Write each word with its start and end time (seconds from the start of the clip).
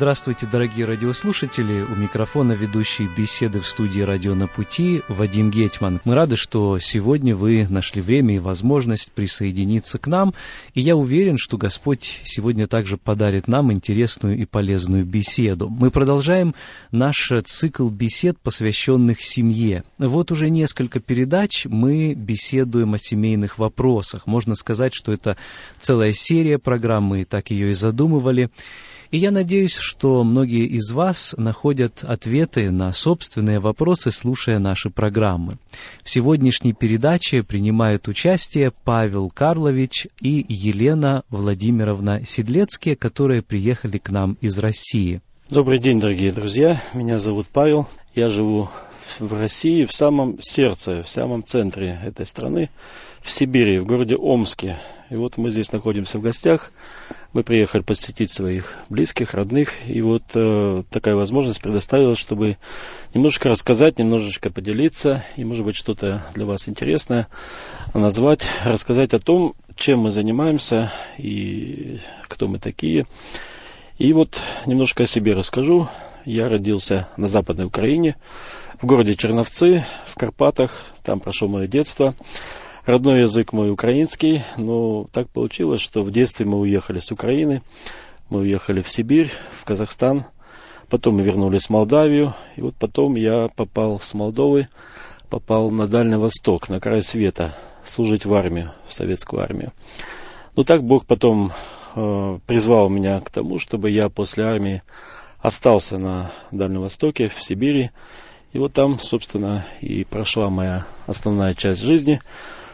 Здравствуйте, 0.00 0.46
дорогие 0.46 0.86
радиослушатели. 0.86 1.82
У 1.82 1.94
микрофона 1.94 2.52
ведущий 2.52 3.06
беседы 3.06 3.60
в 3.60 3.66
студии 3.66 4.00
«Радио 4.00 4.34
на 4.34 4.46
пути» 4.46 5.02
Вадим 5.08 5.50
Гетман. 5.50 6.00
Мы 6.06 6.14
рады, 6.14 6.36
что 6.36 6.78
сегодня 6.78 7.36
вы 7.36 7.66
нашли 7.68 8.00
время 8.00 8.36
и 8.36 8.38
возможность 8.38 9.12
присоединиться 9.12 9.98
к 9.98 10.06
нам. 10.06 10.32
И 10.72 10.80
я 10.80 10.96
уверен, 10.96 11.36
что 11.36 11.58
Господь 11.58 12.22
сегодня 12.24 12.66
также 12.66 12.96
подарит 12.96 13.46
нам 13.46 13.70
интересную 13.70 14.38
и 14.38 14.46
полезную 14.46 15.04
беседу. 15.04 15.68
Мы 15.68 15.90
продолжаем 15.90 16.54
наш 16.92 17.30
цикл 17.44 17.90
бесед, 17.90 18.38
посвященных 18.38 19.20
семье. 19.20 19.84
Вот 19.98 20.32
уже 20.32 20.48
несколько 20.48 21.00
передач 21.00 21.66
мы 21.66 22.14
беседуем 22.14 22.94
о 22.94 22.98
семейных 22.98 23.58
вопросах. 23.58 24.26
Можно 24.26 24.54
сказать, 24.54 24.94
что 24.94 25.12
это 25.12 25.36
целая 25.78 26.14
серия 26.14 26.56
программ, 26.56 27.04
мы 27.04 27.26
так 27.26 27.50
ее 27.50 27.72
и 27.72 27.74
задумывали. 27.74 28.48
И 29.10 29.18
я 29.18 29.32
надеюсь, 29.32 29.74
что 29.74 30.22
многие 30.22 30.66
из 30.66 30.92
вас 30.92 31.34
находят 31.36 32.04
ответы 32.04 32.70
на 32.70 32.92
собственные 32.92 33.58
вопросы, 33.58 34.12
слушая 34.12 34.60
наши 34.60 34.88
программы. 34.88 35.58
В 36.04 36.10
сегодняшней 36.10 36.74
передаче 36.74 37.42
принимают 37.42 38.06
участие 38.06 38.72
Павел 38.84 39.28
Карлович 39.28 40.06
и 40.20 40.46
Елена 40.48 41.24
Владимировна 41.28 42.24
Седлецкие, 42.24 42.94
которые 42.94 43.42
приехали 43.42 43.98
к 43.98 44.10
нам 44.10 44.38
из 44.40 44.58
России. 44.58 45.20
Добрый 45.50 45.80
день, 45.80 45.98
дорогие 45.98 46.30
друзья. 46.30 46.80
Меня 46.94 47.18
зовут 47.18 47.48
Павел. 47.52 47.88
Я 48.14 48.28
живу 48.28 48.68
в 49.18 49.32
России, 49.32 49.86
в 49.86 49.92
самом 49.92 50.40
сердце, 50.40 51.02
в 51.02 51.08
самом 51.08 51.42
центре 51.42 51.98
этой 52.04 52.26
страны, 52.26 52.70
в 53.22 53.30
Сибири, 53.30 53.78
в 53.78 53.86
городе 53.86 54.16
Омске. 54.16 54.78
И 55.10 55.16
вот 55.16 55.36
мы 55.36 55.50
здесь 55.50 55.72
находимся 55.72 56.18
в 56.18 56.22
гостях 56.22 56.72
мы 57.32 57.44
приехали 57.44 57.82
посетить 57.82 58.30
своих 58.30 58.76
близких, 58.88 59.34
родных, 59.34 59.86
и 59.86 60.00
вот 60.02 60.22
э, 60.34 60.82
такая 60.90 61.14
возможность 61.14 61.62
предоставилась, 61.62 62.18
чтобы 62.18 62.56
немножечко 63.14 63.48
рассказать, 63.48 63.98
немножечко 63.98 64.50
поделиться, 64.50 65.24
и, 65.36 65.44
может 65.44 65.64
быть, 65.64 65.76
что-то 65.76 66.24
для 66.34 66.44
вас 66.44 66.68
интересное 66.68 67.28
назвать, 67.94 68.48
рассказать 68.64 69.14
о 69.14 69.20
том, 69.20 69.54
чем 69.76 70.00
мы 70.00 70.10
занимаемся 70.10 70.92
и 71.18 72.00
кто 72.26 72.48
мы 72.48 72.58
такие. 72.58 73.06
И 73.98 74.12
вот 74.12 74.40
немножко 74.66 75.04
о 75.04 75.06
себе 75.06 75.34
расскажу. 75.34 75.88
Я 76.24 76.48
родился 76.48 77.08
на 77.16 77.28
Западной 77.28 77.66
Украине, 77.66 78.16
в 78.80 78.86
городе 78.86 79.14
Черновцы, 79.14 79.84
в 80.06 80.16
Карпатах, 80.16 80.82
там 81.02 81.20
прошло 81.20 81.48
мое 81.48 81.66
детство. 81.66 82.14
Родной 82.90 83.20
язык 83.20 83.52
мой 83.52 83.70
украинский, 83.70 84.42
но 84.56 85.06
так 85.12 85.28
получилось, 85.30 85.80
что 85.80 86.02
в 86.02 86.10
детстве 86.10 86.44
мы 86.44 86.58
уехали 86.58 86.98
с 86.98 87.12
Украины, 87.12 87.62
мы 88.30 88.40
уехали 88.40 88.82
в 88.82 88.88
Сибирь, 88.88 89.30
в 89.52 89.64
Казахстан, 89.64 90.24
потом 90.88 91.14
мы 91.14 91.22
вернулись 91.22 91.66
в 91.66 91.70
Молдавию, 91.70 92.34
и 92.56 92.62
вот 92.62 92.74
потом 92.74 93.14
я 93.14 93.48
попал 93.54 94.00
с 94.00 94.12
Молдовы, 94.12 94.66
попал 95.28 95.70
на 95.70 95.86
Дальний 95.86 96.16
Восток, 96.16 96.68
на 96.68 96.80
край 96.80 97.04
света, 97.04 97.54
служить 97.84 98.24
в 98.24 98.34
армию, 98.34 98.72
в 98.88 98.92
советскую 98.92 99.40
армию. 99.40 99.70
Но 100.56 100.64
так 100.64 100.82
Бог 100.82 101.06
потом 101.06 101.52
э, 101.94 102.38
призвал 102.44 102.88
меня 102.88 103.20
к 103.20 103.30
тому, 103.30 103.60
чтобы 103.60 103.90
я 103.90 104.08
после 104.08 104.42
армии 104.42 104.82
остался 105.38 105.96
на 105.98 106.32
Дальнем 106.50 106.80
Востоке, 106.80 107.28
в 107.28 107.40
Сибири. 107.40 107.92
И 108.52 108.58
вот 108.58 108.72
там, 108.72 108.98
собственно, 108.98 109.64
и 109.80 110.02
прошла 110.02 110.50
моя 110.50 110.86
основная 111.06 111.54
часть 111.54 111.82
жизни– 111.82 112.20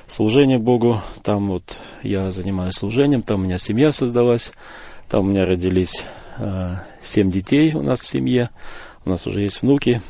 служение 0.06 0.58
Богу. 0.58 1.00
Там 1.22 1.48
вот 1.48 1.76
я 2.02 2.32
занимаюсь 2.32 2.74
служением, 2.74 3.22
там 3.22 3.40
у 3.40 3.44
меня 3.44 3.58
семья 3.58 3.92
создалась, 3.92 4.52
там 5.08 5.26
у 5.26 5.28
меня 5.30 5.46
родились 5.46 6.04
э, 6.38 6.74
семь 7.02 7.30
детей 7.30 7.74
у 7.74 7.82
нас 7.82 8.00
в 8.00 8.06
семье, 8.06 8.50
у 9.04 9.10
нас 9.10 9.26
уже 9.26 9.40
есть 9.40 9.62
внуки. 9.62 10.00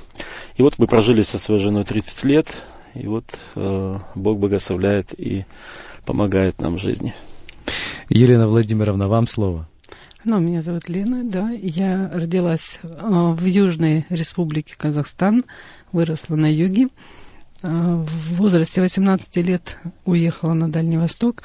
И 0.57 0.63
вот 0.63 0.79
мы 0.79 0.87
прожили 0.87 1.23
со 1.23 1.39
своей 1.39 1.61
женой 1.61 1.85
30 1.85 2.25
лет, 2.25 2.49
и 2.95 3.07
вот 3.07 3.25
э, 3.55 3.99
Бог 4.15 4.39
благословляет 4.39 5.19
и 5.19 5.45
помогает 6.05 6.61
нам 6.61 6.77
в 6.77 6.79
жизни. 6.79 7.15
Елена 8.09 8.49
Владимировна, 8.49 9.09
вам 9.09 9.27
слово. 9.27 9.69
Ну, 10.25 10.41
меня 10.41 10.61
зовут 10.61 10.89
Лена, 10.89 11.23
да. 11.23 11.51
Я 11.51 12.11
родилась 12.13 12.81
э, 12.83 12.89
в 12.91 13.45
Южной 13.45 14.07
Республике 14.09 14.75
Казахстан, 14.77 15.43
выросла 15.93 16.35
на 16.35 16.53
юге. 16.53 16.89
А, 17.63 18.05
в 18.05 18.35
возрасте 18.37 18.81
18 18.81 19.37
лет 19.37 19.79
уехала 20.05 20.53
на 20.53 20.71
Дальний 20.71 20.99
Восток. 20.99 21.43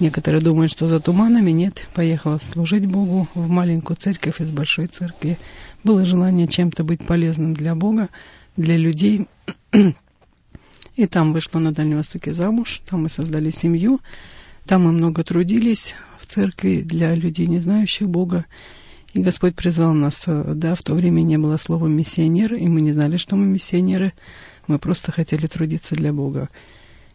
Некоторые 0.00 0.40
думают, 0.40 0.70
что 0.70 0.86
за 0.88 1.00
туманами. 1.00 1.50
Нет, 1.50 1.88
поехала 1.94 2.38
служить 2.38 2.86
Богу 2.86 3.28
в 3.34 3.48
маленькую 3.48 3.96
церковь 3.96 4.40
из 4.40 4.50
большой 4.50 4.86
церкви. 4.86 5.38
Было 5.82 6.04
желание 6.04 6.46
чем-то 6.46 6.84
быть 6.84 7.04
полезным 7.06 7.54
для 7.54 7.74
Бога, 7.74 8.08
для 8.56 8.76
людей. 8.76 9.26
И 10.96 11.06
там 11.06 11.32
вышла 11.32 11.58
на 11.58 11.72
Дальнем 11.72 11.96
Востоке 11.96 12.32
замуж, 12.32 12.80
там 12.88 13.02
мы 13.02 13.08
создали 13.08 13.50
семью, 13.50 14.00
там 14.64 14.84
мы 14.84 14.92
много 14.92 15.24
трудились 15.24 15.94
в 16.20 16.26
церкви 16.26 16.82
для 16.82 17.14
людей, 17.16 17.48
не 17.48 17.58
знающих 17.58 18.08
Бога. 18.08 18.46
И 19.12 19.20
Господь 19.20 19.56
призвал 19.56 19.92
нас, 19.92 20.24
э, 20.26 20.52
да, 20.54 20.76
в 20.76 20.82
то 20.82 20.94
время 20.94 21.22
не 21.22 21.36
было 21.36 21.56
слова 21.56 21.86
«миссионер», 21.86 22.54
и 22.54 22.66
мы 22.68 22.80
не 22.80 22.92
знали, 22.92 23.16
что 23.16 23.34
мы 23.34 23.46
миссионеры– 23.46 24.12
мы 24.66 24.78
просто 24.78 25.12
хотели 25.12 25.46
трудиться 25.46 25.94
для 25.94 26.12
Бога. 26.12 26.48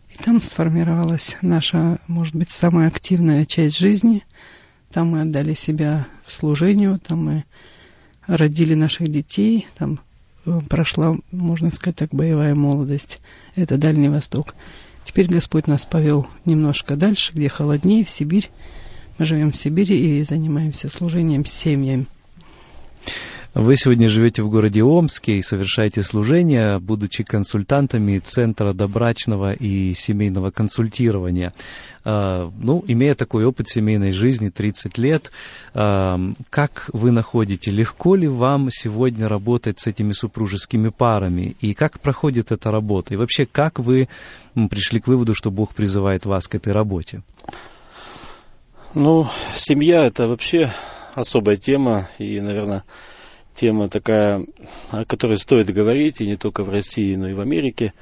И 0.10 0.22
там 0.22 0.42
сформировалась 0.42 1.38
наша, 1.42 2.00
может 2.08 2.36
быть, 2.36 2.50
самая 2.50 2.88
активная 2.88 3.46
часть 3.46 3.78
жизни. 3.78 4.24
Там 4.92 5.10
мы 5.10 5.22
отдали 5.22 5.54
себя 5.54 6.08
служению, 6.28 7.00
там 7.00 7.26
мы 7.26 7.44
родили 8.26 8.74
наших 8.74 9.10
детей, 9.10 9.68
там 9.78 10.00
э, 10.46 10.60
прошла, 10.68 11.16
можно 11.32 11.70
сказать 11.72 11.98
так, 11.98 12.10
боевая 12.12 12.56
молодость. 12.56 13.20
Это 13.56 13.78
Дальний 13.78 14.10
Восток. 14.10 14.56
Теперь 15.04 15.28
Господь 15.28 15.68
нас 15.68 15.86
повел 15.86 16.28
немножко 16.46 16.96
дальше, 16.96 17.34
где 17.34 17.50
холоднее, 17.50 18.06
в 18.06 18.10
Сибирь. 18.10 18.50
Мы 19.18 19.26
живем 19.26 19.52
в 19.52 19.56
Сибири 19.56 20.20
и 20.20 20.24
занимаемся 20.24 20.90
служением 20.90 21.46
семьям. 21.46 22.08
Вы 23.56 23.78
сегодня 23.78 24.10
живете 24.10 24.44
в 24.44 24.50
городе 24.50 24.84
Омске 24.84 25.40
и 25.40 25.42
совершаете 25.42 26.04
служение, 26.04 26.78
будучи 26.78 27.24
консультантами 27.24 28.20
Центра 28.20 28.74
добрачного 28.74 29.54
и 29.54 29.96
семейного 29.96 30.52
консультирования. 30.52 31.54
А, 32.06 32.52
ну, 32.62 32.84
имея 32.88 33.16
такой 33.16 33.46
опыт 33.46 33.68
семейной 33.68 34.12
жизни 34.12 34.50
30 34.50 35.00
лет, 35.00 35.32
а, 35.74 36.20
как 36.52 36.92
вы 36.94 37.10
находите, 37.10 37.72
легко 37.72 38.14
ли 38.14 38.28
вам 38.28 38.70
сегодня 38.72 39.28
работать 39.28 39.80
с 39.80 39.88
этими 39.88 40.12
супружескими 40.12 40.90
парами? 40.90 41.56
И 41.60 41.74
как 41.74 42.00
проходит 42.00 42.52
эта 42.52 42.70
работа? 42.70 43.16
И 43.16 43.18
вообще, 43.18 43.48
как 43.48 43.80
вы 43.80 44.10
пришли 44.70 45.00
к 45.00 45.08
выводу, 45.08 45.34
что 45.34 45.50
Бог 45.50 45.74
призывает 45.74 46.28
вас 46.28 46.48
к 46.48 46.54
этой 46.54 46.72
работе? 46.72 47.24
Ну, 48.94 49.28
семья– 49.56 50.06
это 50.06 50.28
вообще 50.28 50.72
особая 51.16 51.58
тема, 51.58 52.08
и, 52.20 52.40
наверное, 52.42 52.84
тема 53.60 53.90
такая, 53.90 54.46
о 54.92 55.04
которой 55.06 55.38
стоит 55.38 55.74
говорить, 55.74 56.22
и 56.22 56.28
не 56.28 56.38
только 56.38 56.64
в 56.64 56.70
России, 56.70 57.16
но 57.16 57.28
и 57.28 57.34
в 57.34 57.42
Америке. 57.42 57.94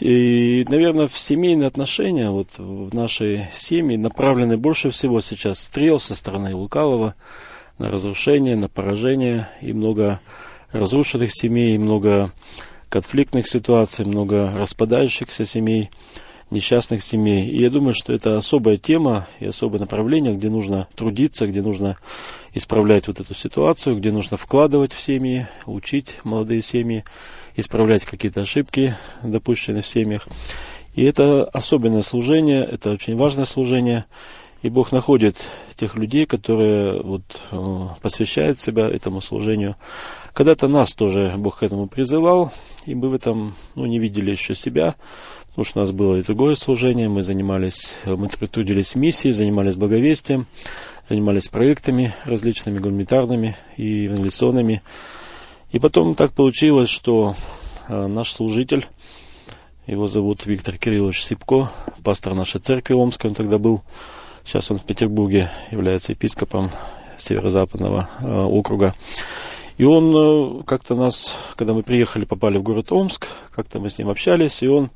И, 0.00 0.64
наверное, 0.68 1.08
в 1.08 1.18
семейные 1.18 1.66
отношения, 1.66 2.30
вот 2.30 2.58
в 2.58 2.94
нашей 2.94 3.46
семье 3.52 3.98
направлены 3.98 4.56
больше 4.56 4.90
всего 4.90 5.20
сейчас 5.20 5.58
стрел 5.58 5.98
со 5.98 6.14
стороны 6.14 6.54
лукавого 6.54 7.14
на 7.78 7.90
разрушение, 7.90 8.56
на 8.56 8.68
поражение, 8.68 9.48
и 9.60 9.72
много 9.72 10.20
разрушенных 10.70 11.30
семей, 11.32 11.78
много 11.78 12.30
конфликтных 12.88 13.48
ситуаций, 13.48 14.04
много 14.04 14.52
распадающихся 14.54 15.46
семей 15.46 15.90
несчастных 16.50 17.02
семей. 17.02 17.48
И 17.48 17.62
я 17.62 17.70
думаю, 17.70 17.94
что 17.94 18.12
это 18.12 18.36
особая 18.36 18.76
тема 18.76 19.26
и 19.40 19.46
особое 19.46 19.80
направление, 19.80 20.34
где 20.34 20.48
нужно 20.48 20.86
трудиться, 20.94 21.46
где 21.46 21.62
нужно 21.62 21.96
исправлять 22.54 23.08
вот 23.08 23.20
эту 23.20 23.34
ситуацию, 23.34 23.96
где 23.96 24.12
нужно 24.12 24.36
вкладывать 24.36 24.92
в 24.92 25.00
семьи, 25.00 25.46
учить 25.66 26.18
молодые 26.24 26.62
семьи, 26.62 27.04
исправлять 27.56 28.04
какие-то 28.04 28.42
ошибки, 28.42 28.94
допущенные 29.22 29.82
в 29.82 29.88
семьях. 29.88 30.28
И 30.94 31.04
это 31.04 31.44
особенное 31.44 32.02
служение, 32.02 32.64
это 32.64 32.92
очень 32.92 33.16
важное 33.16 33.44
служение. 33.44 34.04
И 34.62 34.70
Бог 34.70 34.90
находит 34.92 35.36
тех 35.76 35.94
людей, 35.94 36.24
которые 36.26 37.00
вот, 37.02 37.22
э, 37.52 37.86
посвящают 38.00 38.58
себя 38.58 38.88
этому 38.88 39.20
служению. 39.20 39.76
Когда-то 40.32 40.68
нас 40.68 40.94
тоже 40.94 41.32
Бог 41.36 41.58
к 41.58 41.62
этому 41.62 41.86
призывал, 41.86 42.50
и 42.86 42.94
мы 42.94 43.10
в 43.10 43.14
этом 43.14 43.54
ну, 43.74 43.86
не 43.86 43.98
видели 43.98 44.30
еще 44.30 44.54
себя, 44.54 44.94
потому 45.56 45.64
что 45.64 45.78
у 45.78 45.82
нас 45.84 45.92
было 45.92 46.16
и 46.16 46.22
другое 46.22 46.54
служение, 46.54 47.08
мы 47.08 47.22
занимались, 47.22 47.94
мы 48.04 48.28
трудились 48.28 48.92
в 48.92 48.96
миссии, 48.96 49.30
занимались 49.30 49.74
благовестием, 49.74 50.46
занимались 51.08 51.48
проектами 51.48 52.14
различными, 52.26 52.78
гуманитарными 52.78 53.56
и 53.78 54.02
евангелиционными. 54.02 54.82
И 55.72 55.78
потом 55.78 56.14
так 56.14 56.34
получилось, 56.34 56.90
что 56.90 57.36
э, 57.88 58.06
наш 58.06 58.32
служитель, 58.32 58.84
его 59.86 60.06
зовут 60.08 60.44
Виктор 60.44 60.76
Кириллович 60.76 61.24
Сипко, 61.24 61.72
пастор 62.04 62.34
нашей 62.34 62.60
церкви 62.60 62.92
Омской, 62.92 63.30
он 63.30 63.34
тогда 63.34 63.56
был, 63.56 63.80
сейчас 64.44 64.70
он 64.70 64.78
в 64.78 64.84
Петербурге 64.84 65.50
является 65.70 66.12
епископом 66.12 66.70
северо-западного 67.16 68.10
э, 68.20 68.42
округа. 68.42 68.94
И 69.78 69.84
он 69.84 70.60
э, 70.60 70.62
как-то 70.64 70.94
нас, 70.96 71.34
когда 71.56 71.72
мы 71.72 71.82
приехали, 71.82 72.26
попали 72.26 72.58
в 72.58 72.62
город 72.62 72.92
Омск, 72.92 73.26
как-то 73.52 73.80
мы 73.80 73.88
с 73.88 73.96
ним 73.96 74.10
общались, 74.10 74.62
и 74.62 74.68
он 74.68 74.90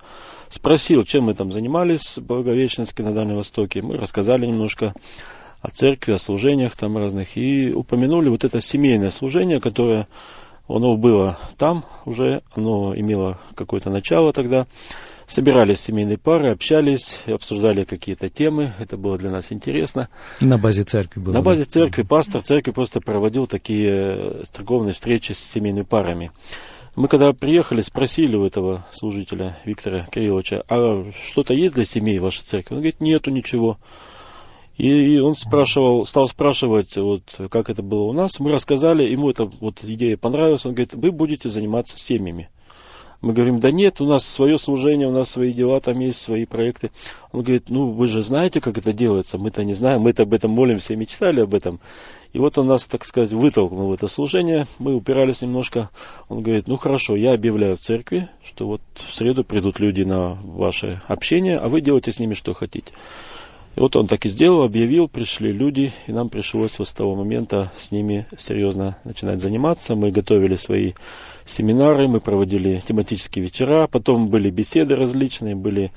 спросил, 0.50 1.05
чем 1.05 1.25
мы 1.25 1.35
там 1.35 1.52
занимались 1.52 2.19
в 2.19 2.23
Благовещенске 2.23 3.02
на 3.02 3.14
Дальнем 3.14 3.37
Востоке. 3.37 3.81
Мы 3.81 3.97
рассказали 3.97 4.44
немножко 4.44 4.93
о 5.62 5.70
церкви, 5.70 6.12
о 6.12 6.19
служениях 6.19 6.76
там 6.76 6.99
разных, 6.99 7.37
и 7.37 7.73
упомянули 7.73 8.29
вот 8.29 8.44
это 8.44 8.61
семейное 8.61 9.11
служение, 9.11 9.61
которое 9.61 10.06
оно 10.69 10.97
было 10.97 11.38
там 11.56 11.85
уже, 12.05 12.43
оно 12.55 12.94
имело 12.94 13.38
какое-то 13.55 13.91
начало 13.91 14.32
тогда. 14.32 14.67
Собирались 15.26 15.81
семейные 15.81 16.19
пары, 16.19 16.49
общались, 16.49 17.23
обсуждали 17.26 17.85
какие-то 17.85 18.29
темы. 18.29 18.73
Это 18.81 18.96
было 18.96 19.17
для 19.17 19.31
нас 19.31 19.53
интересно. 19.53 20.08
На 20.41 20.58
базе 20.58 20.82
церкви 20.82 21.20
было? 21.20 21.32
На 21.32 21.41
базе 21.41 21.64
церкви. 21.64 22.03
Пастор 22.03 22.43
церкви 22.43 22.73
просто 22.73 23.00
проводил 23.00 23.46
такие 23.46 23.91
э, 23.93 24.43
церковные 24.50 24.93
встречи 24.93 25.32
с 25.32 25.38
семейными 25.38 25.85
парами. 25.85 26.32
Мы 26.97 27.07
когда 27.09 27.33
приехали, 27.33 27.83
спросили 27.83 28.37
у 28.37 28.45
этого 28.45 28.85
служителя 28.91 29.57
Виктора 29.65 30.07
Кирилловича, 30.11 30.65
а 30.69 31.11
что-то 31.23 31.55
есть 31.55 31.75
для 31.75 31.85
семей 31.85 32.19
в 32.19 32.23
вашей 32.23 32.43
церкви? 32.43 32.75
Он 32.75 32.81
говорит, 32.81 33.01
нету 33.01 33.31
ничего. 33.31 33.79
И 34.77 35.19
он 35.19 35.37
спрашивал, 35.37 36.07
стал 36.07 36.27
спрашивать, 36.27 36.97
вот, 36.97 37.23
как 37.51 37.69
это 37.69 37.83
было 37.83 38.05
у 38.05 38.13
нас. 38.13 38.41
Мы 38.41 38.51
рассказали, 38.51 39.05
ему 39.05 39.31
эта 39.31 39.45
вот 39.45 39.85
идея 39.85 40.17
понравилась. 40.17 40.65
Он 40.65 40.73
говорит, 40.73 40.95
вы 40.95 41.13
будете 41.13 41.49
заниматься 41.49 41.99
семьями. 41.99 42.49
Мы 43.21 43.35
говорим, 43.35 43.61
да 43.61 43.71
нет, 43.71 44.01
у 44.01 44.07
нас 44.07 44.27
свое 44.27 44.59
служение, 44.59 45.07
у 45.07 45.13
нас 45.13 45.29
свои 45.29 45.53
дела, 45.53 45.81
там 45.81 45.99
есть 46.01 46.23
свои 46.23 46.47
проекты. 46.47 46.91
Он 47.33 47.43
говорит, 47.43 47.69
ну 47.69 47.91
вы 47.91 48.09
же 48.09 48.23
знаете, 48.23 48.63
как 48.63 48.79
это 48.79 48.95
делается, 48.95 49.37
мы-то 49.37 49.63
не 49.63 49.75
знаем, 49.75 50.01
мы-то 50.01 50.23
об 50.23 50.33
этом 50.33 50.53
молимся 50.53 50.97
мечтали 50.97 51.41
об 51.41 51.53
этом. 51.53 51.81
И 52.32 52.38
вот 52.38 52.59
он 52.59 52.69
нас, 52.69 52.87
так 52.87 53.05
сказать, 53.05 53.32
вытолкнул 53.32 53.88
в 53.88 53.93
это 53.93 54.06
служение, 54.06 54.67
мы 54.79 54.94
упирались 54.94 55.43
немножко. 55.43 55.91
Он 56.29 56.43
говорит, 56.43 56.69
ну 56.69 56.77
хорошо, 56.77 57.17
я 57.17 57.32
объявляю 57.32 57.77
в 57.77 57.81
церкви, 57.81 58.29
что 58.44 58.67
вот 58.67 58.81
в 58.94 59.15
среду 59.15 59.43
придут 59.43 59.81
люди 59.81 60.03
на 60.03 60.35
ваше 60.44 61.03
общение, 61.09 61.56
а 61.56 61.69
вы 61.69 61.81
делайте 61.81 62.12
с 62.12 62.21
ними 62.21 62.35
что 62.35 62.55
хотите. 62.55 62.93
И 63.77 63.81
вот 63.81 63.94
он 63.97 64.06
так 64.06 64.27
и 64.27 64.29
сделал, 64.29 64.65
объявил, 64.65 65.09
пришли 65.09 65.53
люди, 65.53 65.93
и 66.06 66.12
нам 66.12 66.29
пришлось 66.29 66.79
вот 66.79 66.88
с 66.88 66.93
того 66.93 67.15
момента 67.15 67.71
с 67.77 67.93
ними 67.93 68.27
серьезно 68.37 68.97
начинать 69.05 69.41
заниматься. 69.41 69.94
Мы 69.94 70.11
готовили 70.11 70.56
свои 70.56 70.93
семинары, 71.44 72.09
мы 72.09 72.21
проводили 72.21 72.81
тематические 72.85 73.44
вечера, 73.44 73.87
потом 73.87 74.29
были 74.29 74.50
беседы 74.50 74.97
различные, 74.97 75.55
были 75.55 75.93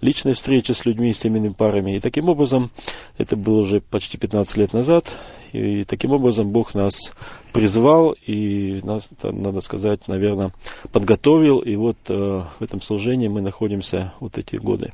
личные 0.00 0.34
встречи 0.34 0.72
с 0.72 0.84
людьми, 0.84 1.12
с 1.12 1.20
семейными 1.20 1.52
парами. 1.52 1.96
И 1.96 2.00
таким 2.00 2.28
образом, 2.28 2.70
это 3.18 3.36
было 3.36 3.60
уже 3.60 3.80
почти 3.80 4.18
15 4.18 4.56
лет 4.56 4.72
назад, 4.72 5.12
и 5.52 5.84
таким 5.84 6.12
образом 6.12 6.50
Бог 6.50 6.74
нас 6.74 7.12
призвал 7.52 8.14
и 8.26 8.80
нас, 8.84 9.10
надо 9.22 9.60
сказать, 9.60 10.08
наверное, 10.08 10.52
подготовил. 10.92 11.60
И 11.60 11.76
вот 11.76 11.96
э, 12.08 12.42
в 12.58 12.62
этом 12.62 12.80
служении 12.80 13.28
мы 13.28 13.40
находимся 13.40 14.12
вот 14.20 14.36
эти 14.38 14.56
годы. 14.56 14.92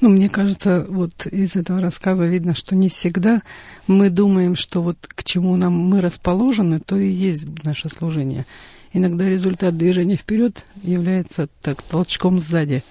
Ну, 0.00 0.08
мне 0.08 0.28
кажется, 0.30 0.86
вот 0.88 1.26
из 1.26 1.56
этого 1.56 1.78
рассказа 1.80 2.24
видно, 2.24 2.54
что 2.54 2.74
не 2.74 2.88
всегда 2.88 3.42
мы 3.86 4.08
думаем, 4.08 4.56
что 4.56 4.80
вот 4.80 4.96
к 5.06 5.24
чему 5.24 5.56
нам 5.56 5.74
мы 5.74 6.00
расположены, 6.00 6.80
то 6.80 6.96
и 6.96 7.06
есть 7.06 7.46
наше 7.64 7.90
служение. 7.90 8.46
Иногда 8.92 9.28
результат 9.28 9.76
движения 9.76 10.16
вперед 10.16 10.66
является 10.82 11.48
так 11.62 11.80
толчком 11.82 12.40
сзади. 12.40 12.82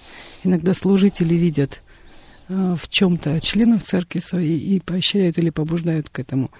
Иногда 0.44 0.72
служители 0.72 1.34
видят 1.34 1.82
э, 2.48 2.74
в 2.78 2.88
чем-то 2.88 3.40
членов 3.40 3.82
церкви 3.82 4.20
своей 4.20 4.58
и 4.58 4.80
поощряют 4.80 5.38
или 5.38 5.50
побуждают 5.50 6.08
к 6.08 6.18
этому. 6.18 6.50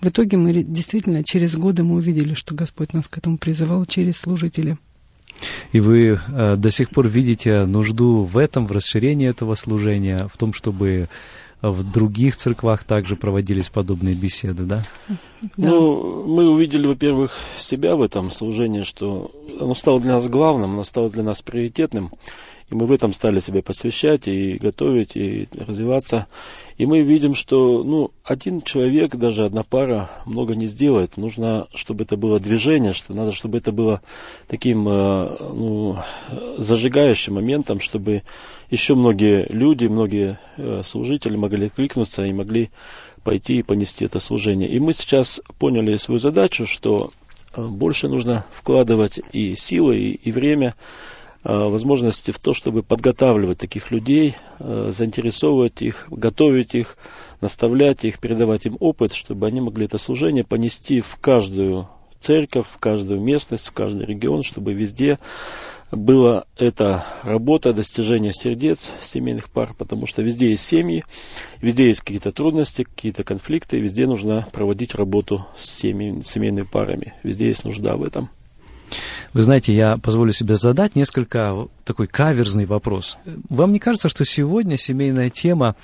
В 0.00 0.08
итоге 0.08 0.36
мы 0.36 0.52
действительно 0.62 1.22
через 1.22 1.56
годы 1.56 1.84
мы 1.84 1.96
увидели, 1.96 2.34
что 2.34 2.54
Господь 2.54 2.92
нас 2.92 3.08
к 3.08 3.18
этому 3.18 3.38
призывал 3.38 3.84
через 3.84 4.16
служителей. 4.16 4.76
И 5.70 5.78
вы 5.78 6.18
э, 6.26 6.56
до 6.56 6.70
сих 6.70 6.90
пор 6.90 7.08
видите 7.08 7.66
нужду 7.66 8.24
в 8.24 8.36
этом, 8.36 8.66
в 8.66 8.72
расширении 8.72 9.28
этого 9.28 9.54
служения, 9.54 10.28
в 10.32 10.36
том, 10.36 10.52
чтобы 10.52 11.08
в 11.62 11.90
других 11.90 12.36
церквах 12.36 12.84
также 12.84 13.16
проводились 13.16 13.68
подобные 13.68 14.14
беседы, 14.14 14.62
да? 14.62 14.82
да? 15.56 15.68
Ну, 15.68 16.24
мы 16.26 16.48
увидели, 16.48 16.86
во-первых, 16.86 17.32
себя 17.56 17.96
в 17.96 18.02
этом 18.02 18.30
служении, 18.30 18.82
что 18.84 19.32
оно 19.60 19.74
стало 19.74 20.00
для 20.00 20.14
нас 20.14 20.28
главным, 20.28 20.74
оно 20.74 20.84
стало 20.84 21.10
для 21.10 21.22
нас 21.22 21.42
приоритетным. 21.42 22.10
И 22.70 22.74
мы 22.74 22.86
в 22.86 22.92
этом 22.92 23.14
стали 23.14 23.40
себя 23.40 23.62
посвящать 23.62 24.28
и 24.28 24.58
готовить, 24.58 25.16
и 25.16 25.48
развиваться. 25.58 26.26
И 26.76 26.84
мы 26.84 27.00
видим, 27.00 27.34
что 27.34 27.82
ну, 27.82 28.10
один 28.24 28.60
человек, 28.60 29.16
даже 29.16 29.46
одна 29.46 29.62
пара 29.62 30.10
много 30.26 30.54
не 30.54 30.66
сделает. 30.66 31.16
Нужно, 31.16 31.66
чтобы 31.74 32.04
это 32.04 32.16
было 32.18 32.38
движение, 32.38 32.92
что 32.92 33.14
надо, 33.14 33.32
чтобы 33.32 33.58
это 33.58 33.72
было 33.72 34.02
таким 34.48 34.86
э, 34.86 35.28
ну, 35.54 35.96
зажигающим 36.58 37.34
моментом, 37.34 37.80
чтобы 37.80 38.22
еще 38.70 38.94
многие 38.94 39.46
люди, 39.48 39.86
многие 39.86 40.38
э, 40.58 40.82
служители 40.84 41.36
могли 41.36 41.66
откликнуться 41.66 42.26
и 42.26 42.32
могли 42.34 42.70
пойти 43.24 43.56
и 43.56 43.62
понести 43.62 44.04
это 44.04 44.20
служение. 44.20 44.68
И 44.68 44.78
мы 44.78 44.92
сейчас 44.92 45.40
поняли 45.58 45.96
свою 45.96 46.20
задачу, 46.20 46.66
что 46.66 47.12
э, 47.56 47.66
больше 47.66 48.08
нужно 48.08 48.44
вкладывать 48.52 49.20
и 49.32 49.56
силы, 49.56 49.98
и, 49.98 50.10
и 50.12 50.32
время 50.32 50.74
возможности 51.48 52.30
в 52.30 52.38
то, 52.38 52.52
чтобы 52.52 52.82
подготавливать 52.82 53.58
таких 53.58 53.90
людей, 53.90 54.36
э, 54.58 54.90
заинтересовывать 54.92 55.80
их, 55.82 56.06
готовить 56.10 56.74
их, 56.74 56.98
наставлять 57.40 58.04
их, 58.04 58.18
передавать 58.18 58.66
им 58.66 58.76
опыт, 58.80 59.14
чтобы 59.14 59.46
они 59.46 59.60
могли 59.60 59.86
это 59.86 59.98
служение 59.98 60.44
понести 60.44 61.00
в 61.00 61.16
каждую 61.16 61.88
церковь, 62.18 62.66
в 62.70 62.78
каждую 62.78 63.20
местность, 63.20 63.68
в 63.68 63.72
каждый 63.72 64.04
регион, 64.04 64.42
чтобы 64.42 64.74
везде 64.74 65.18
была 65.90 66.44
эта 66.58 67.04
работа 67.22 67.72
достижения 67.72 68.32
сердец 68.34 68.92
семейных 69.00 69.48
пар, 69.48 69.74
потому 69.78 70.06
что 70.06 70.20
везде 70.20 70.50
есть 70.50 70.66
семьи, 70.66 71.04
везде 71.62 71.86
есть 71.86 72.00
какие-то 72.00 72.30
трудности, 72.30 72.84
какие-то 72.84 73.24
конфликты, 73.24 73.78
везде 73.78 74.06
нужно 74.06 74.46
проводить 74.52 74.94
работу 74.94 75.46
с 75.56 75.70
семьи, 75.70 76.20
семейными 76.22 76.66
парами, 76.66 77.14
везде 77.22 77.48
есть 77.48 77.64
нужда 77.64 77.96
в 77.96 78.02
этом. 78.02 78.28
Вы 79.32 79.42
знаете, 79.42 79.74
я 79.74 79.96
позволю 79.96 80.32
себе 80.32 80.54
задать 80.54 80.96
несколько 80.96 81.68
такой 81.84 82.06
каверзный 82.06 82.66
вопрос. 82.66 83.18
Вам 83.48 83.72
не 83.72 83.78
кажется, 83.78 84.08
что 84.08 84.24
сегодня 84.24 84.76
семейная 84.76 85.30
тема 85.30 85.76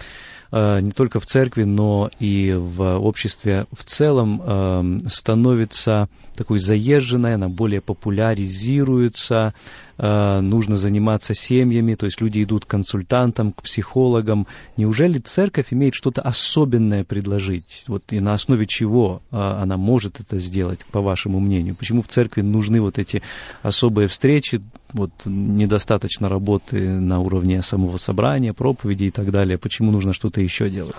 Э, 0.57 0.79
не 0.79 0.93
только 0.93 1.19
в 1.19 1.27
церкви, 1.27 1.65
но 1.65 2.11
и 2.21 2.55
в 2.57 2.97
обществе 2.99 3.67
в 3.73 3.83
целом 3.83 4.41
эм, 4.41 5.09
становится 5.09 6.09
такой 6.35 6.59
заезженной, 6.59 7.35
она 7.35 7.49
более 7.49 7.81
популяризируется, 7.81 9.55
э, 9.99 10.41
нужно 10.41 10.77
заниматься 10.77 11.35
семьями, 11.35 11.95
то 11.95 12.07
есть 12.07 12.21
люди 12.21 12.43
идут 12.43 12.65
к 12.65 12.69
консультантам, 12.69 13.53
к 13.53 13.63
психологам. 13.63 14.47
Неужели 14.77 15.19
церковь 15.19 15.67
имеет 15.71 15.95
что-то 15.95 16.23
особенное 16.23 17.05
предложить? 17.05 17.85
Вот 17.87 18.05
и 18.13 18.21
на 18.21 18.33
основе 18.33 18.67
чего 18.67 19.23
э, 19.31 19.37
она 19.37 19.77
может 19.77 20.21
это 20.21 20.39
сделать, 20.39 20.81
по 20.91 21.01
вашему 21.01 21.41
мнению? 21.41 21.75
Почему 21.75 22.03
в 22.03 22.09
церкви 22.09 22.43
нужны 22.43 22.81
вот 22.81 22.99
эти 22.99 23.23
особые 23.63 24.09
встречи, 24.09 24.61
вот 24.93 25.11
недостаточно 25.25 26.29
работы 26.29 26.89
на 26.89 27.21
уровне 27.21 27.63
самого 27.63 27.97
собрания, 27.97 28.53
проповеди 28.53 29.05
и 29.05 29.11
так 29.11 29.31
далее. 29.31 29.59
Почему 29.59 29.91
нужно 29.91 30.13
что-то 30.13 30.41
еще 30.41 30.71
делать? 30.71 30.95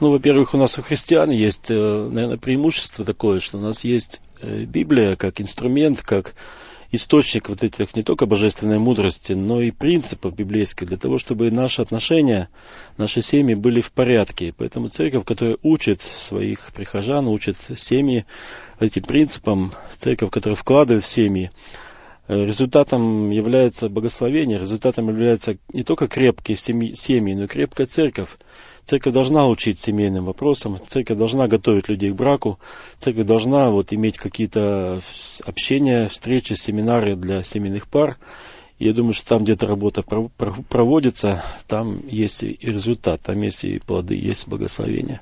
Ну, 0.00 0.10
во-первых, 0.10 0.54
у 0.54 0.56
нас 0.56 0.78
у 0.78 0.82
христиан 0.82 1.30
есть, 1.30 1.70
э, 1.70 2.08
наверное, 2.10 2.38
преимущество 2.38 3.04
такое, 3.04 3.38
что 3.38 3.58
у 3.58 3.60
нас 3.60 3.84
есть 3.84 4.20
Библия 4.42 5.16
как 5.16 5.40
инструмент, 5.40 6.02
как 6.02 6.34
источник 6.92 7.48
вот 7.48 7.62
этих 7.62 7.94
не 7.94 8.02
только 8.02 8.26
божественной 8.26 8.78
мудрости, 8.78 9.32
но 9.32 9.60
и 9.60 9.70
принципов 9.70 10.34
библейских, 10.34 10.88
для 10.88 10.96
того, 10.96 11.18
чтобы 11.18 11.50
наши 11.50 11.82
отношения, 11.82 12.48
наши 12.96 13.22
семьи 13.22 13.54
были 13.54 13.80
в 13.80 13.92
порядке. 13.92 14.52
Поэтому 14.56 14.88
церковь, 14.88 15.24
которая 15.24 15.56
учит 15.62 16.02
своих 16.02 16.72
прихожан, 16.72 17.28
учит 17.28 17.56
семьи 17.76 18.24
этим 18.80 19.04
принципам, 19.04 19.72
церковь, 19.96 20.30
которая 20.30 20.56
вкладывает 20.56 21.04
в 21.04 21.08
семьи, 21.08 21.50
Э, 22.30 22.46
результатом 22.46 23.30
является 23.30 23.88
благословение, 23.88 24.56
результатом 24.56 25.08
является 25.08 25.56
не 25.72 25.82
только 25.82 26.06
крепкие 26.06 26.56
семьи, 26.56 27.34
но 27.34 27.44
и 27.44 27.46
крепкая 27.48 27.88
церковь. 27.88 28.28
Церковь 28.90 29.14
должна 29.14 29.46
учить 29.46 29.78
семейным 29.78 30.24
вопросам, 30.24 30.76
церковь 30.88 31.16
должна 31.16 31.46
готовить 31.46 31.88
людей 31.88 32.10
к 32.10 32.16
браку, 32.16 32.58
церковь 32.98 33.24
должна 33.24 33.70
вот, 33.70 33.92
иметь 33.92 34.18
какие-то 34.18 35.00
общения, 35.44 36.08
встречи, 36.08 36.54
семинары 36.54 37.14
для 37.14 37.44
семейных 37.44 37.86
пар. 37.86 38.18
Я 38.80 38.92
думаю, 38.92 39.12
что 39.12 39.28
там 39.28 39.44
где-то 39.44 39.68
работа 39.68 40.02
проводится, 40.02 41.40
там 41.68 42.02
есть 42.08 42.42
и 42.42 42.58
результат, 42.62 43.20
там 43.20 43.40
есть 43.42 43.64
и 43.64 43.78
плоды, 43.78 44.16
есть 44.16 44.48
благословение. 44.48 45.20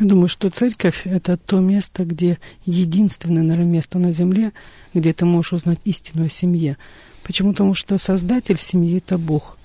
Я 0.00 0.06
думаю, 0.06 0.26
что 0.26 0.50
церковь– 0.50 1.02
это 1.04 1.36
то 1.36 1.60
место, 1.60 2.04
где 2.04 2.40
единственное, 2.66 3.44
наверное, 3.44 3.74
место 3.74 4.00
на 4.00 4.10
земле, 4.10 4.50
где 4.92 5.12
ты 5.12 5.24
можешь 5.24 5.52
узнать 5.52 5.78
истину 5.84 6.26
о 6.26 6.28
семье. 6.28 6.76
Почему? 7.22 7.52
Потому 7.52 7.74
что 7.74 7.96
создатель 7.96 8.58
семьи– 8.58 8.98
это 9.06 9.18
Бог. 9.18 9.56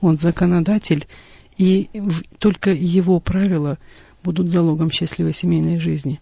Он 0.00 0.16
законодатель, 0.16 1.06
и 1.58 1.90
только 2.38 2.72
его 2.72 3.20
правила 3.20 3.78
будут 4.22 4.48
залогом 4.48 4.90
счастливой 4.90 5.34
семейной 5.34 5.80
жизни. 5.80 6.20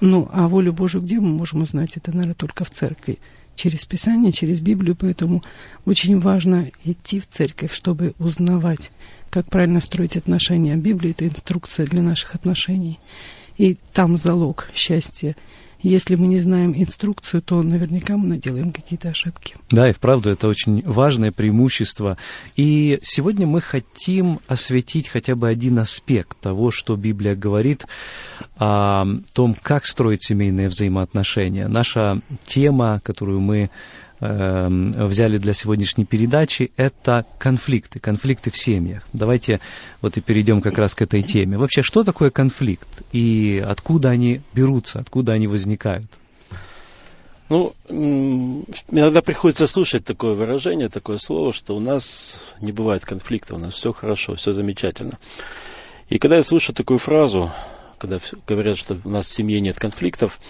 Ну, 0.00 0.28
а 0.30 0.46
волю 0.48 0.72
Божию 0.72 1.02
где 1.02 1.18
мы 1.18 1.28
можем 1.28 1.62
узнать? 1.62 1.96
Это, 1.96 2.12
наверное, 2.12 2.34
только 2.34 2.64
в 2.64 2.70
церкви. 2.70 3.18
Через 3.54 3.86
Писание, 3.86 4.32
через 4.32 4.60
Библию. 4.60 4.94
Поэтому 4.94 5.42
очень 5.86 6.18
важно 6.20 6.70
идти 6.84 7.20
в 7.20 7.26
церковь, 7.26 7.72
чтобы 7.72 8.14
узнавать 8.18 8.90
как 9.30 9.48
правильно 9.48 9.80
строить 9.80 10.16
отношения. 10.16 10.76
Библия– 10.76 11.10
это 11.12 11.26
инструкция 11.26 11.86
для 11.86 12.02
наших 12.02 12.34
отношений. 12.34 12.98
И 13.56 13.78
там 13.92 14.18
залог 14.18 14.70
счастья. 14.74 15.36
Если 15.86 16.16
мы 16.16 16.26
не 16.26 16.40
знаем 16.40 16.74
инструкцию, 16.76 17.42
то 17.42 17.62
наверняка 17.62 18.16
мы 18.16 18.26
наделаем 18.26 18.72
какие-то 18.72 19.10
ошибки. 19.10 19.54
Да, 19.70 19.88
и 19.88 19.92
вправду 19.92 20.30
это 20.30 20.48
очень 20.48 20.82
важное 20.84 21.30
преимущество. 21.30 22.18
И 22.56 22.98
сегодня 23.02 23.46
мы 23.46 23.60
хотим 23.60 24.40
осветить 24.48 25.06
хотя 25.06 25.36
бы 25.36 25.48
один 25.48 25.78
аспект 25.78 26.40
того, 26.40 26.72
что 26.72 26.96
Библия 26.96 27.36
говорит 27.36 27.86
о 28.56 29.04
том, 29.32 29.54
как 29.62 29.86
строить 29.86 30.24
семейные 30.24 30.70
взаимоотношения. 30.70 31.68
Наша 31.68 32.20
тема, 32.44 33.00
которую 33.04 33.38
мы 33.38 33.70
Эм, 34.18 34.92
взяли 34.92 35.36
для 35.36 35.52
сегодняшней 35.52 36.06
передачи, 36.06 36.72
это 36.78 37.26
конфликты, 37.36 37.98
конфликты 37.98 38.50
в 38.50 38.56
семьях. 38.56 39.06
Давайте 39.12 39.60
вот 40.00 40.16
и 40.16 40.22
перейдем 40.22 40.62
как 40.62 40.78
раз 40.78 40.94
к 40.94 41.02
этой 41.02 41.20
теме. 41.20 41.58
Вообще, 41.58 41.82
что 41.82 42.02
такое 42.02 42.30
конфликт 42.30 42.88
и 43.12 43.62
откуда 43.66 44.08
они 44.08 44.40
берутся, 44.54 45.00
откуда 45.00 45.34
они 45.34 45.46
возникают? 45.46 46.06
Ну, 47.50 47.74
иногда 47.90 49.20
приходится 49.20 49.66
слушать 49.66 50.04
такое 50.04 50.34
выражение, 50.34 50.88
такое 50.88 51.18
слово, 51.18 51.52
что 51.52 51.76
у 51.76 51.80
нас 51.80 52.54
не 52.62 52.72
бывает 52.72 53.04
конфликта, 53.04 53.54
у 53.54 53.58
нас 53.58 53.74
все 53.74 53.92
хорошо, 53.92 54.34
все 54.36 54.54
замечательно. 54.54 55.18
И 56.08 56.18
когда 56.18 56.36
я 56.36 56.42
слышу 56.42 56.72
такую 56.72 56.98
фразу, 56.98 57.52
когда 57.98 58.18
говорят, 58.46 58.78
что 58.78 58.96
у 59.04 59.10
нас 59.10 59.28
в 59.28 59.34
семье 59.34 59.60
нет 59.60 59.78
конфликтов, 59.78 60.40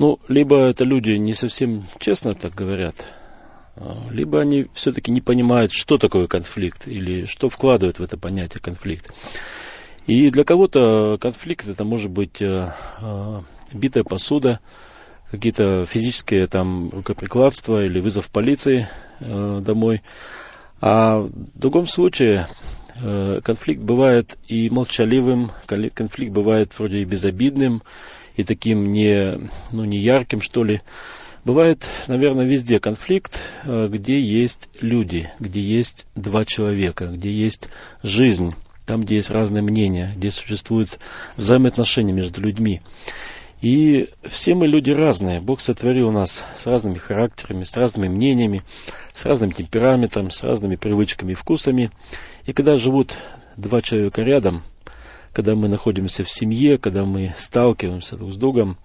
ну, 0.00 0.18
либо 0.28 0.56
это 0.56 0.84
люди 0.84 1.10
не 1.10 1.34
совсем 1.34 1.86
честно 1.98 2.34
так 2.34 2.54
говорят, 2.54 2.94
а, 3.76 3.94
либо 4.10 4.40
они 4.40 4.66
все-таки 4.72 5.10
не 5.10 5.20
понимают, 5.20 5.72
что 5.72 5.98
такое 5.98 6.26
конфликт, 6.26 6.88
или 6.88 7.26
что 7.26 7.50
вкладывает 7.50 7.98
в 7.98 8.02
это 8.02 8.16
понятие 8.16 8.62
конфликт. 8.62 9.12
И 10.06 10.30
для 10.30 10.44
кого-то 10.44 11.18
конфликт 11.20 11.68
это 11.68 11.84
может 11.84 12.10
быть 12.10 12.40
э, 12.40 12.72
э, 13.02 13.40
битая 13.74 14.02
посуда, 14.02 14.60
какие-то 15.30 15.84
физические 15.86 16.46
там 16.46 16.88
рукоприкладства 16.88 17.84
или 17.84 18.00
вызов 18.00 18.30
полиции 18.30 18.88
э, 19.20 19.60
домой. 19.62 20.00
А 20.80 21.18
в 21.18 21.30
другом 21.58 21.86
случае 21.86 22.46
конфликт 23.44 23.80
бывает 23.80 24.36
и 24.46 24.68
молчаливым, 24.68 25.52
конфликт 25.66 26.32
бывает 26.32 26.78
вроде 26.78 26.98
и 26.98 27.04
безобидным, 27.04 27.82
и 28.40 28.44
таким 28.44 28.92
не, 28.92 29.38
ну, 29.72 29.84
не 29.84 29.98
ярким, 29.98 30.40
что 30.40 30.64
ли. 30.64 30.80
Бывает, 31.44 31.86
наверное, 32.06 32.44
везде 32.44 32.80
конфликт, 32.80 33.40
э, 33.64 33.88
где 33.90 34.20
есть 34.20 34.68
люди, 34.80 35.30
где 35.38 35.60
есть 35.60 36.06
два 36.14 36.44
человека, 36.44 37.06
где 37.06 37.30
есть 37.32 37.68
жизнь, 38.02 38.54
там, 38.84 39.02
где 39.02 39.16
есть 39.16 39.30
разные 39.30 39.62
мнения, 39.62 40.12
где 40.16 40.30
существуют 40.30 40.98
взаимоотношения 41.36 42.12
между 42.12 42.40
людьми. 42.40 42.82
И 43.62 44.08
все 44.26 44.54
мы 44.54 44.66
люди 44.66 44.90
разные. 44.90 45.40
Бог 45.40 45.60
сотворил 45.60 46.10
нас 46.10 46.44
с 46.56 46.66
разными 46.66 46.96
характерами, 46.96 47.64
с 47.64 47.76
разными 47.76 48.08
мнениями, 48.08 48.62
с 49.14 49.26
разным 49.26 49.52
темпераментом, 49.52 50.30
с 50.30 50.42
разными 50.42 50.76
привычками 50.76 51.32
и 51.32 51.34
вкусами. 51.34 51.90
И 52.46 52.52
когда 52.54 52.78
живут 52.78 53.16
два 53.56 53.82
человека 53.82 54.22
рядом, 54.22 54.62
когда 55.32 55.54
мы 55.54 55.68
находимся 55.68 56.24
в 56.24 56.30
семье, 56.30 56.78
когда 56.78 57.04
мы 57.04 57.34
сталкиваемся 57.36 58.16
друг 58.16 58.32
с 58.32 58.36
другом, 58.36 58.76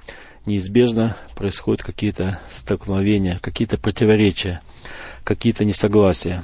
неизбежно 0.46 1.18
происходят 1.36 1.84
какие-то 1.84 2.40
столкновения, 2.50 3.40
какие-то 3.42 3.78
противоречия, 3.78 4.62
какие-то 5.24 5.66
несогласия. 5.66 6.44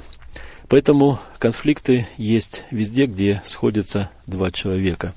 Поэтому 0.68 1.18
конфликты 1.38 2.06
есть 2.16 2.64
везде, 2.70 3.06
где 3.06 3.42
сходятся 3.44 4.10
два 4.26 4.50
человека. 4.50 5.12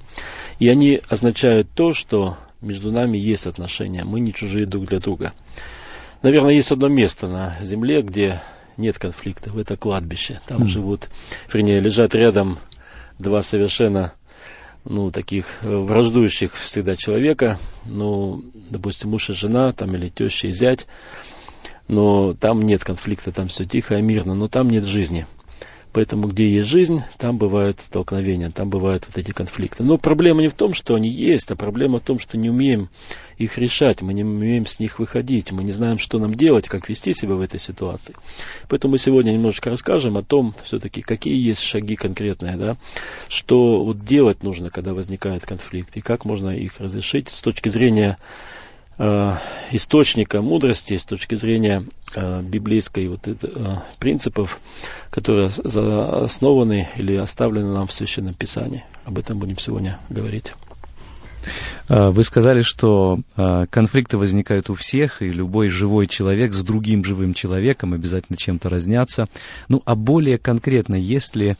И 0.59 0.67
они 0.67 1.01
означают 1.09 1.69
то, 1.73 1.93
что 1.93 2.37
между 2.61 2.91
нами 2.91 3.17
есть 3.17 3.47
отношения, 3.47 4.03
мы 4.03 4.19
не 4.19 4.33
чужие 4.33 4.65
друг 4.65 4.87
для 4.87 4.99
друга. 4.99 5.33
Наверное, 6.21 6.53
есть 6.53 6.71
одно 6.71 6.87
место 6.87 7.27
на 7.27 7.55
Земле, 7.61 8.01
где 8.01 8.41
нет 8.77 8.99
конфликтов, 8.99 9.55
это 9.57 9.77
кладбище. 9.77 10.41
Там 10.47 10.63
mm. 10.63 10.67
живут, 10.67 11.09
вернее, 11.53 11.79
лежат 11.79 12.15
рядом 12.15 12.57
два 13.19 13.41
совершенно 13.41 14.13
ну, 14.85 15.11
таких 15.11 15.45
э, 15.61 15.75
враждующих 15.75 16.55
всегда 16.55 16.95
человека, 16.95 17.57
ну, 17.85 18.43
допустим, 18.69 19.11
муж 19.11 19.29
и 19.29 19.33
жена, 19.33 19.73
там, 19.73 19.95
или 19.95 20.09
теща 20.09 20.47
и 20.47 20.51
зять, 20.51 20.87
но 21.87 22.33
там 22.33 22.61
нет 22.61 22.83
конфликта, 22.83 23.31
там 23.31 23.47
все 23.47 23.65
тихо 23.65 23.97
и 23.97 24.01
мирно, 24.01 24.35
но 24.35 24.47
там 24.47 24.69
нет 24.69 24.83
жизни. 24.85 25.25
Поэтому, 25.95 26.27
где 26.27 26.49
есть 26.49 26.67
жизнь, 26.67 27.03
там 27.17 27.37
бывают 27.37 27.79
столкновения, 27.79 28.51
там 28.51 28.69
бывают 28.69 29.07
вот 29.07 29.17
эти 29.17 29.31
конфликты. 29.31 29.81
Но 29.81 29.97
проблема 29.97 30.41
не 30.41 30.49
в 30.49 30.53
том, 30.53 30.73
что 30.73 30.93
они 30.93 31.07
есть, 31.07 31.49
а 31.51 31.55
проблема 31.55 31.99
в 31.99 32.01
том, 32.01 32.19
что 32.19 32.37
не 32.37 32.49
умеем 32.49 32.89
их 33.37 33.57
решать, 33.57 34.01
мы 34.01 34.13
не 34.13 34.25
умеем 34.25 34.65
с 34.65 34.81
них 34.81 34.99
выходить, 34.99 35.53
мы 35.53 35.63
не 35.63 35.71
знаем, 35.71 35.97
что 35.97 36.19
нам 36.19 36.35
делать, 36.35 36.67
как 36.67 36.89
вести 36.89 37.13
себя 37.13 37.35
в 37.35 37.39
этой 37.39 37.61
ситуации. 37.61 38.13
Поэтому 38.67 38.91
мы 38.91 38.97
сегодня 38.97 39.31
немножечко 39.31 39.69
расскажем 39.69 40.17
о 40.17 40.21
том, 40.21 40.53
все-таки, 40.65 41.01
какие 41.01 41.41
есть 41.41 41.61
шаги 41.61 41.95
конкретные, 41.95 42.57
да, 42.57 42.75
что 43.29 43.81
вот 43.81 43.99
делать 43.99 44.43
нужно, 44.43 44.69
когда 44.69 44.93
возникает 44.93 45.45
конфликт, 45.45 45.95
и 45.95 46.01
как 46.01 46.25
можно 46.25 46.49
их 46.49 46.81
разрешить 46.81 47.29
с 47.29 47.39
точки 47.39 47.69
зрения 47.69 48.17
источника 48.97 50.41
мудрости, 50.41 50.95
с 50.95 51.05
точки 51.05 51.35
зрения 51.35 51.83
э, 52.15 52.41
библейской 52.41 53.07
вот 53.07 53.27
это, 53.27 53.47
э, 53.47 53.75
принципов, 53.99 54.61
которые 55.09 55.47
основаны 55.47 56.87
или 56.95 57.15
оставлены 57.15 57.73
нам 57.73 57.87
в 57.87 57.93
Священном 57.93 58.33
Писании. 58.33 58.83
Об 59.05 59.17
этом 59.19 59.39
будем 59.39 59.57
сегодня 59.57 59.99
говорить. 60.09 60.53
Э, 61.89 62.09
вы 62.09 62.23
сказали, 62.23 62.61
что 62.61 63.19
э, 63.37 63.65
конфликты 63.69 64.17
возникают 64.17 64.69
у 64.69 64.75
всех, 64.75 65.21
и 65.21 65.27
любой 65.27 65.69
живой 65.69 66.07
человек 66.07 66.53
с 66.53 66.61
другим 66.63 67.03
живым 67.03 67.33
человеком 67.33 67.93
обязательно 67.93 68.37
чем-то 68.37 68.69
разнятся. 68.69 69.25
Ну, 69.67 69.81
а 69.85 69.95
более 69.95 70.37
конкретно, 70.37 70.95
есть 70.95 71.35
ли 71.35 71.55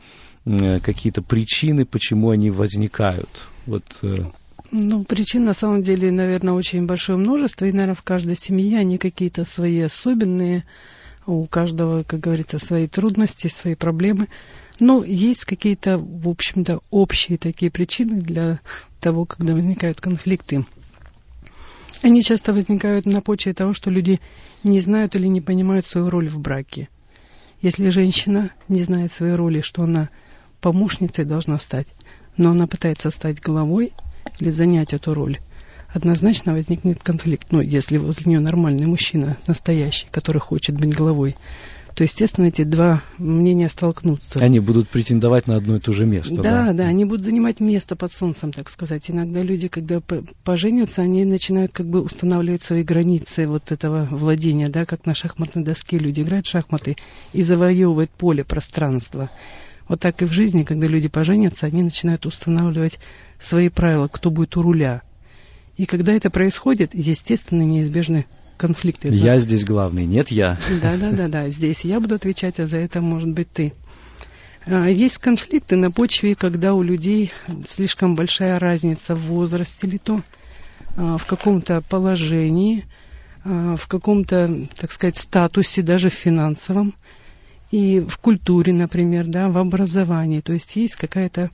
э, 0.45 0.79
какие-то 0.79 1.21
причины, 1.21 1.85
почему 1.85 2.31
они 2.31 2.49
возникают? 2.51 3.29
Вот 3.65 3.83
ну, 4.75 5.03
причин 5.03 5.45
на 5.45 5.53
самом 5.53 5.81
деле, 5.81 6.11
наверное, 6.11 6.53
очень 6.53 6.85
большое 6.85 7.17
множество, 7.17 7.65
и, 7.65 7.71
наверное, 7.71 7.95
в 7.95 8.03
каждой 8.03 8.35
семье 8.35 8.79
они 8.79 8.97
какие-то 8.97 9.45
свои 9.45 9.79
особенные, 9.79 10.65
у 11.25 11.45
каждого, 11.45 12.03
как 12.03 12.19
говорится, 12.19 12.59
свои 12.59 12.87
трудности, 12.87 13.47
свои 13.47 13.75
проблемы. 13.75 14.27
Но 14.79 15.03
есть 15.03 15.45
какие-то, 15.45 15.97
в 15.97 16.27
общем-то, 16.27 16.81
общие 16.91 17.37
такие 17.37 17.71
причины 17.71 18.21
для 18.21 18.59
того, 18.99 19.25
когда 19.25 19.53
возникают 19.53 20.01
конфликты. 20.01 20.65
Они 22.03 22.21
часто 22.21 22.53
возникают 22.53 23.05
на 23.05 23.21
почве 23.21 23.53
того, 23.53 23.73
что 23.73 23.89
люди 23.89 24.19
не 24.63 24.81
знают 24.81 25.15
или 25.15 25.27
не 25.27 25.41
понимают 25.41 25.87
свою 25.87 26.09
роль 26.09 26.27
в 26.27 26.39
браке. 26.39 26.89
Если 27.61 27.89
женщина 27.89 28.51
не 28.67 28.83
знает 28.83 29.11
своей 29.11 29.33
роли, 29.33 29.61
что 29.61 29.83
она 29.83 30.09
помощницей 30.59 31.23
должна 31.23 31.57
стать, 31.57 31.87
но 32.37 32.51
она 32.51 32.67
пытается 32.67 33.09
стать 33.09 33.41
главой, 33.41 33.93
или 34.39 34.49
занять 34.49 34.93
эту 34.93 35.13
роль, 35.13 35.39
однозначно 35.93 36.53
возникнет 36.53 37.01
конфликт. 37.03 37.47
Ну, 37.51 37.61
если 37.61 37.97
возле 37.97 38.25
нее 38.25 38.39
нормальный 38.39 38.85
мужчина, 38.85 39.37
настоящий, 39.47 40.07
который 40.11 40.39
хочет 40.39 40.75
быть 40.75 40.95
главой, 40.95 41.35
то, 41.95 42.03
естественно, 42.03 42.47
эти 42.47 42.63
два 42.65 43.01
мнения 43.17 43.69
столкнутся. 43.69 44.39
Они 44.39 44.59
будут 44.59 44.89
претендовать 44.89 45.47
на 45.47 45.55
одно 45.55 45.77
и 45.77 45.79
то 45.79 45.93
же 45.93 46.05
место. 46.05 46.35
Да, 46.35 46.65
да, 46.67 46.73
да 46.73 46.83
они 46.87 47.05
будут 47.05 47.23
занимать 47.23 47.61
место 47.61 47.95
под 47.95 48.11
солнцем, 48.11 48.51
так 48.51 48.69
сказать. 48.69 49.09
Иногда 49.09 49.39
люди, 49.39 49.69
когда 49.69 50.01
поженятся, 50.43 51.03
они 51.03 51.23
начинают 51.23 51.71
как 51.71 51.87
бы 51.87 52.01
устанавливать 52.01 52.63
свои 52.63 52.83
границы 52.83 53.47
вот 53.47 53.71
этого 53.71 54.09
владения, 54.11 54.67
да, 54.67 54.83
как 54.83 55.05
на 55.05 55.15
шахматной 55.15 55.63
доске 55.63 55.97
люди 55.97 56.21
играют 56.21 56.45
в 56.45 56.49
шахматы 56.49 56.97
и 57.31 57.41
завоевывают 57.41 58.11
поле, 58.11 58.43
пространство. 58.43 59.29
Вот 59.87 60.01
так 60.01 60.21
и 60.21 60.25
в 60.25 60.33
жизни, 60.33 60.63
когда 60.63 60.87
люди 60.87 61.07
поженятся, 61.07 61.67
они 61.67 61.81
начинают 61.81 62.25
устанавливать 62.25 62.99
свои 63.39 63.69
правила, 63.69 64.07
кто 64.07 64.31
будет 64.31 64.57
у 64.57 64.61
руля. 64.61 65.01
И 65.77 65.85
когда 65.85 66.13
это 66.13 66.29
происходит, 66.29 66.93
естественно, 66.93 67.63
неизбежны 67.63 68.25
конфликты. 68.57 69.09
Я 69.09 69.33
да? 69.33 69.37
здесь 69.39 69.65
главный, 69.65 70.05
нет 70.05 70.29
я. 70.29 70.57
Да, 70.81 70.95
да, 70.97 71.11
да, 71.11 71.27
да. 71.27 71.49
Здесь 71.49 71.81
я 71.83 71.99
буду 71.99 72.15
отвечать, 72.15 72.59
а 72.59 72.67
за 72.67 72.77
это 72.77 73.01
может 73.01 73.29
быть 73.29 73.49
ты. 73.51 73.73
А, 74.65 74.87
есть 74.87 75.17
конфликты 75.17 75.75
на 75.75 75.91
почве, 75.91 76.35
когда 76.35 76.73
у 76.73 76.81
людей 76.81 77.31
слишком 77.67 78.15
большая 78.15 78.59
разница 78.59 79.15
в 79.15 79.21
возрасте 79.25 79.87
или 79.87 79.97
то, 79.97 80.21
а, 80.95 81.17
в 81.17 81.25
каком-то 81.25 81.81
положении, 81.89 82.85
а, 83.43 83.75
в 83.75 83.87
каком-то, 83.87 84.67
так 84.79 84.91
сказать, 84.91 85.17
статусе, 85.17 85.81
даже 85.81 86.09
в 86.09 86.13
финансовом, 86.13 86.95
и 87.71 87.99
в 87.99 88.17
культуре, 88.17 88.73
например, 88.73 89.25
да, 89.25 89.49
в 89.49 89.57
образовании. 89.57 90.39
То 90.39 90.53
есть 90.53 90.75
есть 90.75 90.95
какая-то 90.95 91.51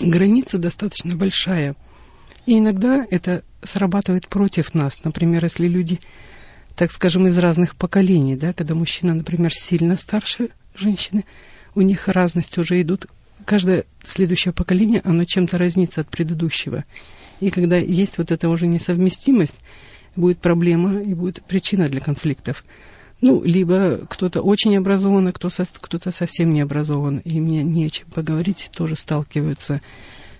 граница 0.00 0.58
достаточно 0.58 1.14
большая. 1.14 1.76
И 2.46 2.58
иногда 2.58 3.06
это 3.10 3.42
срабатывает 3.62 4.28
против 4.28 4.74
нас. 4.74 5.02
Например, 5.04 5.42
если 5.42 5.66
люди, 5.66 6.00
так 6.76 6.92
скажем, 6.92 7.26
из 7.26 7.36
разных 7.38 7.76
поколений, 7.76 8.36
да, 8.36 8.52
когда 8.52 8.74
мужчина, 8.74 9.14
например, 9.14 9.52
сильно 9.52 9.96
старше 9.96 10.50
женщины, 10.74 11.24
у 11.74 11.80
них 11.80 12.08
разность 12.08 12.56
уже 12.58 12.80
идут. 12.80 13.06
Каждое 13.44 13.84
следующее 14.04 14.52
поколение, 14.52 15.02
оно 15.04 15.24
чем-то 15.24 15.58
разнится 15.58 16.00
от 16.00 16.08
предыдущего. 16.08 16.84
И 17.40 17.50
когда 17.50 17.76
есть 17.76 18.18
вот 18.18 18.30
эта 18.30 18.48
уже 18.48 18.66
несовместимость, 18.66 19.56
будет 20.14 20.38
проблема 20.38 21.02
и 21.02 21.14
будет 21.14 21.42
причина 21.44 21.86
для 21.86 22.00
конфликтов. 22.00 22.64
Ну, 23.28 23.42
либо 23.42 24.02
кто-то 24.08 24.40
очень 24.40 24.76
образован, 24.76 25.26
а 25.26 25.32
кто-то 25.32 26.12
совсем 26.12 26.52
не 26.52 26.60
образован, 26.60 27.18
и 27.24 27.40
мне 27.40 27.64
не 27.64 27.86
о 27.86 27.90
чем 27.90 28.06
поговорить, 28.14 28.70
тоже 28.72 28.94
сталкиваются 28.94 29.80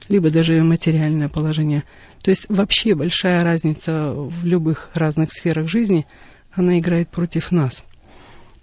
либо 0.08 0.30
даже 0.30 0.62
материальное 0.62 1.28
положение. 1.28 1.82
То 2.22 2.30
есть 2.30 2.46
вообще 2.48 2.94
большая 2.94 3.42
разница 3.42 4.12
в 4.12 4.46
любых 4.46 4.90
разных 4.94 5.32
сферах 5.32 5.68
жизни, 5.68 6.06
она 6.52 6.78
играет 6.78 7.08
против 7.08 7.50
нас. 7.50 7.84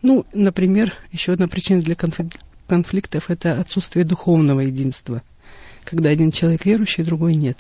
Ну, 0.03 0.25
например, 0.31 0.93
еще 1.11 1.33
одна 1.33 1.49
причина 1.49 1.81
для 1.81 1.95
конфликтов– 2.65 3.25
это 3.29 3.59
отсутствие 3.59 4.05
духовного 4.05 4.61
единства, 4.61 5.21
когда 5.83 6.11
один 6.11 6.31
человек 6.31 6.65
верующий, 6.65 7.03
другой 7.03 7.35
нет. 7.35 7.57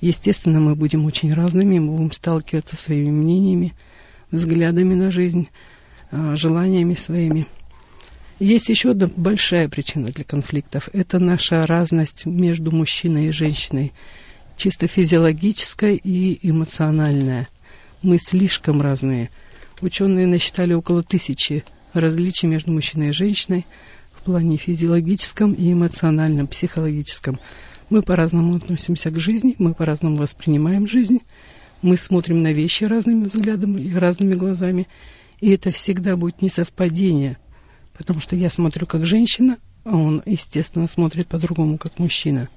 Естественно, 0.00 0.58
мы 0.58 0.74
будем 0.74 1.04
очень 1.04 1.32
разными, 1.32 1.78
мы 1.78 1.96
будем 1.96 2.10
сталкиваться 2.10 2.74
своими 2.74 3.10
мнениями, 3.12 3.72
взглядами 4.32 4.94
на 4.94 5.12
жизнь, 5.12 5.48
желаниями 6.12 6.94
своими– 6.94 7.46
есть 8.42 8.68
еще 8.68 8.90
одна 8.90 9.08
большая 9.14 9.68
причина 9.68 10.08
для 10.08 10.24
конфликтов. 10.24 10.88
Это 10.92 11.20
наша 11.20 11.64
разность 11.64 12.26
между 12.26 12.72
мужчиной 12.72 13.28
и 13.28 13.30
женщиной. 13.30 13.92
Чисто 14.56 14.88
физиологическая 14.88 15.94
и 15.94 16.40
эмоциональная. 16.42 17.48
Мы 18.02 18.18
слишком 18.18 18.82
разные. 18.82 19.30
Ученые 19.80 20.26
насчитали 20.26 20.72
около 20.72 21.04
тысячи 21.04 21.64
различий 21.92 22.48
между 22.48 22.72
мужчиной 22.72 23.10
и 23.10 23.12
женщиной 23.12 23.64
в 24.12 24.22
плане 24.22 24.56
физиологическом 24.56 25.52
и 25.52 25.72
эмоциональном, 25.72 26.48
психологическом. 26.48 27.38
Мы 27.90 28.02
по-разному 28.02 28.56
относимся 28.56 29.12
к 29.12 29.20
жизни, 29.20 29.54
мы 29.58 29.72
по-разному 29.72 30.16
воспринимаем 30.16 30.88
жизнь, 30.88 31.20
мы 31.80 31.96
смотрим 31.96 32.42
на 32.42 32.52
вещи 32.52 32.82
разными 32.82 33.22
взглядами, 33.24 33.94
разными 33.94 34.34
глазами. 34.34 34.88
И 35.42 35.50
это 35.50 35.70
всегда 35.70 36.16
будет 36.16 36.40
несовпадение– 36.40 37.36
Потому 38.02 38.20
что 38.20 38.36
я 38.36 38.48
смотрю 38.50 38.86
как 38.86 39.04
женщина, 39.04 39.58
а 39.84 39.96
он, 39.96 40.22
естественно, 40.26 40.86
смотрит 40.86 41.28
по-другому, 41.28 41.78
как 41.78 41.98
мужчина. 41.98 42.48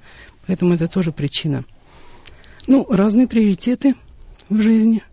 Поэтому 0.48 0.74
это 0.74 0.88
тоже 0.88 1.12
причина. 1.12 1.66
Ну, 2.68 2.86
разные 2.90 3.28
приоритеты 3.28 3.96
в 4.50 4.62
жизни. 4.62 5.04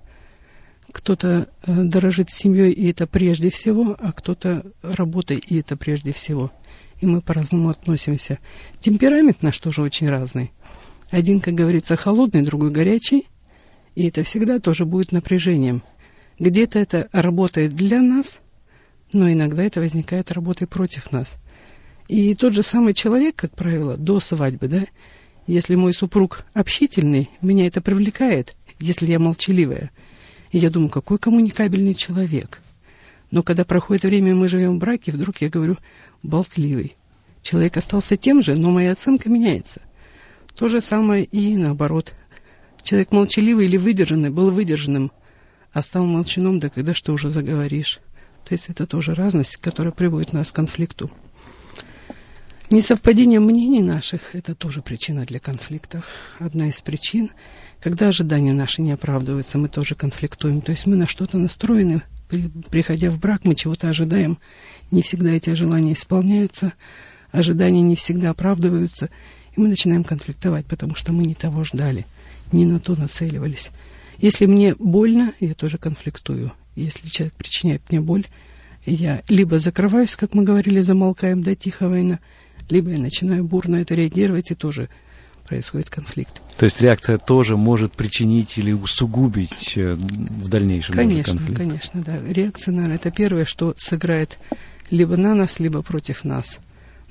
Кто-то 0.90 1.48
э, 1.62 1.82
дорожит 1.84 2.30
семьей, 2.30 2.72
и 2.72 2.90
это 2.90 3.06
прежде 3.06 3.50
всего, 3.50 3.96
а 3.98 4.12
кто-то 4.12 4.64
работой, 4.82 5.38
и 5.38 5.58
это 5.58 5.76
прежде 5.76 6.12
всего. 6.12 6.52
И 7.00 7.06
мы 7.06 7.20
по-разному 7.20 7.70
относимся. 7.70 8.38
Темперамент 8.80 9.42
наш 9.42 9.58
тоже 9.58 9.82
очень 9.82 10.08
разный. 10.08 10.52
Один, 11.10 11.40
как 11.40 11.54
говорится, 11.54 11.96
холодный, 11.96 12.42
другой 12.42 12.70
горячий. 12.70 13.26
И 13.94 14.08
это 14.08 14.22
всегда 14.22 14.60
тоже 14.60 14.84
будет 14.84 15.12
напряжением. 15.12 15.82
Где-то 16.42 16.80
это 16.80 17.08
работает 17.12 17.76
для 17.76 18.02
нас, 18.02 18.40
но 19.12 19.30
иногда 19.30 19.62
это 19.62 19.78
возникает 19.78 20.32
работой 20.32 20.66
против 20.66 21.12
нас. 21.12 21.38
И 22.08 22.34
тот 22.34 22.52
же 22.52 22.64
самый 22.64 22.94
человек, 22.94 23.36
как 23.36 23.52
правило, 23.52 23.96
до 23.96 24.18
свадьбы, 24.18 24.66
да, 24.66 24.82
если 25.46 25.76
мой 25.76 25.94
супруг 25.94 26.44
общительный, 26.52 27.30
меня 27.42 27.68
это 27.68 27.80
привлекает, 27.80 28.56
если 28.80 29.06
я 29.06 29.20
молчаливая. 29.20 29.92
И 30.50 30.58
я 30.58 30.68
думаю, 30.68 30.90
какой 30.90 31.18
коммуникабельный 31.18 31.94
человек. 31.94 32.58
Но 33.30 33.44
когда 33.44 33.64
проходит 33.64 34.02
время, 34.02 34.34
мы 34.34 34.48
живем 34.48 34.78
в 34.78 34.80
браке, 34.80 35.12
вдруг 35.12 35.36
я 35.42 35.48
говорю, 35.48 35.76
болтливый. 36.24 36.96
Человек 37.42 37.76
остался 37.76 38.16
тем 38.16 38.42
же, 38.42 38.56
но 38.56 38.72
моя 38.72 38.90
оценка 38.90 39.30
меняется. 39.30 39.80
То 40.56 40.66
же 40.66 40.80
самое 40.80 41.22
и 41.22 41.54
наоборот. 41.54 42.14
Человек 42.82 43.12
молчаливый 43.12 43.66
или 43.66 43.76
выдержанный 43.76 44.30
был 44.30 44.50
выдержанным, 44.50 45.12
а 45.72 45.82
стал 45.82 46.04
молчаном, 46.06 46.60
да 46.60 46.68
когда 46.68 46.94
что 46.94 47.12
уже 47.12 47.28
заговоришь. 47.28 48.00
То 48.44 48.54
есть 48.54 48.68
это 48.68 48.86
тоже 48.86 49.14
разность, 49.14 49.56
которая 49.56 49.92
приводит 49.92 50.32
нас 50.32 50.50
к 50.50 50.54
конфликту. 50.54 51.10
Несовпадение 52.70 53.38
мнений 53.38 53.82
наших– 53.82 54.30
это 54.34 54.54
тоже 54.54 54.80
причина 54.80 55.26
для 55.26 55.38
конфликтов. 55.38 56.06
Одна 56.38 56.68
из 56.68 56.80
причин. 56.80 57.30
Когда 57.80 58.08
ожидания 58.08 58.54
наши 58.54 58.80
не 58.80 58.92
оправдываются, 58.92 59.58
мы 59.58 59.68
тоже 59.68 59.94
конфликтуем. 59.94 60.62
То 60.62 60.72
есть 60.72 60.86
мы 60.86 60.96
на 60.96 61.06
что-то 61.06 61.36
настроены, 61.36 62.02
при, 62.28 62.48
приходя 62.70 63.10
в 63.10 63.18
брак, 63.18 63.44
мы 63.44 63.54
чего-то 63.54 63.90
ожидаем. 63.90 64.38
Не 64.90 65.02
всегда 65.02 65.32
эти 65.32 65.50
желания 65.50 65.92
исполняются, 65.92 66.72
ожидания 67.30 67.82
не 67.82 67.94
всегда 67.94 68.30
оправдываются, 68.30 69.10
и 69.54 69.60
мы 69.60 69.68
начинаем 69.68 70.02
конфликтовать, 70.02 70.64
потому 70.64 70.94
что 70.94 71.12
мы 71.12 71.24
не 71.24 71.34
того 71.34 71.64
ждали, 71.64 72.06
не 72.52 72.64
на 72.64 72.80
то 72.80 72.94
нацеливались. 72.94 73.70
Если 74.22 74.46
мне 74.46 74.74
больно, 74.78 75.34
я 75.40 75.52
тоже 75.54 75.78
конфликтую. 75.78 76.52
Если 76.76 77.08
человек 77.08 77.34
причиняет 77.34 77.82
мне 77.90 78.00
боль, 78.00 78.26
я 78.86 79.22
либо 79.28 79.58
закрываюсь, 79.58 80.14
как 80.14 80.32
мы 80.32 80.44
говорили, 80.44 80.80
замолкаем 80.80 81.42
до 81.42 81.56
тихо 81.56 81.88
война, 81.88 82.20
либо 82.70 82.90
я 82.90 82.98
начинаю 82.98 83.42
бурно 83.42 83.76
это 83.76 83.94
реагировать, 83.94 84.52
и 84.52 84.54
тоже 84.54 84.88
происходит 85.46 85.90
конфликт. 85.90 86.40
То 86.56 86.66
есть 86.66 86.80
реакция 86.80 87.18
тоже 87.18 87.56
может 87.56 87.94
причинить 87.94 88.58
или 88.58 88.70
усугубить 88.70 89.76
э, 89.76 89.94
в 89.94 90.48
дальнейшем 90.48 90.94
конечно, 90.94 91.32
конфликт? 91.32 91.58
Конечно, 91.58 92.02
да. 92.02 92.20
Реакция, 92.24 92.72
наверное, 92.72 92.96
это 92.96 93.10
первое, 93.10 93.44
что 93.44 93.74
сыграет 93.76 94.38
либо 94.90 95.16
на 95.16 95.34
нас, 95.34 95.58
либо 95.58 95.82
против 95.82 96.22
нас. 96.22 96.58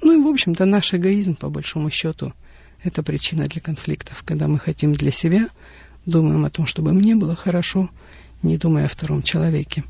Ну 0.02 0.18
и, 0.18 0.24
в 0.24 0.28
общем-то, 0.28 0.64
наш 0.64 0.94
эгоизм, 0.94 1.36
по 1.36 1.50
большому 1.50 1.90
счету, 1.90 2.32
это 2.84 3.04
причина 3.04 3.48
для 3.48 3.60
конфликтов, 3.60 4.24
когда 4.26 4.48
мы 4.48 4.60
хотим 4.60 4.94
для 4.94 5.12
себя, 5.12 5.50
думаем 6.06 6.46
о 6.46 6.50
том, 6.50 6.66
чтобы 6.66 6.94
мне 6.94 7.16
было 7.16 7.36
хорошо, 7.36 7.90
не 8.44 8.58
думая 8.58 8.86
о 8.86 8.90
втором 8.90 9.22
человеке. 9.22 9.84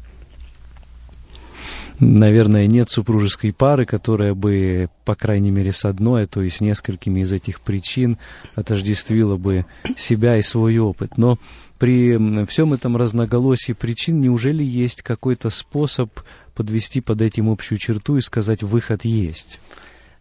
Наверное, 1.99 2.65
нет 2.65 2.89
супружеской 2.89 3.53
пары, 3.53 3.85
которая 3.85 4.33
бы, 4.33 4.89
по 5.05 5.13
крайней 5.13 5.51
мере, 5.51 5.71
с 5.71 5.85
одной, 5.85 6.23
а 6.23 6.27
то 6.27 6.41
и 6.41 6.49
с 6.49 6.59
несколькими 6.59 7.19
из 7.19 7.31
этих 7.31 7.61
причин 7.61 8.17
отождествила 8.55 9.37
бы 9.37 9.67
себя 9.97 10.37
и 10.37 10.41
свой 10.41 10.79
опыт. 10.79 11.19
Но 11.19 11.37
при 11.77 12.45
всем 12.47 12.73
этом 12.73 12.97
разноголосии 12.97 13.73
причин 13.73 14.19
неужели 14.19 14.63
есть 14.63 15.03
какой-то 15.03 15.51
способ 15.51 16.11
подвести 16.55 17.01
под 17.01 17.21
этим 17.21 17.49
общую 17.49 17.77
черту 17.77 18.17
и 18.17 18.21
сказать 18.21 18.63
«выход 18.63 19.05
есть»? 19.05 19.59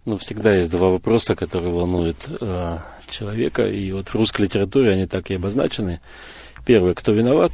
Ну, 0.05 0.19
всегда 0.19 0.55
есть 0.55 0.71
два 0.71 0.91
вопроса, 0.91 1.35
которые 1.35 1.73
волнуют 1.73 2.29
э, 2.41 2.79
человека, 3.11 3.69
и 3.69 3.93
вот 3.93 4.09
в 4.09 4.15
русской 4.15 4.43
литературе 4.43 4.93
они 4.93 5.07
так 5.07 5.31
и 5.31 5.35
обозначены. 5.35 6.01
Первый, 6.67 6.95
кто 6.95 7.13
виноват, 7.13 7.53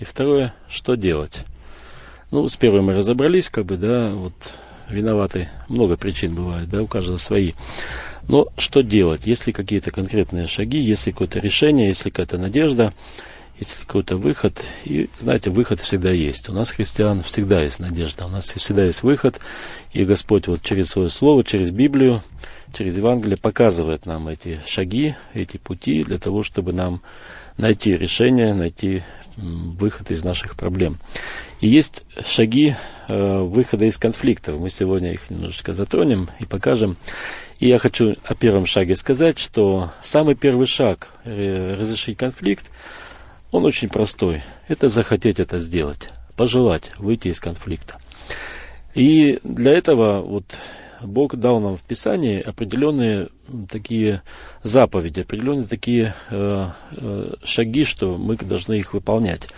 и 0.00 0.04
второе, 0.04 0.54
что 0.68 0.94
делать. 0.94 1.44
Ну, 2.30 2.48
с 2.48 2.56
первым 2.56 2.86
мы 2.86 2.94
разобрались, 2.94 3.48
как 3.48 3.64
бы, 3.64 3.76
да, 3.76 4.10
вот 4.10 4.34
виноваты, 4.88 5.48
много 5.68 5.96
причин 5.96 6.34
бывает, 6.34 6.68
да, 6.68 6.82
у 6.82 6.86
каждого 6.86 7.16
свои. 7.16 7.52
Но 8.28 8.48
что 8.58 8.82
делать, 8.82 9.26
если 9.26 9.52
какие-то 9.52 9.90
конкретные 9.90 10.46
шаги, 10.46 10.78
если 10.78 11.10
какое-то 11.10 11.38
решение, 11.38 11.88
если 11.88 12.10
какая-то 12.10 12.36
надежда, 12.36 12.92
есть 13.58 13.74
какой-то 13.74 14.16
выход. 14.16 14.62
И, 14.84 15.08
знаете, 15.18 15.50
выход 15.50 15.80
всегда 15.80 16.10
есть. 16.10 16.48
У 16.48 16.52
нас, 16.52 16.70
христиан, 16.70 17.22
всегда 17.22 17.62
есть 17.62 17.80
надежда. 17.80 18.26
У 18.26 18.28
нас 18.28 18.46
всегда 18.46 18.84
есть 18.84 19.02
выход. 19.02 19.40
И 19.92 20.04
Господь 20.04 20.46
вот 20.46 20.62
через 20.62 20.90
свое 20.90 21.10
слово, 21.10 21.42
через 21.42 21.70
Библию, 21.70 22.22
через 22.72 22.96
Евангелие 22.96 23.36
показывает 23.36 24.06
нам 24.06 24.28
эти 24.28 24.60
шаги, 24.66 25.14
эти 25.34 25.56
пути 25.56 26.04
для 26.04 26.18
того, 26.18 26.42
чтобы 26.42 26.72
нам 26.72 27.02
найти 27.56 27.96
решение, 27.96 28.54
найти 28.54 29.02
выход 29.36 30.10
из 30.10 30.24
наших 30.24 30.56
проблем. 30.56 30.98
И 31.60 31.68
есть 31.68 32.04
шаги 32.26 32.74
э, 33.08 33.40
выхода 33.40 33.84
из 33.84 33.98
конфликтов. 33.98 34.60
Мы 34.60 34.70
сегодня 34.70 35.12
их 35.12 35.30
немножечко 35.30 35.72
затронем 35.72 36.28
и 36.40 36.44
покажем. 36.44 36.96
И 37.60 37.68
я 37.68 37.78
хочу 37.78 38.16
о 38.24 38.34
первом 38.34 38.66
шаге 38.66 38.96
сказать, 38.96 39.38
что 39.38 39.90
самый 40.02 40.34
первый 40.34 40.66
шаг 40.66 41.12
э, 41.24 41.76
разрешить 41.78 42.18
конфликт, 42.18 42.66
он 43.50 43.64
очень 43.64 43.88
простой. 43.88 44.42
Это 44.66 44.88
захотеть 44.88 45.40
это 45.40 45.58
сделать, 45.58 46.10
пожелать 46.36 46.92
выйти 46.98 47.28
из 47.28 47.40
конфликта. 47.40 47.96
И 48.94 49.38
для 49.44 49.72
этого 49.72 50.20
вот 50.20 50.58
Бог 51.02 51.36
дал 51.36 51.60
нам 51.60 51.76
в 51.76 51.82
Писании 51.82 52.40
определенные 52.40 53.28
такие 53.70 54.22
заповеди, 54.62 55.20
определенные 55.20 55.66
такие 55.66 56.14
э, 56.30 56.66
э, 56.92 57.34
шаги, 57.44 57.84
что 57.84 58.16
мы 58.16 58.36
должны 58.36 58.74
их 58.74 58.94
выполнять. 58.94 59.48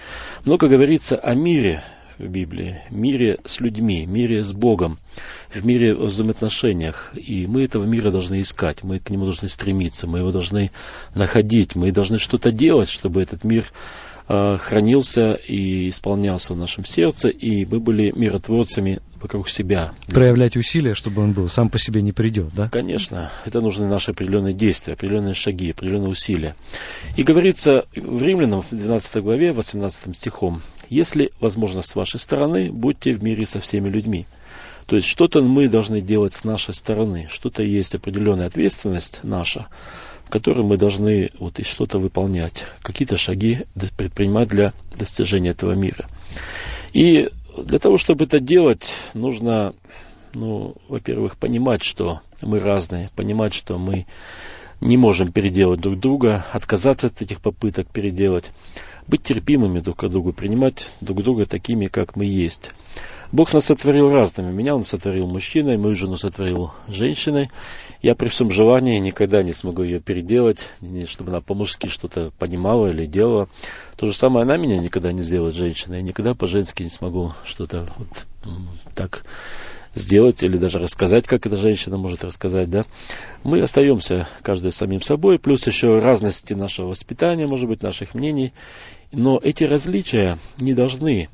Много 0.44 0.68
говорится 0.68 1.16
о 1.16 1.34
мире 1.34 1.82
в 2.18 2.26
Библии, 2.26 2.82
мире 2.90 3.38
с 3.44 3.60
людьми, 3.60 4.04
мире 4.06 4.44
с 4.44 4.52
Богом, 4.52 4.98
в 5.52 5.64
мире 5.64 5.94
в 5.94 6.04
взаимоотношениях. 6.04 7.12
И 7.16 7.46
мы 7.46 7.64
этого 7.64 7.84
мира 7.84 8.10
должны 8.10 8.42
искать, 8.42 8.82
мы 8.82 8.98
к 8.98 9.10
нему 9.10 9.24
должны 9.24 9.48
стремиться, 9.48 10.06
мы 10.06 10.18
его 10.18 10.30
должны 10.30 10.70
находить, 11.14 11.74
мы 11.74 11.92
должны 11.92 12.18
что-то 12.18 12.52
делать, 12.52 12.90
чтобы 12.90 13.22
этот 13.22 13.44
мир 13.44 13.64
э, 14.28 14.58
хранился 14.60 15.34
и 15.34 15.88
исполнялся 15.88 16.52
в 16.52 16.58
нашем 16.58 16.84
сердце, 16.84 17.28
и 17.28 17.64
мы 17.64 17.80
были 17.80 18.12
миротворцами 18.14 19.00
вокруг 19.22 19.48
себя. 19.48 19.92
Проявлять 20.08 20.56
усилия, 20.56 20.94
чтобы 20.94 21.22
он 21.22 21.32
был, 21.32 21.48
сам 21.48 21.68
по 21.68 21.78
себе 21.78 22.02
не 22.02 22.12
придет, 22.12 22.50
да? 22.54 22.68
Конечно, 22.68 23.30
это 23.44 23.60
нужны 23.60 23.86
наши 23.86 24.12
определенные 24.12 24.54
действия, 24.54 24.94
определенные 24.94 25.34
шаги, 25.34 25.70
определенные 25.70 26.10
усилия. 26.10 26.54
И 27.16 27.22
говорится 27.22 27.86
в 27.94 28.22
Римлянам 28.22 28.62
в 28.62 28.70
12 28.70 29.22
главе, 29.22 29.52
18 29.52 30.16
стихом, 30.16 30.62
«Если 30.88 31.32
возможность 31.40 31.90
с 31.90 31.94
вашей 31.94 32.20
стороны, 32.20 32.70
будьте 32.72 33.12
в 33.12 33.22
мире 33.22 33.46
со 33.46 33.60
всеми 33.60 33.88
людьми». 33.88 34.26
То 34.86 34.96
есть 34.96 35.06
что-то 35.06 35.40
мы 35.40 35.68
должны 35.68 36.00
делать 36.00 36.34
с 36.34 36.42
нашей 36.42 36.74
стороны, 36.74 37.28
что-то 37.30 37.62
есть 37.62 37.94
определенная 37.94 38.48
ответственность 38.48 39.20
наша, 39.22 39.68
в 40.26 40.30
которой 40.30 40.64
мы 40.64 40.76
должны 40.76 41.30
вот 41.38 41.60
и 41.60 41.62
что-то 41.62 42.00
выполнять, 42.00 42.64
какие-то 42.82 43.16
шаги 43.16 43.66
предпринимать 43.96 44.48
для 44.48 44.72
достижения 44.96 45.50
этого 45.50 45.74
мира. 45.74 46.06
И 46.92 47.30
для 47.56 47.78
того, 47.78 47.98
чтобы 47.98 48.24
это 48.24 48.40
делать, 48.40 48.94
нужно, 49.14 49.74
ну, 50.34 50.74
во-первых, 50.88 51.36
понимать, 51.36 51.82
что 51.82 52.20
мы 52.42 52.60
разные, 52.60 53.10
понимать, 53.16 53.54
что 53.54 53.78
мы 53.78 54.06
не 54.80 54.96
можем 54.96 55.30
переделать 55.32 55.80
друг 55.80 55.98
друга, 55.98 56.44
отказаться 56.52 57.08
от 57.08 57.20
этих 57.22 57.40
попыток 57.40 57.88
переделать, 57.88 58.50
быть 59.06 59.22
терпимыми 59.22 59.80
друг 59.80 59.98
к 59.98 60.08
другу, 60.08 60.32
принимать 60.32 60.88
друг 61.00 61.22
друга 61.22 61.46
такими, 61.46 61.86
как 61.86 62.16
мы 62.16 62.24
есть. 62.24 62.72
Бог 63.32 63.52
нас 63.52 63.66
сотворил 63.66 64.10
разными. 64.10 64.50
Меня 64.52 64.74
Он 64.74 64.84
сотворил 64.84 65.26
мужчиной, 65.26 65.78
мою 65.78 65.94
жену 65.94 66.16
сотворил 66.16 66.72
женщиной. 66.88 67.50
Я 68.02 68.14
при 68.14 68.28
всем 68.28 68.50
желании 68.50 68.98
никогда 68.98 69.42
не 69.42 69.52
смогу 69.52 69.82
ее 69.82 70.00
переделать, 70.00 70.70
чтобы 71.06 71.30
она 71.30 71.40
по-мужски 71.40 71.86
что-то 71.86 72.32
понимала 72.38 72.88
или 72.90 73.06
делала. 73.06 73.48
То 73.96 74.06
же 74.06 74.14
самое 74.14 74.42
она 74.42 74.56
меня 74.56 74.78
никогда 74.78 75.12
не 75.12 75.22
сделает 75.22 75.54
женщиной. 75.54 75.98
Я 75.98 76.02
никогда 76.02 76.34
по-женски 76.34 76.82
не 76.82 76.90
смогу 76.90 77.32
что-то 77.44 77.86
вот 77.98 78.26
так 78.94 79.24
сделать 79.94 80.42
или 80.42 80.56
даже 80.56 80.78
рассказать, 80.78 81.26
как 81.26 81.46
эта 81.46 81.56
женщина 81.56 81.98
может 81.98 82.24
рассказать, 82.24 82.70
да. 82.70 82.84
Мы 83.42 83.60
остаемся 83.60 84.28
каждый 84.42 84.72
самим 84.72 85.02
собой, 85.02 85.38
плюс 85.38 85.66
еще 85.66 85.98
разности 85.98 86.54
нашего 86.54 86.88
воспитания, 86.88 87.46
может 87.46 87.68
быть, 87.68 87.82
наших 87.82 88.14
мнений. 88.14 88.52
Но 89.12 89.40
эти 89.42 89.64
различия 89.64 90.38
не 90.60 90.74
должны 90.74 91.28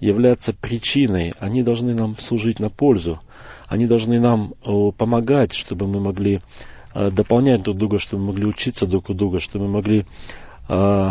являться 0.00 0.52
причиной, 0.52 1.34
они 1.38 1.62
должны 1.62 1.94
нам 1.94 2.16
служить 2.18 2.60
на 2.60 2.70
пользу, 2.70 3.20
они 3.68 3.86
должны 3.86 4.20
нам 4.20 4.54
э, 4.64 4.90
помогать, 4.96 5.52
чтобы 5.52 5.86
мы 5.86 6.00
могли 6.00 6.40
э, 6.94 7.10
дополнять 7.10 7.62
друг 7.62 7.78
друга, 7.78 7.98
чтобы 7.98 8.22
мы 8.22 8.28
могли 8.32 8.46
учиться 8.46 8.86
друг 8.86 9.10
у 9.10 9.14
друга, 9.14 9.40
чтобы 9.40 9.66
мы 9.66 9.72
могли 9.72 10.04
э, 10.68 11.10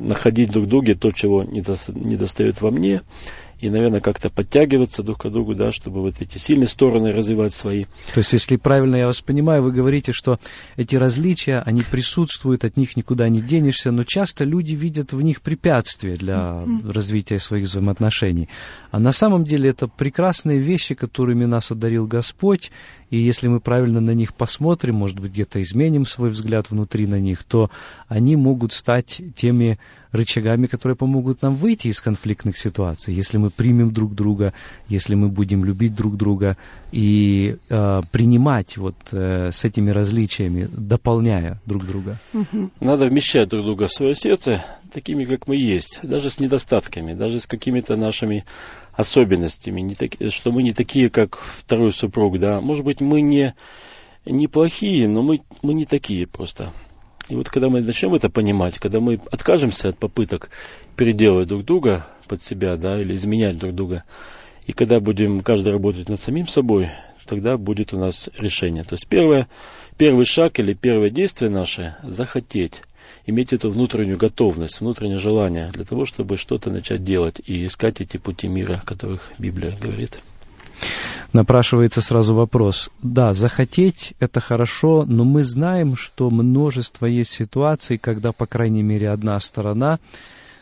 находить 0.00 0.50
друг 0.50 0.66
в 0.66 0.68
друге 0.68 0.94
то, 0.94 1.10
чего 1.10 1.42
не 1.42 2.16
достает 2.16 2.60
во 2.60 2.70
мне, 2.70 3.02
и, 3.60 3.68
наверное, 3.68 4.00
как-то 4.00 4.30
подтягиваться 4.30 5.02
друг 5.02 5.22
к 5.22 5.28
другу, 5.28 5.54
да, 5.54 5.70
чтобы 5.72 6.00
вот 6.00 6.14
эти 6.20 6.38
сильные 6.38 6.68
стороны 6.68 7.12
развивать 7.12 7.52
свои. 7.52 7.84
То 8.14 8.18
есть, 8.20 8.32
если 8.32 8.56
правильно 8.56 8.96
я 8.96 9.06
вас 9.06 9.20
понимаю, 9.20 9.62
вы 9.62 9.72
говорите, 9.72 10.12
что 10.12 10.38
эти 10.76 10.96
различия, 10.96 11.62
они 11.66 11.82
присутствуют, 11.82 12.64
от 12.64 12.76
них 12.76 12.96
никуда 12.96 13.28
не 13.28 13.40
денешься, 13.40 13.90
но 13.90 14.04
часто 14.04 14.44
люди 14.44 14.74
видят 14.74 15.12
в 15.12 15.20
них 15.20 15.42
препятствия 15.42 16.16
для 16.16 16.36
mm-hmm. 16.36 16.92
развития 16.92 17.38
своих 17.38 17.68
взаимоотношений. 17.68 18.48
А 18.90 18.98
на 18.98 19.12
самом 19.12 19.44
деле 19.44 19.70
это 19.70 19.88
прекрасные 19.88 20.58
вещи, 20.58 20.94
которыми 20.94 21.44
нас 21.44 21.70
одарил 21.70 22.06
Господь, 22.06 22.70
и 23.10 23.18
если 23.18 23.48
мы 23.48 23.60
правильно 23.60 24.00
на 24.00 24.12
них 24.12 24.34
посмотрим, 24.34 24.94
может 24.94 25.18
быть, 25.18 25.32
где-то 25.32 25.60
изменим 25.60 26.06
свой 26.06 26.30
взгляд 26.30 26.70
внутри 26.70 27.06
на 27.06 27.18
них, 27.18 27.42
то 27.44 27.70
они 28.08 28.36
могут 28.36 28.72
стать 28.72 29.20
теми 29.36 29.78
рычагами, 30.12 30.66
которые 30.66 30.96
помогут 30.96 31.42
нам 31.42 31.54
выйти 31.54 31.88
из 31.88 32.00
конфликтных 32.00 32.56
ситуаций, 32.56 33.14
если 33.14 33.36
мы 33.36 33.50
примем 33.50 33.92
друг 33.92 34.14
друга, 34.14 34.52
если 34.88 35.14
мы 35.14 35.28
будем 35.28 35.64
любить 35.64 35.94
друг 35.94 36.16
друга 36.16 36.56
и 36.92 37.56
э, 37.68 38.02
принимать 38.10 38.76
вот 38.76 38.96
э, 39.12 39.50
с 39.52 39.64
этими 39.64 39.90
различиями, 39.90 40.68
дополняя 40.70 41.60
друг 41.66 41.86
друга. 41.86 42.18
Надо 42.80 43.06
вмещать 43.06 43.48
друг 43.48 43.64
друга 43.64 43.88
в 43.88 43.92
свое 43.92 44.14
сердце 44.14 44.64
такими, 44.92 45.24
как 45.24 45.46
мы 45.46 45.56
есть, 45.56 46.00
даже 46.02 46.30
с 46.30 46.40
недостатками, 46.40 47.14
даже 47.14 47.38
с 47.40 47.46
какими-то 47.46 47.96
нашими 47.96 48.44
особенностями, 49.00 49.80
не 49.80 49.94
так, 49.94 50.12
что 50.30 50.52
мы 50.52 50.62
не 50.62 50.72
такие, 50.72 51.10
как 51.10 51.36
второй 51.36 51.92
супруг, 51.92 52.38
да. 52.38 52.60
Может 52.60 52.84
быть, 52.84 53.00
мы 53.00 53.20
не 53.20 53.54
неплохие, 54.26 55.08
но 55.08 55.22
мы, 55.22 55.40
мы 55.62 55.74
не 55.74 55.84
такие 55.84 56.26
просто. 56.26 56.72
И 57.28 57.34
вот 57.34 57.48
когда 57.48 57.68
мы 57.68 57.80
начнем 57.80 58.14
это 58.14 58.28
понимать, 58.28 58.78
когда 58.78 59.00
мы 59.00 59.20
откажемся 59.30 59.88
от 59.88 59.98
попыток 59.98 60.50
переделывать 60.96 61.48
друг 61.48 61.64
друга 61.64 62.06
под 62.26 62.42
себя, 62.42 62.76
да, 62.76 63.00
или 63.00 63.14
изменять 63.14 63.56
друг 63.58 63.74
друга, 63.74 64.04
и 64.66 64.72
когда 64.72 65.00
будем 65.00 65.40
каждый 65.40 65.72
работать 65.72 66.08
над 66.08 66.20
самим 66.20 66.48
собой, 66.48 66.90
тогда 67.26 67.56
будет 67.56 67.92
у 67.92 67.98
нас 67.98 68.28
решение. 68.38 68.82
То 68.82 68.94
есть 68.94 69.06
первое, 69.06 69.48
первый 69.96 70.24
шаг 70.24 70.58
или 70.58 70.74
первое 70.74 71.10
действие 71.10 71.50
наше– 71.50 71.94
захотеть, 72.02 72.82
иметь 73.26 73.52
эту 73.52 73.70
внутреннюю 73.70 74.18
готовность, 74.18 74.80
внутреннее 74.80 75.18
желание 75.18 75.70
для 75.72 75.84
того, 75.84 76.06
чтобы 76.06 76.36
что-то 76.36 76.70
начать 76.70 77.04
делать 77.04 77.40
и 77.46 77.66
искать 77.66 78.00
эти 78.00 78.16
пути 78.16 78.48
мира, 78.48 78.80
о 78.82 78.86
которых 78.86 79.32
Библия 79.38 79.72
говорит 79.80 80.18
напрашивается 81.32 82.00
сразу 82.00 82.34
вопрос. 82.34 82.90
Да, 83.02 83.32
захотеть– 83.34 84.14
это 84.20 84.40
хорошо, 84.40 85.04
но 85.06 85.24
мы 85.24 85.44
знаем, 85.44 85.96
что 85.96 86.30
множество 86.30 87.06
есть 87.06 87.32
ситуаций, 87.32 87.98
когда, 87.98 88.32
по 88.32 88.46
крайней 88.46 88.82
мере, 88.82 89.10
одна 89.10 89.38
сторона 89.40 89.98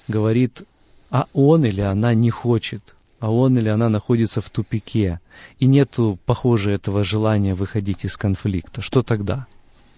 говорит, 0.09 0.63
а 1.11 1.27
он 1.33 1.65
или 1.65 1.81
она 1.81 2.15
не 2.15 2.31
хочет, 2.31 2.95
а 3.21 3.31
он 3.33 3.59
или 3.59 3.69
она 3.69 3.89
находится 3.89 4.41
в 4.41 4.51
тупике, 4.51 5.21
и 5.59 5.67
нету, 5.67 6.19
похоже, 6.27 6.73
этого 6.73 7.05
желания 7.05 7.55
выходить 7.55 8.05
из 8.05 8.17
конфликта. 8.17 8.83
Что 8.83 9.03
тогда? 9.03 9.47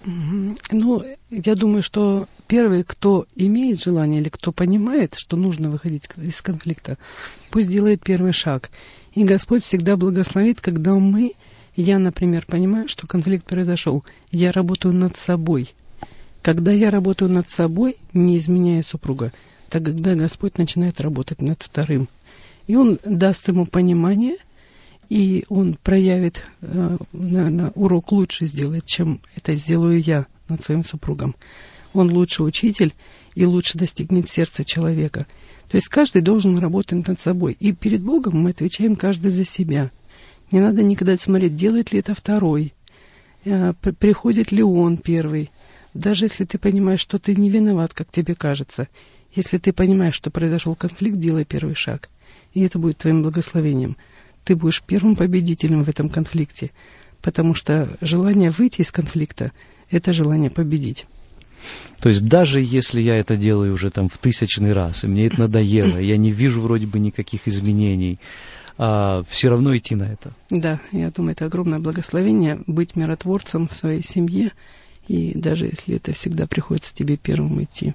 Ну, 0.04 1.04
я 1.30 1.54
думаю, 1.54 1.82
что 1.82 2.26
первый, 2.46 2.82
кто 2.84 3.26
имеет 3.36 3.82
желание 3.82 4.20
или 4.20 4.28
кто 4.28 4.50
понимает, 4.50 5.14
что 5.16 5.36
нужно 5.36 5.70
выходить 5.70 6.04
из 6.16 6.40
конфликта, 6.40 6.96
пусть 7.50 7.70
делает 7.70 8.02
первый 8.02 8.32
шаг. 8.32 8.70
И 9.14 9.24
Господь 9.24 9.62
всегда 9.62 9.96
благословит, 9.96 10.60
когда 10.60 10.94
мы, 10.94 11.32
я, 11.76 11.98
например, 11.98 12.46
понимаю, 12.46 12.88
что 12.88 13.06
конфликт 13.06 13.44
произошел, 13.44 14.04
я 14.30 14.52
работаю 14.52 14.94
над 14.94 15.16
собой. 15.16 15.74
Когда 16.42 16.72
я 16.72 16.90
работаю 16.90 17.30
над 17.30 17.50
собой, 17.50 17.96
не 18.14 18.38
изменяя 18.38 18.82
супруга, 18.82 19.32
так 19.68 19.84
когда 19.84 20.14
Господь 20.14 20.56
начинает 20.58 21.00
работать 21.00 21.42
над 21.42 21.62
вторым. 21.62 22.08
И 22.66 22.76
Он 22.76 22.98
даст 23.04 23.48
ему 23.48 23.66
понимание, 23.66 24.36
и 25.11 25.44
Он 25.51 25.77
проявит, 25.83 26.44
э, 26.62 26.96
наверное, 27.12 27.73
урок 27.75 28.12
лучше 28.12 28.46
сделает, 28.46 28.87
чем 28.87 29.20
это 29.37 29.55
сделаю 29.55 30.01
я 30.01 30.27
над 30.49 30.64
своим 30.64 30.85
супругом. 30.85 31.37
Он 31.92 32.11
лучше 32.11 32.42
учитель 32.42 32.94
и 33.35 33.44
лучше 33.44 33.77
достигнет 33.77 34.31
сердца 34.31 34.64
человека– 34.64 35.27
то 35.70 35.77
есть 35.77 35.88
каждый 35.88 36.20
должен 36.20 36.59
работать 36.59 37.07
над 37.07 37.20
собой. 37.20 37.57
И 37.61 37.73
перед 37.73 38.03
Богом 38.03 38.42
мы 38.42 38.51
отвечаем 38.51 38.96
каждый 38.96 39.31
за 39.31 39.44
себя. 39.44 39.92
Не 40.51 40.59
надо 40.59 40.83
никогда 40.83 41.16
смотреть, 41.16 41.55
делает 41.55 41.92
ли 41.92 42.01
это 42.01 42.12
второй, 42.16 42.75
э, 43.44 43.73
приходит 44.01 44.51
ли 44.51 44.64
он 44.64 44.99
первый. 44.99 45.51
Даже 45.94 46.25
если 46.25 46.44
ты 46.44 46.59
понимаешь, 46.59 46.99
что 46.99 47.20
ты 47.20 47.37
не 47.37 47.51
виноват, 47.51 47.94
как 47.94 48.11
тебе 48.11 48.35
кажется, 48.35 48.88
Если 49.33 49.59
ты 49.59 49.73
понимаешь, 49.73 50.16
что 50.16 50.33
произошел 50.33 50.75
конфликт, 50.75 51.16
делай 51.16 51.44
первый 51.44 51.77
шаг. 51.77 52.11
И 52.53 52.62
это 52.62 52.81
будет 52.81 52.99
твоим 52.99 53.23
благословением. 53.23 53.96
Ты 54.44 54.57
будешь 54.57 54.83
первым 54.83 55.16
победителем 55.16 55.83
в 55.83 55.88
этом 55.88 56.09
конфликте. 56.09 56.70
Потому 57.22 57.55
что 57.55 57.88
желание 58.00 58.50
выйти 58.50 58.81
из 58.81 58.90
конфликта– 58.90 59.53
это 59.90 60.12
желание 60.12 60.50
победить. 60.50 61.07
То 62.00 62.09
есть 62.09 62.26
даже 62.26 62.61
если 62.62 63.00
я 63.00 63.16
это 63.16 63.37
делаю 63.37 63.74
уже 63.74 63.90
там 63.90 64.09
в 64.09 64.16
тысячный 64.16 64.72
раз, 64.72 65.05
и 65.05 65.07
мне 65.07 65.26
это 65.26 65.40
надоело, 65.40 65.98
я 65.98 66.16
не 66.16 66.31
вижу 66.31 66.62
вроде 66.62 66.87
бы 66.87 66.98
никаких 66.98 67.46
изменений, 67.46 68.18
а, 68.79 69.22
все 69.29 69.50
равно 69.50 69.76
идти 69.76 69.94
на 69.94 70.05
это. 70.05 70.33
Да, 70.48 70.81
я 70.92 71.11
думаю, 71.11 71.33
это 71.33 71.44
огромное 71.44 71.79
благословение 71.79 72.62
быть 72.66 72.96
миротворцем 72.96 73.68
в 73.68 73.76
своей 73.76 74.03
семье, 74.03 74.53
и 75.07 75.33
даже 75.35 75.66
если 75.66 75.96
это 75.96 76.12
всегда 76.12 76.46
приходится 76.46 76.94
тебе 76.94 77.18
первым 77.18 77.62
идти. 77.62 77.94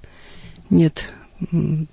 Нет 0.69 1.12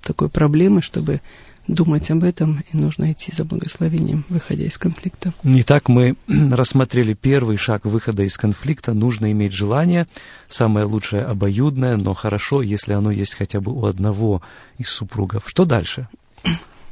такой 0.03 0.29
проблемы, 0.29 0.81
чтобы 0.81 1.21
думать 1.67 2.09
об 2.11 2.23
этом, 2.23 2.63
и 2.71 2.77
нужно 2.77 3.11
идти 3.11 3.31
за 3.35 3.45
благословением, 3.45 4.25
выходя 4.29 4.65
из 4.65 4.77
конфликта. 4.77 5.33
Итак, 5.43 5.87
мы 5.89 6.15
рассмотрели 6.27 7.13
первый 7.13 7.57
шаг 7.57 7.85
выхода 7.85 8.23
из 8.23 8.37
конфликта. 8.37 8.93
Нужно 8.93 9.31
иметь 9.31 9.53
желание, 9.53 10.07
самое 10.47 10.85
лучшее 10.85 11.23
обоюдное, 11.23 11.97
но 11.97 12.13
хорошо, 12.13 12.61
если 12.61 12.93
оно 12.93 13.11
есть 13.11 13.35
хотя 13.35 13.61
бы 13.61 13.71
у 13.73 13.85
одного 13.85 14.41
из 14.77 14.89
супругов. 14.89 15.43
Что 15.47 15.65
дальше? 15.65 16.07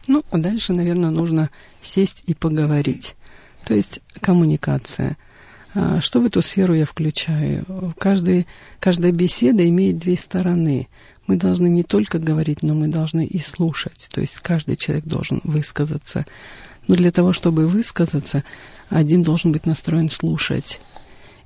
Ну, 0.08 0.24
а 0.32 0.40
дальше, 0.40 0.74
наверное, 0.74 1.12
нужно 1.12 1.52
сесть 1.84 2.24
и 2.26 2.34
поговорить. 2.34 3.16
То 3.66 3.76
есть 3.76 4.02
коммуникация. 4.20 5.16
А, 5.76 6.02
что 6.02 6.20
в 6.20 6.26
эту 6.26 6.42
сферу 6.42 6.74
я 6.74 6.88
включаю? 6.88 7.94
Каждый, 8.00 8.48
каждая 8.80 9.12
беседа 9.12 9.66
имеет 9.70 10.00
две 10.00 10.18
стороны– 10.18 10.90
мы 11.32 11.38
должны 11.38 11.68
не 11.68 11.84
только 11.84 12.20
говорить, 12.20 12.62
но 12.62 12.76
мы 12.76 12.90
должны 12.90 13.26
и 13.26 13.40
слушать. 13.40 14.10
То 14.12 14.20
есть 14.20 14.40
каждый 14.42 14.76
человек 14.76 15.06
должен 15.06 15.40
высказаться. 15.46 16.26
Но 16.90 16.96
для 16.96 17.10
того, 17.10 17.32
чтобы 17.32 17.68
высказаться, 17.68 18.44
один 18.90 19.24
должен 19.24 19.54
быть 19.54 19.66
настроен 19.66 20.10
слушать. 20.10 20.82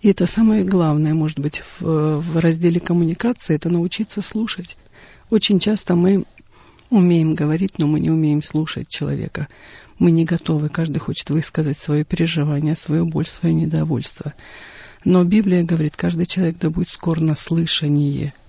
И 0.01 0.09
это 0.09 0.25
самое 0.25 0.63
главное, 0.63 1.13
может 1.13 1.37
быть, 1.37 1.61
в, 1.79 2.17
в 2.19 2.37
разделе 2.39 2.79
коммуникации, 2.79 3.53
это 3.53 3.69
научиться 3.69 4.23
слушать. 4.23 4.75
Очень 5.29 5.59
часто 5.59 5.93
мы 5.93 6.23
умеем 6.89 7.35
говорить, 7.35 7.77
но 7.77 7.85
мы 7.85 7.99
не 7.99 8.09
умеем 8.09 8.41
слушать 8.41 8.87
человека. 8.87 9.47
Мы 9.99 10.09
не 10.09 10.25
готовы, 10.25 10.69
каждый 10.69 10.97
хочет 10.97 11.29
высказать 11.29 11.77
свое 11.77 12.03
переживание, 12.03 12.75
свою 12.75 13.05
боль, 13.05 13.27
свое 13.27 13.53
недовольство. 13.53 14.33
Но 15.03 15.23
Библия 15.23 15.61
говорит, 15.61 15.95
каждый 15.95 16.25
человек 16.25 16.57
да 16.59 16.71
будет 16.71 16.89
скор 16.89 17.21
на 17.21 17.35
слышание– 17.35 18.33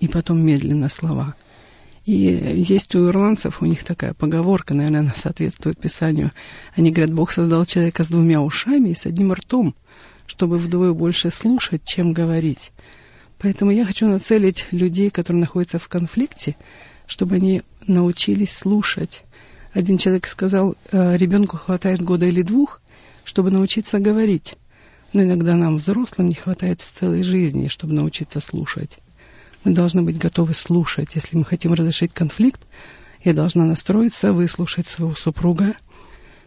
и 0.00 0.08
потом 0.08 0.44
медленно 0.44 0.88
слова. 0.88 1.34
И 2.04 2.12
есть 2.12 2.94
у 2.94 3.08
ирландцев, 3.08 3.62
у 3.62 3.66
них 3.66 3.82
такая 3.82 4.14
поговорка, 4.14 4.74
наверное, 4.74 5.00
она 5.00 5.14
соответствует 5.14 5.78
Писанию. 5.78 6.30
Они 6.76 6.92
говорят, 6.92 7.12
Бог 7.12 7.32
создал 7.32 7.66
человека 7.66 8.04
с 8.04 8.08
двумя 8.08 8.40
ушами 8.40 8.90
и 8.90 8.94
с 8.94 9.06
одним 9.06 9.32
ртом, 9.32 9.74
чтобы 10.26 10.56
вдвое 10.58 10.92
больше 10.92 11.30
слушать, 11.30 11.82
чем 11.84 12.12
говорить. 12.12 12.70
Поэтому 13.38 13.72
я 13.72 13.84
хочу 13.84 14.06
нацелить 14.06 14.66
людей, 14.70 15.10
которые 15.10 15.40
находятся 15.40 15.80
в 15.80 15.88
конфликте, 15.88 16.56
чтобы 17.06 17.36
они 17.36 17.62
научились 17.86 18.52
слушать. 18.52 19.24
Один 19.72 19.98
человек 19.98 20.26
сказал, 20.26 20.76
«Э, 20.92 21.16
ребенку 21.16 21.56
хватает 21.56 22.00
года 22.02 22.26
или 22.26 22.42
двух, 22.42 22.80
чтобы 23.24 23.50
научиться 23.50 23.98
говорить. 23.98 24.54
Но 25.12 25.22
иногда 25.22 25.56
нам, 25.56 25.76
взрослым, 25.76 26.28
не 26.28 26.34
хватает 26.34 26.80
целой 26.80 27.22
жизни, 27.24 27.68
чтобы 27.68 27.94
научиться 27.94 28.40
слушать. 28.40 29.00
Мы 29.66 29.72
должны 29.72 30.02
быть 30.02 30.16
готовы 30.16 30.54
слушать. 30.54 31.16
Если 31.16 31.36
мы 31.36 31.44
хотим 31.44 31.72
разрешить 31.72 32.12
конфликт, 32.12 32.60
я 33.24 33.34
должна 33.34 33.64
настроиться, 33.64 34.32
выслушать 34.32 34.86
своего 34.86 35.16
супруга, 35.16 35.74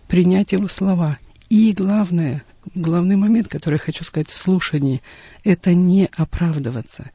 принять 0.07 0.53
его 0.53 0.69
слова. 0.69 1.17
И 1.49 1.73
главное, 1.73 2.43
главный 2.75 3.17
момент, 3.17 3.49
который 3.49 3.73
я 3.73 3.79
хочу 3.79 4.05
сказать 4.05 4.29
в 4.29 4.37
слушании, 4.37 5.01
это 5.43 5.73
не 5.73 6.09
оправдываться 6.15 7.11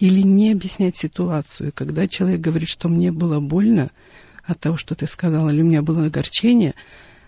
или 0.00 0.22
не 0.22 0.50
объяснять 0.50 0.96
ситуацию. 0.96 1.70
Когда 1.72 2.08
человек 2.08 2.40
говорит, 2.40 2.68
что 2.68 2.88
мне 2.88 3.12
было 3.12 3.38
больно 3.38 3.92
от 4.44 4.58
того, 4.58 4.76
что 4.76 4.96
ты 4.96 5.06
сказала, 5.06 5.50
или 5.50 5.62
у 5.62 5.66
меня 5.66 5.82
было 5.82 6.06
огорчение, 6.06 6.74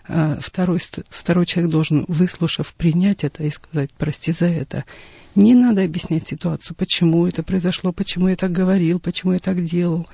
а 0.05 0.37
второй, 0.41 0.79
второй 1.09 1.45
человек 1.45 1.71
должен, 1.71 2.03
выслушав, 2.09 2.73
принять 2.73 3.23
это 3.23 3.45
и 3.45 3.51
сказать 3.51 3.91
«прости 3.97 4.33
за 4.33 4.47
это». 4.47 4.83
Не 5.37 5.53
надо 5.53 5.83
объяснять 5.83 6.27
ситуацию, 6.27 6.75
почему 6.75 7.27
это 7.27 7.43
произошло, 7.43 7.93
почему 7.93 8.27
я 8.27 8.35
так 8.35 8.51
говорил, 8.51 8.99
почему 8.99 9.33
я 9.33 9.37
так 9.37 9.63
делал. 9.63 10.07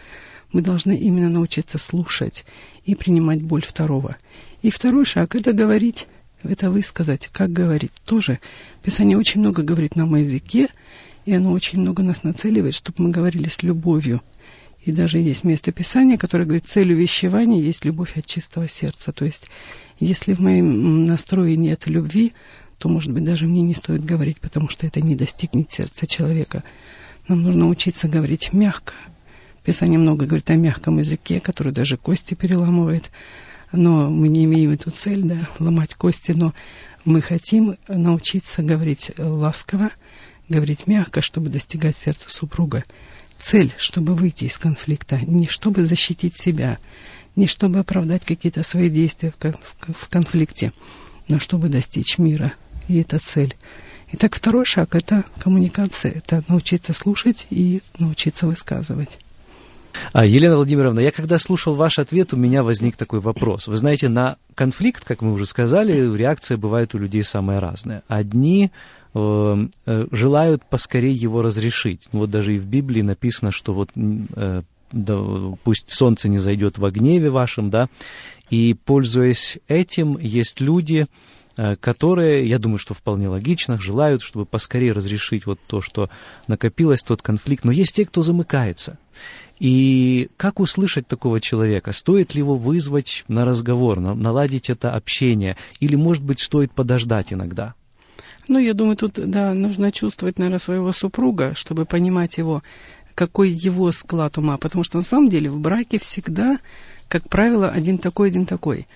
Мы 0.51 0.61
должны 0.61 0.97
именно 0.97 1.29
научиться 1.29 1.77
слушать 1.77 2.43
и 2.83 2.93
принимать 2.93 3.41
боль 3.41 3.63
второго. 3.63 4.17
И 4.63 4.69
второй 4.69 5.05
шаг– 5.05 5.33
это 5.35 5.53
говорить, 5.53 6.07
это 6.43 6.69
высказать, 6.69 7.29
как 7.31 7.53
говорить. 7.53 7.93
Тоже 8.03 8.39
Писание 8.81 9.17
очень 9.17 9.39
много 9.39 9.63
говорит 9.63 9.95
на 9.95 10.05
моем 10.05 10.25
языке, 10.25 10.67
и 11.23 11.31
оно 11.31 11.53
очень 11.53 11.79
много 11.79 12.03
нас 12.03 12.23
нацеливает, 12.23 12.75
чтобы 12.75 13.03
мы 13.03 13.09
говорили 13.11 13.47
с 13.47 13.63
любовью. 13.63 14.21
И 14.83 14.91
даже 14.91 15.19
есть 15.19 15.45
место 15.45 15.71
Писания, 15.71 16.17
которое 16.17 16.43
говорит, 16.43 16.65
целью 16.65 16.97
вещевания 16.97 17.61
есть 17.61 17.85
любовь 17.85 18.17
от 18.17 18.25
чистого 18.25 18.67
сердца. 18.67 19.13
То 19.13 19.23
есть, 19.23 19.45
если 20.01 20.33
в 20.33 20.39
моем 20.39 21.05
настрое 21.05 21.55
нет 21.55 21.87
любви, 21.87 22.33
то, 22.83 22.89
может 22.89 23.13
быть, 23.13 23.23
даже 23.23 23.47
мне 23.47 23.61
не 23.61 23.73
стоит 23.73 24.03
говорить, 24.03 24.41
потому 24.41 24.67
что 24.67 24.85
это 24.85 24.99
не 24.99 25.15
достигнет 25.15 25.71
сердца 25.71 26.05
человека. 26.05 26.63
Нам 27.29 27.41
нужно 27.41 27.69
учиться 27.69 28.09
говорить 28.09 28.51
мягко. 28.51 28.93
Писание 29.63 29.97
много 29.97 30.25
говорит 30.25 30.49
о 30.49 30.55
мягком 30.55 30.99
языке, 30.99 31.39
который 31.39 31.71
даже 31.71 31.95
кости 31.95 32.33
переламывает. 32.33 33.09
Но 33.71 34.09
мы 34.09 34.27
не 34.27 34.43
имеем 34.43 34.71
эту 34.71 34.91
цель, 34.91 35.21
да, 35.23 35.47
ломать 35.59 35.95
кости, 35.95 36.33
но 36.33 36.53
мы 37.05 37.21
хотим 37.21 37.77
научиться 37.87 38.61
говорить 38.63 39.11
ласково, 39.17 39.91
говорить 40.49 40.85
мягко, 40.85 41.21
чтобы 41.21 41.49
достигать 41.49 41.95
сердца 41.95 42.29
супруга. 42.29 42.83
Цель, 43.39 43.73
чтобы 43.77 44.13
выйти 44.13 44.43
из 44.43 44.57
конфликта, 44.57 45.21
не 45.25 45.47
чтобы 45.47 45.85
защитить 45.85 46.37
себя, 46.37 46.79
не 47.37 47.47
чтобы 47.47 47.79
оправдать 47.79 48.25
какие-то 48.25 48.61
свои 48.63 48.89
действия 48.89 49.31
в 49.39 50.09
конфликте, 50.09 50.73
но 51.29 51.39
чтобы 51.39 51.69
достичь 51.69 52.17
мира– 52.17 52.51
и 52.87 52.99
это 52.99 53.19
цель. 53.19 53.55
Итак, 54.11 54.35
второй 54.35 54.65
шаг– 54.65 54.89
это 54.95 55.23
коммуникация, 55.39 56.11
это 56.11 56.43
научиться 56.47 56.93
слушать 56.93 57.47
и 57.49 57.81
научиться 57.97 58.45
высказывать. 58.45 59.17
А, 60.11 60.25
Елена 60.25 60.55
Владимировна, 60.55 60.99
я 60.99 61.11
когда 61.11 61.37
слушал 61.39 61.73
ваш 61.75 61.97
ответ, 61.97 62.33
у 62.33 62.37
меня 62.37 62.63
возник 62.63 62.95
такой 62.95 63.19
вопрос. 63.19 63.67
Вы 63.67 63.75
знаете, 63.77 64.09
на 64.09 64.37
конфликт, 64.55 65.03
как 65.03 65.21
мы 65.21 65.33
уже 65.33 65.45
сказали, 65.45 66.15
реакция 66.15 66.57
бывает 66.57 66.93
у 66.93 66.99
людей 66.99 67.23
самая 67.23 67.59
разная. 67.59 68.03
Одни 68.07 68.71
э, 69.13 69.67
э, 69.85 70.07
желают 70.11 70.63
поскорее 70.65 71.13
его 71.13 71.41
разрешить. 71.41 72.01
Вот 72.11 72.29
даже 72.29 72.55
и 72.55 72.59
в 72.59 72.67
Библии 72.67 73.01
написано, 73.01 73.51
что 73.51 73.73
вот 73.73 73.89
э, 73.95 74.61
да, 74.91 75.19
пусть 75.63 75.89
солнце 75.89 76.29
не 76.29 76.37
зайдет 76.37 76.77
во 76.77 76.91
гневе 76.91 77.31
вашем, 77.31 77.71
да, 77.71 77.89
и 78.51 78.75
пользуясь 78.85 79.57
этим, 79.67 80.19
есть 80.19 80.61
люди, 80.61 81.07
Э, 81.07 81.07
которые, 81.55 82.47
я 82.47 82.59
думаю, 82.59 82.77
что 82.77 82.93
вполне 82.93 83.27
логично, 83.27 83.79
желают, 83.79 84.21
чтобы 84.21 84.45
поскорее 84.45 84.91
разрешить 84.91 85.45
вот 85.45 85.59
то, 85.67 85.81
что 85.81 86.09
накопилось, 86.47 87.01
тот 87.01 87.21
конфликт. 87.21 87.63
Но 87.63 87.71
есть 87.71 87.95
те, 87.95 88.05
кто 88.05 88.21
замыкается. 88.21 88.97
И 89.59 90.29
как 90.35 90.59
услышать 90.59 91.07
такого 91.07 91.39
человека? 91.39 91.91
Стоит 91.91 92.33
ли 92.33 92.39
его 92.39 92.55
вызвать 92.55 93.23
на 93.27 93.45
разговор, 93.45 93.99
наладить 93.99 94.69
это 94.69 94.91
общение? 94.91 95.55
Или, 95.79 95.95
может 95.95 96.23
быть, 96.23 96.39
стоит 96.39 96.71
подождать 96.71 97.31
иногда? 97.31 97.75
Ну, 98.47 98.59
я 98.59 98.73
думаю, 98.73 98.97
тут, 98.97 99.13
да, 99.13 99.53
нужно 99.53 99.91
чувствовать, 99.91 100.37
наверное, 100.37 100.59
своего 100.59 100.91
супруга, 100.91 101.53
чтобы 101.55 101.85
понимать 101.85 102.37
его, 102.37 102.61
какой 103.15 103.51
его 103.51 103.91
склад 103.91 104.37
ума. 104.37 104.57
Потому 104.57 104.83
что, 104.83 104.97
на 104.97 105.03
самом 105.03 105.29
деле, 105.29 105.49
в 105.49 105.59
браке 105.59 105.97
всегда, 105.97 106.57
как 107.07 107.29
правило, 107.29 107.69
один 107.69 107.99
такой, 107.99 108.29
один 108.29 108.45
такой. 108.45 108.87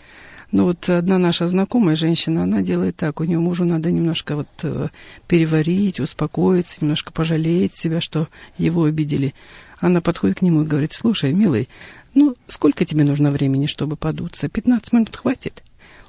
Ну 0.51 0.63
вот 0.63 0.89
одна 0.89 1.17
наша 1.17 1.47
знакомая 1.47 1.95
женщина, 1.95 2.43
она 2.43 2.61
делает 2.61 2.95
так, 2.95 3.19
у 3.19 3.25
нее 3.25 3.39
мужу 3.39 3.65
надо 3.65 3.91
немножко 3.91 4.37
вот 4.37 4.47
э, 4.63 4.87
переварить, 5.27 5.99
успокоиться, 5.99 6.77
немножко 6.79 7.11
пожалеть 7.11 7.75
себя, 7.75 7.99
что 7.99 8.29
его 8.57 8.85
обидели. 8.85 9.33
Она 9.79 9.99
подходит 9.99 10.39
к 10.39 10.41
нему 10.41 10.63
и 10.63 10.65
говорит, 10.65 10.93
слушай, 10.93 11.33
милый, 11.33 11.67
ну 12.13 12.35
сколько 12.47 12.85
тебе 12.85 13.03
нужно 13.03 13.31
времени, 13.31 13.65
чтобы 13.65 13.97
подуться? 13.97 14.47
15 14.47 14.93
минут 14.93 15.15
хватит? 15.15 15.63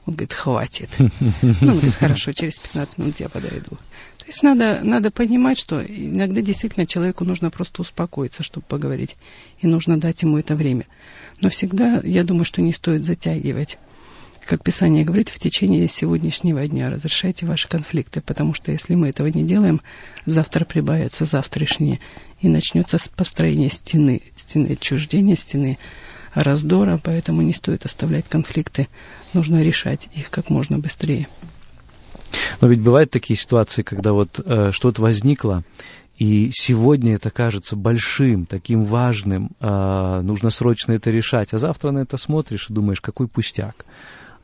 Он 0.07 0.15
говорит, 0.15 0.33
хватит. 0.33 0.91
Ну, 1.43 1.73
он 1.73 1.79
говорит, 1.79 1.95
хорошо, 1.95 2.33
через 2.33 2.59
15 2.61 2.99
минут 2.99 3.17
я 3.19 3.29
подойду. 3.29 3.71
То 4.19 4.27
есть 4.27 4.43
надо, 4.43 4.81
надо 4.83 5.11
понимать, 5.11 5.59
что 5.59 5.85
иногда 5.85 6.43
действительно 6.43 6.87
человеку 6.87 7.25
нужно 7.25 7.51
просто 7.51 7.83
успокоиться, 7.83 8.43
чтобы 8.43 8.65
поговорить. 8.67 9.17
И 9.61 9.67
нужно 9.67 9.99
дать 9.99 10.23
ему 10.23 10.39
это 10.39 10.55
время. 10.55 10.87
Но 11.41 11.51
всегда, 11.51 12.01
я 12.05 12.25
думаю, 12.25 12.45
что 12.45 12.63
не 12.63 12.73
стоит 12.73 13.05
затягивать 13.05 13.79
как 14.49 14.65
Писание 14.65 15.05
говорит, 15.05 15.29
в 15.29 15.39
течение 15.39 15.87
сегодняшнего 15.89 16.67
дня 16.67 16.89
разрешайте 16.89 17.45
ваши 17.45 17.69
конфликты, 17.69 18.23
потому 18.23 18.55
что 18.55 18.73
если 18.73 18.95
мы 18.95 19.11
этого 19.11 19.27
не 19.27 19.43
делаем, 19.45 19.83
завтра 20.25 20.65
прибавится 20.65 21.27
завтрашнее, 21.27 22.01
и 22.41 22.49
начнется 22.49 22.99
построение 23.15 23.69
стены, 23.69 24.23
стены 24.35 24.73
отчуждения, 24.73 25.37
стены 25.37 25.79
раздора, 26.33 26.99
поэтому 27.03 27.43
не 27.43 27.53
стоит 27.53 27.85
оставлять 27.85 28.27
конфликты, 28.27 28.89
нужно 29.35 29.63
решать 29.63 30.09
их 30.15 30.31
как 30.31 30.49
можно 30.49 30.79
быстрее. 30.79 31.29
Но 32.63 32.69
ведь 32.69 32.81
бывают 32.81 33.11
такие 33.11 33.37
ситуации, 33.37 33.83
когда 33.83 34.15
вот 34.15 34.41
э, 34.43 34.71
что-то 34.73 35.03
возникло, 35.03 35.63
и 36.17 36.51
сегодня 36.55 37.17
это 37.17 37.31
кажется 37.31 37.77
большим, 37.77 38.47
таким 38.47 38.85
важным, 38.85 39.51
э, 39.61 40.21
нужно 40.23 40.49
срочно 40.49 40.93
это 40.93 41.11
решать, 41.11 41.53
а 41.53 41.59
завтра 41.59 41.91
на 41.91 41.99
это 41.99 42.17
смотришь 42.17 42.71
и 42.71 42.73
думаешь, 42.73 43.03
какой 43.03 43.29
пустяк. 43.29 43.85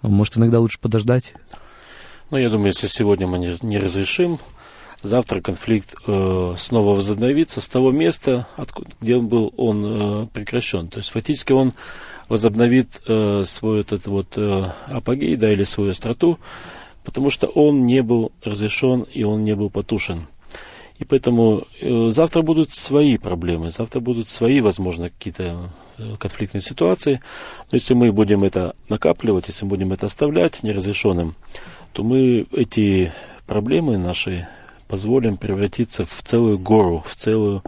Может, 0.08 0.36
иногда 0.36 0.60
лучше 0.60 0.78
подождать? 0.78 1.32
Ну, 2.30 2.36
я 2.36 2.50
думаю, 2.50 2.68
если 2.68 2.86
сегодня 2.88 3.26
мы 3.26 3.38
не, 3.38 3.56
не 3.62 3.78
разрешим, 3.78 4.38
завтра 5.02 5.40
конфликт 5.40 5.94
э, 6.06 6.54
снова 6.58 6.94
возобновится 6.94 7.60
с 7.60 7.68
того 7.68 7.90
места, 7.90 8.46
откуда, 8.56 8.90
где 9.00 9.16
он 9.16 9.28
был 9.28 9.54
он 9.56 9.84
э, 9.84 10.26
прекращен. 10.32 10.88
То 10.88 10.98
есть 10.98 11.10
фактически 11.10 11.52
он 11.52 11.72
возобновит 12.28 13.00
э, 13.08 13.44
свой 13.46 13.80
этот 13.80 14.06
вот 14.06 14.36
э, 14.36 14.64
апогей, 14.88 15.36
да, 15.36 15.50
или 15.50 15.64
свою 15.64 15.92
остроту, 15.92 16.38
потому 17.02 17.30
что 17.30 17.46
он 17.46 17.86
не 17.86 18.02
был 18.02 18.32
разрешен 18.42 19.06
и 19.12 19.24
он 19.24 19.42
не 19.42 19.54
был 19.54 19.70
потушен. 19.70 20.26
И 20.98 21.04
поэтому 21.04 21.64
э, 21.80 22.10
завтра 22.10 22.42
будут 22.42 22.70
свои 22.70 23.16
проблемы, 23.16 23.70
завтра 23.70 24.00
будут 24.00 24.28
свои, 24.28 24.60
возможно, 24.60 25.08
какие-то 25.08 25.56
конфликтные 26.18 26.62
ситуации. 26.62 27.20
Но 27.70 27.76
если 27.76 27.94
мы 27.94 28.12
будем 28.12 28.44
это 28.44 28.74
накапливать, 28.88 29.48
если 29.48 29.64
мы 29.64 29.70
будем 29.70 29.92
это 29.92 30.06
оставлять 30.06 30.62
неразрешенным, 30.62 31.34
то 31.92 32.02
мы 32.02 32.46
эти 32.52 33.12
проблемы 33.46 33.98
наши 33.98 34.48
позволим 34.88 35.36
превратиться 35.36 36.04
в 36.06 36.22
целую 36.22 36.58
гору, 36.58 37.04
в 37.06 37.14
целую 37.14 37.62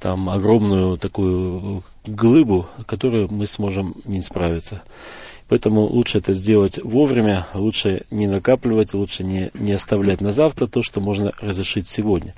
там 0.00 0.28
огромную 0.28 0.98
такую 0.98 1.84
глыбу, 2.06 2.68
которую 2.86 3.32
мы 3.32 3.46
сможем 3.46 3.94
не 4.04 4.20
справиться. 4.22 4.82
Поэтому 5.48 5.82
лучше 5.82 6.18
это 6.18 6.32
сделать 6.32 6.78
вовремя, 6.82 7.46
лучше 7.54 8.02
не 8.10 8.26
накапливать, 8.26 8.94
лучше 8.94 9.22
не, 9.22 9.50
не 9.54 9.72
оставлять 9.72 10.20
на 10.20 10.32
завтра 10.32 10.66
то, 10.66 10.82
что 10.82 11.00
можно 11.00 11.32
разрешить 11.40 11.88
сегодня. 11.88 12.34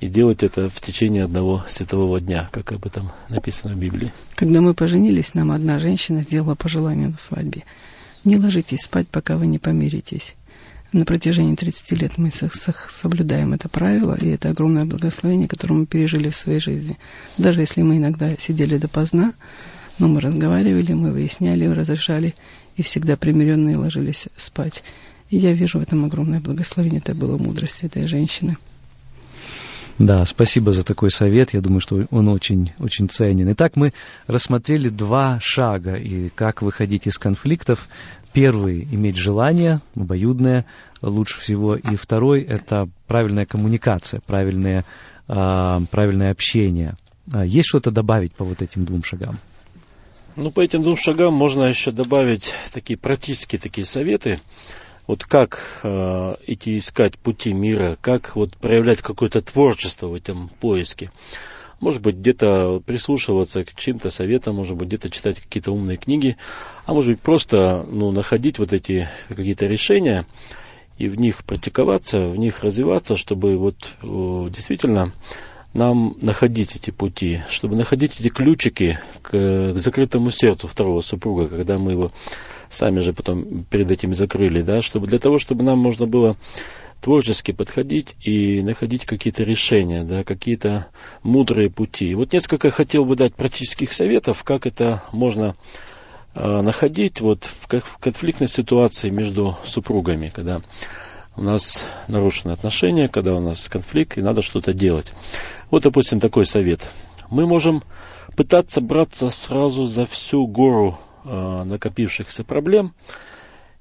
И 0.00 0.08
делать 0.08 0.42
это 0.42 0.70
в 0.70 0.80
течение 0.80 1.24
одного 1.24 1.62
светового 1.68 2.20
дня, 2.20 2.48
как 2.52 2.72
об 2.72 2.86
этом 2.86 3.10
написано 3.28 3.74
в 3.74 3.78
Библии. 3.78 4.12
Когда 4.34 4.62
мы 4.62 4.72
поженились, 4.72 5.34
нам 5.34 5.52
одна 5.52 5.78
женщина 5.78 6.22
сделала 6.22 6.54
пожелание 6.54 7.08
на 7.08 7.18
свадьбе. 7.18 7.64
Не 8.24 8.38
ложитесь 8.38 8.80
спать, 8.80 9.08
пока 9.08 9.36
вы 9.36 9.46
не 9.46 9.58
помиритесь. 9.58 10.34
На 10.92 11.04
протяжении 11.04 11.54
30 11.54 11.92
лет 11.92 12.16
мы 12.16 12.30
соблюдаем 12.30 13.52
это 13.52 13.68
правило, 13.68 14.16
и 14.18 14.28
это 14.28 14.48
огромное 14.48 14.86
благословение, 14.86 15.46
которое 15.46 15.74
мы 15.74 15.86
пережили 15.86 16.30
в 16.30 16.36
своей 16.36 16.60
жизни. 16.60 16.98
Даже 17.36 17.60
если 17.60 17.82
мы 17.82 17.98
иногда 17.98 18.34
сидели 18.36 18.78
допоздна, 18.78 19.34
но 19.98 20.08
мы 20.08 20.20
разговаривали, 20.22 20.94
мы 20.94 21.12
выясняли, 21.12 21.66
разрешали, 21.66 22.34
и 22.76 22.82
всегда 22.82 23.18
примиренные 23.18 23.76
ложились 23.76 24.28
спать. 24.38 24.82
И 25.28 25.36
я 25.36 25.52
вижу 25.52 25.78
в 25.78 25.82
этом 25.82 26.06
огромное 26.06 26.40
благословение. 26.40 27.00
Это 27.00 27.14
было 27.14 27.36
мудрость 27.36 27.84
этой 27.84 28.08
женщины. 28.08 28.56
Да, 30.00 30.24
спасибо 30.24 30.72
за 30.72 30.82
такой 30.82 31.10
совет. 31.10 31.52
Я 31.52 31.60
думаю, 31.60 31.80
что 31.80 32.06
он 32.10 32.28
очень, 32.28 32.72
очень 32.78 33.06
ценен. 33.06 33.52
Итак, 33.52 33.76
мы 33.76 33.92
рассмотрели 34.26 34.88
два 34.88 35.38
шага 35.42 35.96
и 35.96 36.30
как 36.30 36.62
выходить 36.62 37.06
из 37.06 37.18
конфликтов. 37.18 37.86
Первый– 38.32 38.88
иметь 38.92 39.18
желание, 39.18 39.80
обоюдное 39.94 40.64
лучше 41.02 41.38
всего. 41.42 41.76
И 41.76 41.96
второй– 41.96 42.40
это 42.48 42.88
правильная 43.06 43.44
коммуникация, 43.44 44.22
правильное, 44.26 44.86
э, 45.28 45.80
правильное 45.90 46.30
общение. 46.30 46.94
А 47.30 47.44
есть 47.44 47.68
что-то 47.68 47.90
добавить 47.90 48.32
по 48.32 48.44
вот 48.44 48.62
этим 48.62 48.86
двум 48.86 49.04
шагам? 49.04 49.36
Ну, 50.34 50.50
по 50.50 50.60
этим 50.60 50.82
двум 50.82 50.96
шагам 50.96 51.34
можно 51.34 51.64
еще 51.64 51.90
добавить 51.90 52.54
такие 52.72 52.98
практические 52.98 53.60
такие 53.60 53.84
советы. 53.84 54.40
Вот 55.06 55.24
как 55.24 55.80
э, 55.82 56.34
идти 56.46 56.78
искать 56.78 57.18
пути 57.18 57.52
мира, 57.52 57.96
как 58.00 58.36
вот 58.36 58.56
проявлять 58.56 59.02
какое-то 59.02 59.42
творчество 59.42 60.06
в 60.06 60.14
этом 60.14 60.48
поиске. 60.60 61.10
Может 61.80 62.02
быть, 62.02 62.16
где-то 62.16 62.82
прислушиваться 62.84 63.64
к 63.64 63.74
чьим-то 63.74 64.10
советам, 64.10 64.56
может 64.56 64.76
быть, 64.76 64.88
где-то 64.88 65.08
читать 65.08 65.40
какие-то 65.40 65.72
умные 65.72 65.96
книги, 65.96 66.36
а 66.84 66.92
может 66.92 67.12
быть, 67.12 67.20
просто 67.20 67.86
ну, 67.90 68.10
находить 68.10 68.58
вот 68.58 68.72
эти 68.72 69.08
какие-то 69.28 69.66
решения 69.66 70.26
и 70.98 71.08
в 71.08 71.18
них 71.18 71.42
практиковаться, 71.44 72.28
в 72.28 72.36
них 72.36 72.62
развиваться, 72.62 73.16
чтобы 73.16 73.56
вот 73.56 73.76
действительно 74.52 75.12
нам 75.72 76.16
находить 76.20 76.76
эти 76.76 76.90
пути, 76.90 77.40
чтобы 77.48 77.76
находить 77.76 78.20
эти 78.20 78.28
ключики 78.28 78.98
к, 79.22 79.30
к 79.30 79.72
закрытому 79.76 80.30
сердцу 80.30 80.68
второго 80.68 81.00
супруга, 81.00 81.48
когда 81.48 81.78
мы 81.78 81.92
его 81.92 82.12
сами 82.70 83.00
же 83.00 83.12
потом 83.12 83.64
перед 83.64 83.90
этим 83.90 84.14
закрыли, 84.14 84.62
да, 84.62 84.80
чтобы 84.80 85.06
для 85.06 85.18
того, 85.18 85.38
чтобы 85.38 85.64
нам 85.64 85.78
можно 85.78 86.06
было 86.06 86.36
творчески 87.00 87.52
подходить 87.52 88.14
и 88.22 88.62
находить 88.62 89.06
какие-то 89.06 89.42
решения, 89.42 90.04
да, 90.04 90.22
какие-то 90.22 90.86
мудрые 91.22 91.70
пути. 91.70 92.14
Вот 92.14 92.32
несколько 92.32 92.70
хотел 92.70 93.04
бы 93.04 93.16
дать 93.16 93.34
практических 93.34 93.92
советов, 93.92 94.44
как 94.44 94.66
это 94.66 95.02
можно 95.12 95.56
э, 96.34 96.60
находить 96.60 97.20
вот 97.20 97.44
в, 97.44 97.68
в 97.68 97.98
конфликтной 97.98 98.48
ситуации 98.48 99.10
между 99.10 99.56
супругами, 99.64 100.30
когда 100.34 100.60
у 101.36 101.42
нас 101.42 101.86
нарушены 102.06 102.52
отношения, 102.52 103.08
когда 103.08 103.34
у 103.34 103.40
нас 103.40 103.68
конфликт 103.68 104.18
и 104.18 104.22
надо 104.22 104.42
что-то 104.42 104.74
делать. 104.74 105.12
Вот, 105.70 105.84
допустим, 105.84 106.20
такой 106.20 106.44
совет. 106.44 106.88
Мы 107.30 107.46
можем 107.46 107.82
пытаться 108.36 108.80
браться 108.80 109.30
сразу 109.30 109.86
за 109.86 110.06
всю 110.06 110.46
гору 110.46 110.98
э, 111.24 111.62
накопившихся 111.64 112.44
проблем, 112.44 112.94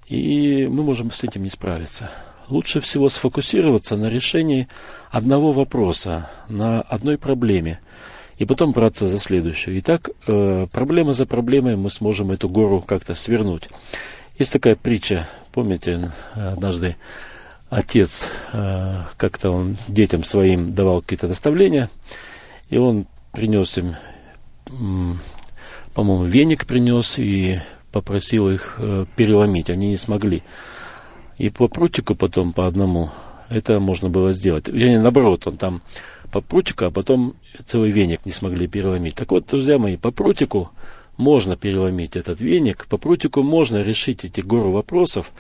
и 0.08 0.68
мы 0.70 0.84
можем 0.84 1.12
с 1.12 1.24
этим 1.24 1.44
не 1.44 1.50
справиться. 1.50 2.10
Лучше 2.50 2.82
всего 2.82 3.10
сфокусироваться 3.10 3.96
на 3.96 4.10
решении 4.10 4.68
одного 5.12 5.52
вопроса, 5.52 6.30
на 6.48 6.82
одной 6.82 7.18
проблеме, 7.18 7.80
и 8.38 8.46
потом 8.46 8.72
браться 8.72 9.08
за 9.08 9.20
следующую. 9.20 9.78
И 9.78 9.82
так, 9.82 10.10
э, 10.28 10.68
проблема 10.72 11.14
за 11.14 11.26
проблемой 11.26 11.76
мы 11.76 11.90
сможем 11.90 12.32
эту 12.32 12.50
гору 12.50 12.82
как-то 12.82 13.14
свернуть. 13.14 13.70
Есть 14.40 14.54
такая 14.54 14.76
притча, 14.76 15.28
помните, 15.52 16.12
однажды 16.34 16.96
отец 17.70 18.30
э, 18.54 19.04
как-то 19.18 19.52
он 19.52 19.78
детям 19.88 20.24
своим 20.24 20.72
давал 20.72 21.02
какие-то 21.02 21.28
наставления, 21.28 21.90
и 22.70 22.78
он 22.78 23.06
принес 23.32 23.78
им, 23.78 23.96
по-моему, 26.00 26.24
веник 26.24 26.66
принес 26.66 27.20
и 27.20 27.60
попросил 27.92 28.50
их 28.50 28.76
э, 28.78 29.06
переломить. 29.18 29.70
Они 29.70 29.90
не 29.90 29.98
смогли. 29.98 30.44
И 31.38 31.50
по 31.50 31.68
прутику 31.68 32.16
потом, 32.16 32.54
по 32.54 32.68
одному, 32.68 33.10
это 33.50 33.82
можно 33.82 34.10
было 34.10 34.32
сделать. 34.32 34.70
Вернее, 34.70 35.02
наоборот, 35.02 35.46
он 35.46 35.58
там 35.58 35.82
по 36.32 36.40
прутику, 36.40 36.86
а 36.86 36.90
потом 36.90 37.34
целый 37.66 37.92
веник 37.92 38.26
не 38.26 38.32
смогли 38.32 38.66
переломить. 38.66 39.16
Так 39.16 39.32
вот, 39.32 39.48
друзья 39.48 39.78
мои, 39.78 39.98
по 39.98 40.12
прутику 40.12 40.70
можно 41.18 41.58
переломить 41.58 42.16
этот 42.16 42.40
веник, 42.40 42.86
по 42.88 42.98
прутику 42.98 43.44
можно 43.44 43.84
решить 43.84 44.24
эти 44.24 44.40
гору 44.40 44.72
вопросов, 44.72 45.34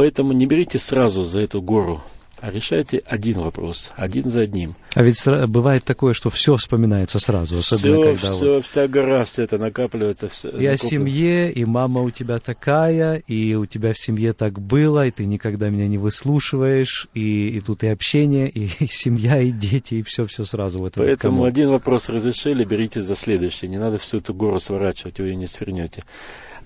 Поэтому 0.00 0.32
не 0.32 0.46
берите 0.46 0.78
сразу 0.78 1.24
за 1.24 1.40
эту 1.40 1.60
гору, 1.60 2.00
а 2.40 2.50
решайте 2.50 3.02
один 3.06 3.38
вопрос, 3.38 3.92
один 3.96 4.24
за 4.24 4.40
одним. 4.40 4.74
А 4.94 5.02
ведь 5.02 5.22
бывает 5.48 5.84
такое, 5.84 6.14
что 6.14 6.30
все 6.30 6.56
вспоминается 6.56 7.18
сразу, 7.20 7.56
особенно 7.56 7.96
все, 7.96 8.02
когда 8.02 8.30
все, 8.32 8.54
вот... 8.54 8.64
вся 8.64 8.88
гора, 8.88 9.24
все 9.24 9.42
это 9.42 9.58
накапливается. 9.58 10.28
Все, 10.28 10.48
и 10.50 10.66
о 10.66 10.76
семье, 10.76 11.52
и 11.52 11.64
мама 11.64 12.00
у 12.00 12.10
тебя 12.10 12.38
такая, 12.38 13.16
и 13.26 13.54
у 13.54 13.66
тебя 13.66 13.92
в 13.92 13.98
семье 13.98 14.32
так 14.32 14.60
было, 14.60 15.06
и 15.06 15.10
ты 15.10 15.26
никогда 15.26 15.68
меня 15.68 15.86
не 15.86 15.98
выслушиваешь, 15.98 17.08
и, 17.14 17.48
и 17.50 17.60
тут 17.60 17.84
и 17.84 17.88
общение, 17.88 18.48
и, 18.48 18.64
и 18.84 18.86
семья, 18.88 19.40
и 19.40 19.50
дети, 19.50 19.94
и 19.94 20.02
все, 20.02 20.26
все 20.26 20.44
сразу 20.44 20.80
в 20.80 20.84
этом. 20.84 21.04
Поэтому 21.04 21.44
один 21.44 21.70
вопрос 21.70 22.08
разрешили, 22.08 22.64
берите 22.64 23.02
за 23.02 23.16
следующий. 23.16 23.68
Не 23.68 23.78
надо 23.78 23.98
всю 23.98 24.18
эту 24.18 24.34
гору 24.34 24.60
сворачивать, 24.60 25.20
вы 25.20 25.28
ее 25.28 25.36
не 25.36 25.46
свернете. 25.46 26.04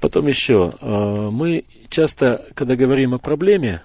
Потом 0.00 0.26
еще, 0.26 0.74
э, 0.80 1.28
мы 1.32 1.64
часто, 1.88 2.44
когда 2.54 2.76
говорим 2.76 3.14
о 3.14 3.18
проблеме, 3.18 3.80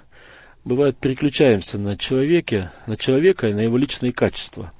бывает 0.70 0.98
переключаемся 0.98 1.78
на 1.78 1.98
человеке, 1.98 2.72
на 2.88 2.96
человека 2.96 3.48
и 3.50 3.54
на 3.54 3.62
его 3.62 3.76
личные 3.78 4.14
качества. 4.14 4.72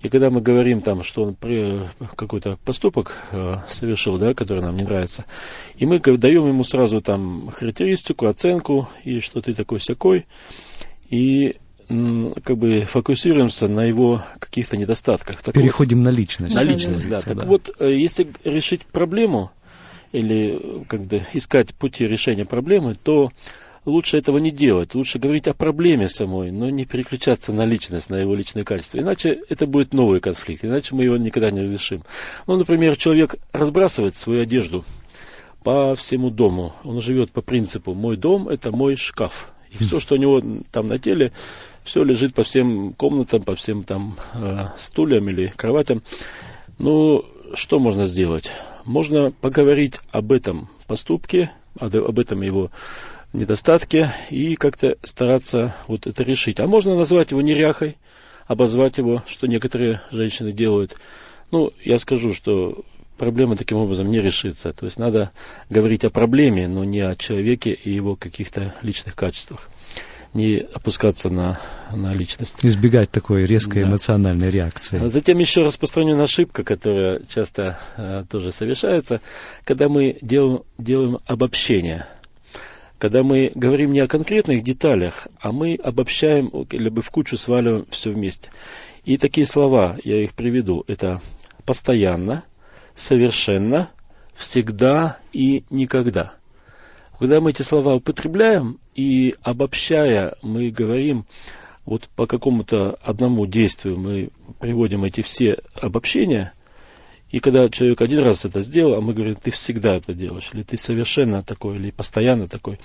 И 0.00 0.08
когда 0.08 0.30
мы 0.30 0.40
говорим 0.40 0.80
там, 0.80 1.04
что 1.04 1.22
он 1.24 1.36
какой-то 2.16 2.58
поступок 2.64 3.16
э, 3.30 3.56
совершил, 3.68 4.18
да, 4.18 4.34
который 4.34 4.62
нам 4.62 4.76
не 4.76 4.82
нравится, 4.82 5.24
и 5.76 5.86
мы 5.86 5.98
даем 6.00 6.46
ему 6.46 6.64
сразу 6.64 7.00
там 7.02 7.50
характеристику, 7.54 8.26
оценку, 8.26 8.88
и 9.04 9.20
что 9.20 9.42
ты 9.42 9.54
такой 9.54 9.78
всякой, 9.78 10.26
и 11.08 11.56
как 11.88 12.56
бы 12.56 12.82
фокусируемся 12.82 13.68
на 13.68 13.84
его 13.84 14.22
каких-то 14.38 14.76
недостатках. 14.76 15.42
Так 15.42 15.54
Переходим 15.54 15.98
вот, 15.98 16.04
на 16.04 16.08
личность. 16.10 16.54
На 16.54 16.62
личность, 16.62 17.08
да. 17.08 17.20
Так 17.20 17.44
вот, 17.44 17.70
э, 17.78 17.92
если 17.92 18.28
решить 18.44 18.86
проблему, 18.86 19.50
или 20.12 20.84
как 20.88 21.02
бы 21.02 21.22
искать 21.32 21.74
пути 21.74 22.06
решения 22.06 22.44
проблемы, 22.44 22.96
то 23.02 23.32
лучше 23.84 24.18
этого 24.18 24.38
не 24.38 24.50
делать. 24.50 24.94
Лучше 24.94 25.18
говорить 25.18 25.48
о 25.48 25.54
проблеме 25.54 26.08
самой, 26.08 26.50
но 26.50 26.70
не 26.70 26.84
переключаться 26.84 27.52
на 27.52 27.64
личность, 27.64 28.10
на 28.10 28.16
его 28.16 28.34
личные 28.34 28.64
качества. 28.64 28.98
Иначе 28.98 29.40
это 29.48 29.66
будет 29.66 29.92
новый 29.92 30.20
конфликт, 30.20 30.64
иначе 30.64 30.94
мы 30.94 31.04
его 31.04 31.16
никогда 31.16 31.50
не 31.50 31.62
разрешим. 31.62 32.04
Ну, 32.46 32.56
например, 32.56 32.96
человек 32.96 33.36
разбрасывает 33.52 34.16
свою 34.16 34.42
одежду 34.42 34.84
по 35.62 35.94
всему 35.94 36.30
дому. 36.30 36.74
Он 36.84 37.00
живет 37.00 37.30
по 37.30 37.42
принципу 37.42 37.94
«мой 37.94 38.16
дом– 38.16 38.48
это 38.50 38.72
мой 38.72 38.96
шкаф». 38.96 39.52
И 39.70 39.82
все, 39.82 40.00
что 40.00 40.16
у 40.16 40.18
него 40.18 40.42
там 40.70 40.88
на 40.88 40.98
теле, 40.98 41.32
все 41.82 42.04
лежит 42.04 42.34
по 42.34 42.44
всем 42.44 42.92
комнатам, 42.92 43.42
по 43.42 43.54
всем 43.54 43.84
там 43.84 44.16
э, 44.34 44.66
стульям 44.76 45.28
или 45.30 45.52
кроватям. 45.56 46.02
Ну, 46.78 47.24
что 47.54 47.78
можно 47.78 48.06
сделать? 48.06 48.52
Можно 48.84 49.30
поговорить 49.30 50.00
об 50.10 50.32
этом 50.32 50.68
поступке, 50.86 51.50
об 51.78 52.18
этом 52.18 52.42
его 52.42 52.70
недостатке 53.32 54.12
и 54.30 54.56
как-то 54.56 54.96
стараться 55.02 55.74
вот 55.86 56.06
это 56.06 56.22
решить. 56.22 56.60
А 56.60 56.66
можно 56.66 56.96
назвать 56.96 57.30
его 57.30 57.40
неряхой, 57.40 57.96
обозвать 58.46 58.98
его, 58.98 59.22
что 59.26 59.46
некоторые 59.46 60.00
женщины 60.10 60.52
делают. 60.52 60.96
Ну, 61.50 61.72
я 61.82 61.98
скажу, 61.98 62.32
что 62.34 62.84
проблема 63.18 63.56
таким 63.56 63.78
образом 63.78 64.10
не 64.10 64.20
решится. 64.20 64.72
То 64.72 64.86
есть 64.86 64.98
надо 64.98 65.30
говорить 65.70 66.04
о 66.04 66.10
проблеме, 66.10 66.68
но 66.68 66.84
не 66.84 67.00
о 67.00 67.14
человеке 67.14 67.72
и 67.72 67.90
его 67.90 68.16
каких-то 68.16 68.74
личных 68.82 69.14
качествах. 69.14 69.70
Не 70.34 70.66
опускаться 70.72 71.28
на, 71.28 71.60
на 71.94 72.14
личность. 72.14 72.56
Избегать 72.62 73.10
такой 73.10 73.44
резкой 73.44 73.82
да. 73.82 73.90
эмоциональной 73.90 74.50
реакции. 74.50 75.04
А 75.04 75.10
затем 75.10 75.38
еще 75.38 75.62
распространенная 75.62 76.24
ошибка, 76.24 76.64
которая 76.64 77.20
часто 77.28 77.78
а, 77.98 78.24
тоже 78.24 78.50
совершается, 78.50 79.20
когда 79.64 79.90
мы 79.90 80.16
делаем, 80.22 80.62
делаем 80.78 81.18
обобщение– 81.26 82.06
когда 83.02 83.24
мы 83.24 83.50
говорим 83.56 83.92
не 83.92 83.98
о 83.98 84.06
конкретных 84.06 84.62
деталях, 84.62 85.26
а 85.40 85.50
мы 85.50 85.74
обобщаем, 85.74 86.52
либо 86.70 87.02
в 87.02 87.10
кучу 87.10 87.36
сваливаем 87.36 87.84
все 87.90 88.12
вместе. 88.12 88.50
И 89.04 89.16
такие 89.16 89.44
слова, 89.44 89.96
я 90.04 90.22
их 90.22 90.34
приведу, 90.34 90.84
это 90.86 91.20
постоянно, 91.66 92.44
совершенно, 92.94 93.90
всегда 94.36 95.18
и 95.32 95.64
никогда. 95.68 96.34
Когда 97.18 97.40
мы 97.40 97.50
эти 97.50 97.62
слова 97.62 97.96
употребляем 97.96 98.78
и 98.94 99.34
обобщая, 99.42 100.36
мы 100.42 100.70
говорим 100.70 101.26
вот 101.84 102.08
по 102.14 102.28
какому-то 102.28 103.00
одному 103.02 103.46
действию, 103.46 103.98
мы 103.98 104.30
приводим 104.60 105.02
эти 105.02 105.22
все 105.22 105.58
обобщения– 105.80 106.52
и 107.32 107.40
когда 107.40 107.68
человек 107.70 108.00
один 108.02 108.20
раз 108.20 108.44
это 108.44 108.60
сделал, 108.60 108.94
а 108.94 109.00
мы 109.00 109.14
говорим, 109.14 109.34
ты 109.34 109.50
всегда 109.50 109.96
это 109.96 110.12
делаешь, 110.12 110.50
или 110.52 110.62
ты 110.62 110.76
совершенно 110.76 111.42
такой, 111.42 111.76
или 111.76 111.90
постоянно 111.90 112.46
такой, 112.46 112.78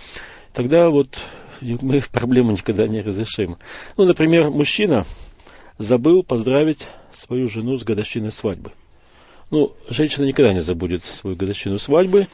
тогда 0.54 0.89
вот 0.89 1.18
мы 1.62 2.02
проблему 2.12 2.54
никогда 2.54 2.88
не 2.88 3.02
разрешим. 3.02 3.58
Ну, 3.98 4.06
например, 4.06 4.50
мужчина 4.50 5.06
забыл 5.78 6.24
поздравить 6.24 6.88
свою 7.12 7.50
жену 7.50 7.78
с 7.78 7.84
годовщиной 7.84 8.32
свадьбы. 8.32 8.72
Ну, 9.52 9.76
женщина 9.89 10.26
никогда 10.26 10.54
не 10.54 10.62
забудет 10.62 11.06
свою 11.06 11.36
годовщину 11.36 11.78
свадьбы. 11.78 12.28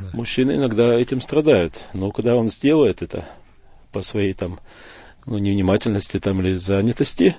Да. 0.00 0.10
Мужчины 0.12 0.52
иногда 0.52 0.94
этим 0.94 1.20
страдают. 1.20 1.74
Но 1.92 2.10
когда 2.10 2.36
он 2.36 2.50
сделает 2.50 3.02
это 3.02 3.26
по 3.92 4.00
своей 4.02 4.32
там, 4.32 4.60
ну, 5.26 5.38
невнимательности 5.38 6.20
там 6.20 6.40
или 6.40 6.56
занятости 6.56 7.36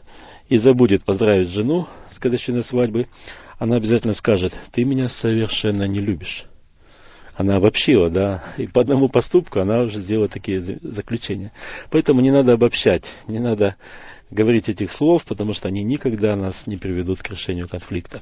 и 0.48 0.58
забудет 0.58 1.04
поздравить 1.04 1.50
жену 1.50 1.88
с 2.12 2.20
годовщиной 2.20 2.62
свадьбы, 2.62 3.08
она 3.58 3.76
обязательно 3.76 4.14
скажет, 4.14 4.58
ты 4.72 4.84
меня 4.84 5.10
совершенно 5.10 5.88
не 5.88 6.00
любишь. 6.00 6.46
Она 7.36 7.58
обобщила, 7.58 8.10
да, 8.10 8.44
и 8.58 8.66
по 8.66 8.82
одному 8.82 9.10
поступку 9.10 9.60
она 9.60 9.82
уже 9.82 10.00
сделала 10.00 10.30
такие 10.30 10.62
заключения. 10.62 11.52
Поэтому 11.90 12.22
не 12.22 12.32
надо 12.32 12.54
обобщать, 12.54 13.12
не 13.28 13.40
надо 13.40 13.76
говорить 14.32 14.70
этих 14.70 14.92
слов, 14.92 15.26
потому 15.26 15.54
что 15.54 15.68
они 15.68 15.84
никогда 15.84 16.36
нас 16.36 16.66
не 16.66 16.78
приведут 16.78 17.22
к 17.22 17.30
решению 17.30 17.68
конфликта. 17.68 18.22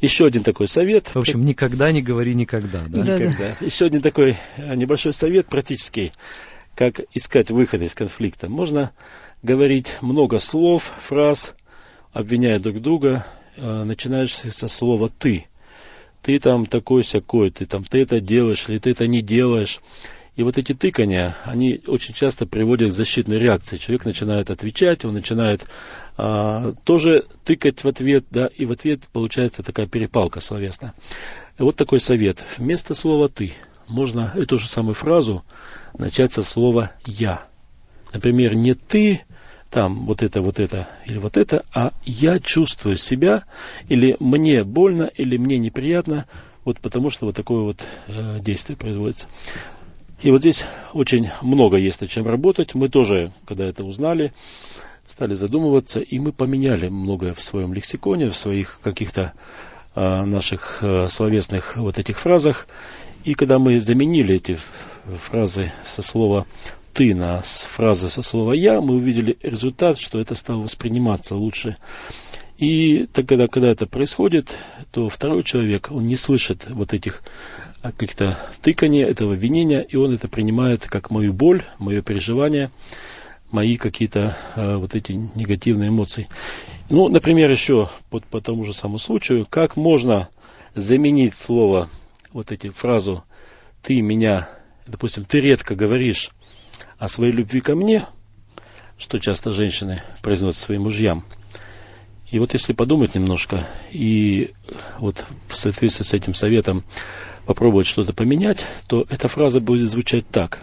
Еще 0.00 0.26
один 0.26 0.42
такой 0.42 0.68
совет. 0.68 1.08
В 1.08 1.18
общем, 1.18 1.44
никогда 1.44 1.90
не 1.92 2.02
говори 2.02 2.34
никогда, 2.34 2.82
да? 2.86 3.02
да 3.02 3.18
никогда. 3.18 3.56
Да. 3.58 3.66
Еще 3.66 3.86
один 3.86 4.00
такой 4.00 4.36
э, 4.56 4.74
небольшой 4.74 5.12
совет 5.12 5.46
практический, 5.46 6.12
как 6.74 7.00
искать 7.14 7.50
выход 7.50 7.82
из 7.82 7.94
конфликта. 7.94 8.48
Можно 8.48 8.92
говорить 9.42 9.96
много 10.00 10.38
слов, 10.38 10.92
фраз, 11.06 11.54
обвиняя 12.12 12.58
друг 12.58 12.80
друга, 12.80 13.26
начинаешь 13.56 14.34
со 14.34 14.68
слова 14.68 15.08
«ты». 15.08 15.46
Ты 16.22 16.38
там 16.38 16.66
такой-сякой, 16.66 17.50
ты 17.50 17.66
там 17.66 17.82
ты 17.82 18.02
это 18.02 18.20
делаешь 18.20 18.66
или 18.68 18.78
ты 18.78 18.90
это 18.90 19.08
не 19.08 19.22
делаешь. 19.22 19.80
И 20.34 20.42
вот 20.44 20.56
эти 20.56 20.72
тыкания, 20.72 21.36
они 21.44 21.82
очень 21.86 22.14
часто 22.14 22.46
приводят 22.46 22.90
к 22.90 22.94
защитной 22.94 23.38
реакции. 23.38 23.76
Человек 23.76 24.06
начинает 24.06 24.48
отвечать, 24.48 25.04
он 25.04 25.12
начинает 25.12 25.66
а, 26.16 26.72
тоже 26.84 27.24
тыкать 27.44 27.84
в 27.84 27.88
ответ, 27.88 28.24
да, 28.30 28.46
и 28.46 28.64
в 28.64 28.72
ответ 28.72 29.00
получается 29.12 29.62
такая 29.62 29.86
перепалка 29.86 30.40
словесная. 30.40 30.94
Вот 31.58 31.76
такой 31.76 32.00
совет. 32.00 32.44
Вместо 32.56 32.94
слова 32.94 33.28
«ты» 33.28 33.52
можно 33.88 34.32
эту 34.34 34.58
же 34.58 34.68
самую 34.68 34.94
фразу 34.94 35.44
начать 35.98 36.32
со 36.32 36.42
слова 36.42 36.92
«я». 37.04 37.44
Например, 38.14 38.54
не 38.54 38.72
«ты», 38.72 39.22
там 39.72 40.04
вот 40.04 40.22
это, 40.22 40.42
вот 40.42 40.60
это 40.60 40.86
или 41.06 41.16
вот 41.16 41.38
это, 41.38 41.64
а 41.74 41.92
я 42.04 42.38
чувствую 42.38 42.98
себя, 42.98 43.44
или 43.88 44.16
мне 44.20 44.64
больно, 44.64 45.04
или 45.04 45.38
мне 45.38 45.56
неприятно, 45.56 46.26
вот 46.64 46.78
потому 46.78 47.08
что 47.08 47.24
вот 47.24 47.34
такое 47.34 47.62
вот 47.62 47.82
э, 48.06 48.38
действие 48.40 48.76
производится. 48.76 49.28
И 50.20 50.30
вот 50.30 50.40
здесь 50.40 50.66
очень 50.92 51.30
много 51.40 51.78
есть 51.78 52.02
над 52.02 52.10
чем 52.10 52.26
работать. 52.26 52.74
Мы 52.74 52.90
тоже, 52.90 53.32
когда 53.46 53.64
это 53.64 53.82
узнали, 53.82 54.34
стали 55.06 55.34
задумываться, 55.34 56.00
и 56.00 56.18
мы 56.18 56.32
поменяли 56.32 56.88
многое 56.88 57.32
в 57.32 57.42
своем 57.42 57.72
лексиконе, 57.72 58.28
в 58.28 58.36
своих 58.36 58.78
каких-то 58.82 59.32
э, 59.94 60.24
наших 60.24 60.80
э, 60.82 61.08
словесных 61.08 61.78
вот 61.78 61.98
этих 61.98 62.20
фразах. 62.20 62.68
И 63.24 63.32
когда 63.32 63.58
мы 63.58 63.80
заменили 63.80 64.34
эти 64.34 64.58
фразы 65.06 65.72
со 65.82 66.02
слова 66.02 66.46
ты 66.92 67.14
на 67.14 67.42
фразы 67.42 68.08
со 68.08 68.22
слова 68.22 68.52
я, 68.52 68.80
мы 68.80 68.94
увидели 68.94 69.36
результат, 69.42 69.98
что 69.98 70.20
это 70.20 70.34
стало 70.34 70.62
восприниматься 70.62 71.34
лучше. 71.34 71.76
И 72.58 73.06
тогда, 73.12 73.48
когда 73.48 73.70
это 73.70 73.86
происходит, 73.86 74.56
то 74.92 75.08
второй 75.08 75.42
человек, 75.42 75.88
он 75.90 76.06
не 76.06 76.16
слышит 76.16 76.66
вот 76.68 76.92
этих 76.92 77.22
а, 77.82 77.90
каких-то 77.90 78.38
тыкания, 78.60 79.06
этого 79.06 79.34
обвинения, 79.34 79.80
и 79.80 79.96
он 79.96 80.14
это 80.14 80.28
принимает 80.28 80.86
как 80.86 81.10
мою 81.10 81.32
боль, 81.32 81.64
мое 81.78 82.02
переживание, 82.02 82.70
мои 83.50 83.76
какие-то 83.76 84.36
а, 84.54 84.76
вот 84.76 84.94
эти 84.94 85.12
негативные 85.34 85.88
эмоции. 85.88 86.28
Ну, 86.90 87.08
например, 87.08 87.50
еще 87.50 87.88
по, 88.10 88.20
по 88.20 88.40
тому 88.40 88.64
же 88.64 88.74
самому 88.74 88.98
случаю, 88.98 89.46
как 89.48 89.76
можно 89.76 90.28
заменить 90.74 91.34
слово, 91.34 91.88
вот 92.32 92.52
эти 92.52 92.70
фразу 92.70 93.24
«ты 93.82 94.00
меня», 94.02 94.48
допустим, 94.86 95.24
ты 95.24 95.40
редко 95.40 95.74
говоришь, 95.74 96.30
о 97.02 97.08
своей 97.08 97.32
любви 97.32 97.60
ко 97.60 97.74
мне, 97.74 98.06
что 98.96 99.18
часто 99.18 99.52
женщины 99.52 100.04
произносят 100.22 100.60
своим 100.60 100.82
мужьям. 100.82 101.24
И 102.30 102.38
вот 102.38 102.52
если 102.52 102.74
подумать 102.74 103.16
немножко 103.16 103.66
и 103.90 104.52
вот 105.00 105.24
в 105.48 105.56
соответствии 105.56 106.04
с 106.04 106.14
этим 106.14 106.34
советом 106.34 106.84
попробовать 107.44 107.88
что-то 107.88 108.12
поменять, 108.12 108.66
то 108.86 109.04
эта 109.10 109.26
фраза 109.26 109.60
будет 109.60 109.90
звучать 109.90 110.28
так. 110.28 110.62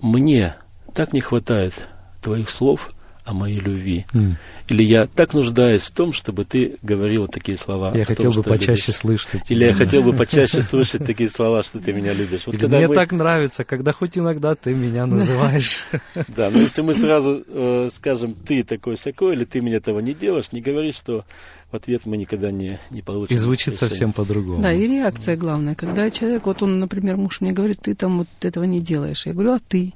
Мне 0.00 0.54
так 0.94 1.12
не 1.12 1.20
хватает 1.20 1.88
твоих 2.20 2.48
слов– 2.48 2.94
о 3.24 3.34
моей 3.34 3.60
любви. 3.60 4.04
Mm. 4.12 4.34
Или 4.68 4.82
я 4.82 5.06
так 5.06 5.34
нуждаюсь 5.34 5.82
в 5.84 5.90
том, 5.92 6.12
чтобы 6.12 6.44
ты 6.44 6.76
говорила 6.82 7.28
такие 7.28 7.56
слова. 7.56 7.92
Я 7.94 8.04
хотел 8.04 8.32
том, 8.32 8.42
бы 8.42 8.48
почаще 8.48 8.86
любишь. 8.88 8.96
слышать. 8.98 9.50
Или 9.50 9.64
я 9.64 9.72
хотел 9.72 10.02
бы 10.02 10.12
почаще 10.12 10.62
слышать 10.62 11.06
такие 11.06 11.28
слова, 11.28 11.62
что 11.62 11.78
ты 11.78 11.92
меня 11.92 12.12
любишь. 12.12 12.42
Вот 12.46 12.60
мне 12.60 12.88
мы... 12.88 12.94
так 12.94 13.12
нравится, 13.12 13.64
когда 13.64 13.92
хоть 13.92 14.18
иногда 14.18 14.54
ты 14.54 14.74
меня 14.74 15.06
называешь. 15.06 15.86
Да, 16.28 16.50
но 16.50 16.60
если 16.60 16.82
мы 16.82 16.94
сразу 16.94 17.42
э, 17.46 17.88
скажем, 17.90 18.34
ты 18.34 18.62
такой 18.64 18.96
сякой, 18.96 19.34
или 19.34 19.44
ты 19.44 19.60
мне 19.60 19.76
этого 19.76 20.00
не 20.00 20.14
делаешь, 20.14 20.52
не 20.52 20.60
говори, 20.60 20.92
что 20.92 21.24
в 21.70 21.76
ответ 21.76 22.02
мы 22.04 22.16
никогда 22.16 22.50
не, 22.50 22.78
не 22.90 23.02
получим. 23.02 23.34
И 23.34 23.38
звучит 23.38 23.74
решение. 23.74 23.90
совсем 23.90 24.12
по-другому. 24.12 24.62
Да, 24.62 24.72
и 24.72 24.86
реакция 24.86 25.36
главная. 25.36 25.74
Когда 25.74 26.10
человек, 26.10 26.46
вот 26.46 26.62
он, 26.62 26.78
например, 26.78 27.16
муж 27.16 27.40
мне 27.40 27.52
говорит, 27.52 27.80
ты 27.82 27.94
там 27.94 28.18
вот 28.18 28.28
этого 28.42 28.64
не 28.64 28.80
делаешь. 28.80 29.26
Я 29.26 29.32
говорю, 29.32 29.52
а 29.54 29.58
ты? 29.58 29.94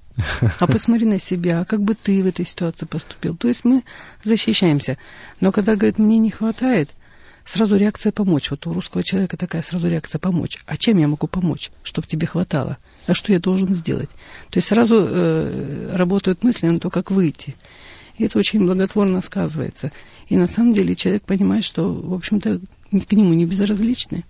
А 0.59 0.67
посмотри 0.67 1.07
на 1.07 1.19
себя, 1.19 1.65
как 1.65 1.83
бы 1.83 1.95
ты 1.95 2.23
в 2.23 2.27
этой 2.27 2.47
ситуации 2.47 2.87
поступил. 2.87 3.37
То 3.37 3.49
есть 3.49 3.65
мы 3.65 3.83
защищаемся. 4.25 4.99
Но 5.41 5.53
когда, 5.53 5.77
говорит, 5.77 5.99
мне 5.99 6.19
не 6.19 6.31
хватает, 6.31 6.91
сразу 7.45 7.77
реакция 7.77 8.13
помочь. 8.13 8.51
Вот 8.51 8.67
у 8.67 8.73
русского 8.73 9.03
человека 9.03 9.37
такая 9.37 9.63
сразу 9.63 9.89
реакция 9.89 10.19
помочь. 10.19 10.59
А 10.67 10.77
чем 10.77 10.99
я 10.99 11.09
могу 11.09 11.27
помочь, 11.27 11.71
чтобы 11.83 12.07
тебе 12.07 12.27
хватало? 12.27 12.79
А 13.07 13.15
что 13.15 13.33
я 13.33 13.39
должен 13.39 13.75
сделать? 13.75 14.11
То 14.51 14.59
есть 14.59 14.69
сразу 14.69 14.97
э, 14.99 15.93
работают 15.95 16.45
мысли 16.45 16.67
на 16.67 16.81
то, 16.81 16.91
как 16.91 17.11
выйти. 17.11 17.55
И 18.19 18.25
это 18.25 18.39
очень 18.39 18.65
благотворно 18.65 19.23
сказывается. 19.23 19.93
И 20.29 20.37
на 20.37 20.47
самом 20.47 20.73
деле 20.73 20.97
человек 20.97 21.23
понимает, 21.23 21.65
что, 21.65 21.93
в 21.93 22.15
общем-то, 22.15 22.61
к 22.91 23.13
нему 23.13 23.35
не 23.35 23.47
безразличны. 23.47 24.25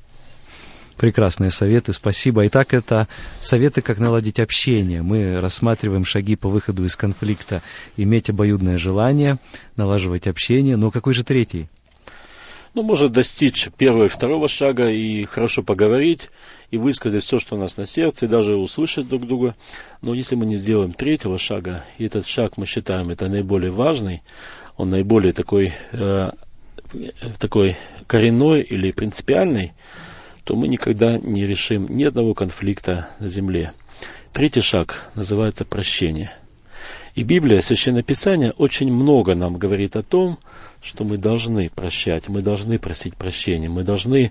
Прекрасные 0.97 1.51
советы, 1.51 1.92
спасибо. 1.92 2.47
Итак, 2.47 2.72
это 2.72 3.07
советы, 3.40 3.82
как 3.82 3.99
наладить 3.99 4.40
общение. 4.40 5.03
Мы 5.03 5.40
рассматриваем 5.40 6.05
шаги 6.05 6.36
по 6.36 6.49
выходу 6.49 6.84
из 6.84 6.97
конфликта. 6.97 7.62
Иметь 7.97 8.30
обоюдное 8.30 8.78
желание, 8.78 9.36
налаживать 9.76 10.26
общение. 10.26 10.76
Но 10.76 10.90
какой 10.90 11.12
же 11.12 11.22
третий? 11.22 11.68
Ну, 12.76 12.82
может 12.82 13.12
достичь 13.12 13.70
первого 13.78 14.05
и 14.05 14.09
второго 14.09 14.49
шага 14.49 14.90
и 14.90 15.24
хорошо 15.24 15.62
поговорить, 15.62 16.28
и 16.70 16.76
высказать 16.76 17.24
все, 17.24 17.40
что 17.40 17.57
у 17.57 17.59
нас 17.59 17.78
на 17.78 17.86
сердце, 17.86 18.26
и 18.26 18.28
даже 18.28 18.57
услышать 18.57 19.09
друг 19.09 19.26
друга. 19.26 19.55
Но 20.03 20.12
если 20.12 20.34
мы 20.34 20.44
не 20.44 20.57
сделаем 20.57 20.92
третьего 20.92 21.38
шага, 21.38 21.84
и 21.97 22.05
этот 22.05 22.26
шаг 22.26 22.59
мы 22.59 22.66
считаем 22.66 23.09
это 23.09 23.28
наиболее 23.28 23.70
важный, 23.70 24.22
он 24.76 24.90
наиболее 24.90 25.32
такой, 25.32 25.72
э, 25.92 26.30
такой 27.38 27.76
коренной 28.07 28.61
или 28.61 28.92
принципиальный, 28.92 29.72
то 30.47 30.55
мы 30.55 30.68
никогда 30.68 31.18
не 31.18 31.44
решим 31.44 31.86
ни 31.88 32.05
одного 32.05 32.32
конфликта 32.32 33.09
на 33.18 33.28
земле. 33.28 33.72
Третий 34.32 34.61
шаг 34.61 35.11
называется 35.16 35.64
прощение. 35.64 36.30
И 37.16 37.24
Библия, 37.24 37.61
Священное 37.61 38.05
Писание 38.05 38.53
очень 38.53 38.92
много 38.92 39.34
нам 39.34 39.57
говорит 39.57 39.97
о 39.97 40.05
том, 40.05 40.38
что 40.82 41.03
мы 41.03 41.16
должны 41.16 41.68
прощать, 41.68 42.28
мы 42.28 42.42
должны 42.42 42.78
просить 42.78 43.16
прощения, 43.16 43.68
мы 43.68 43.82
должны 43.82 44.30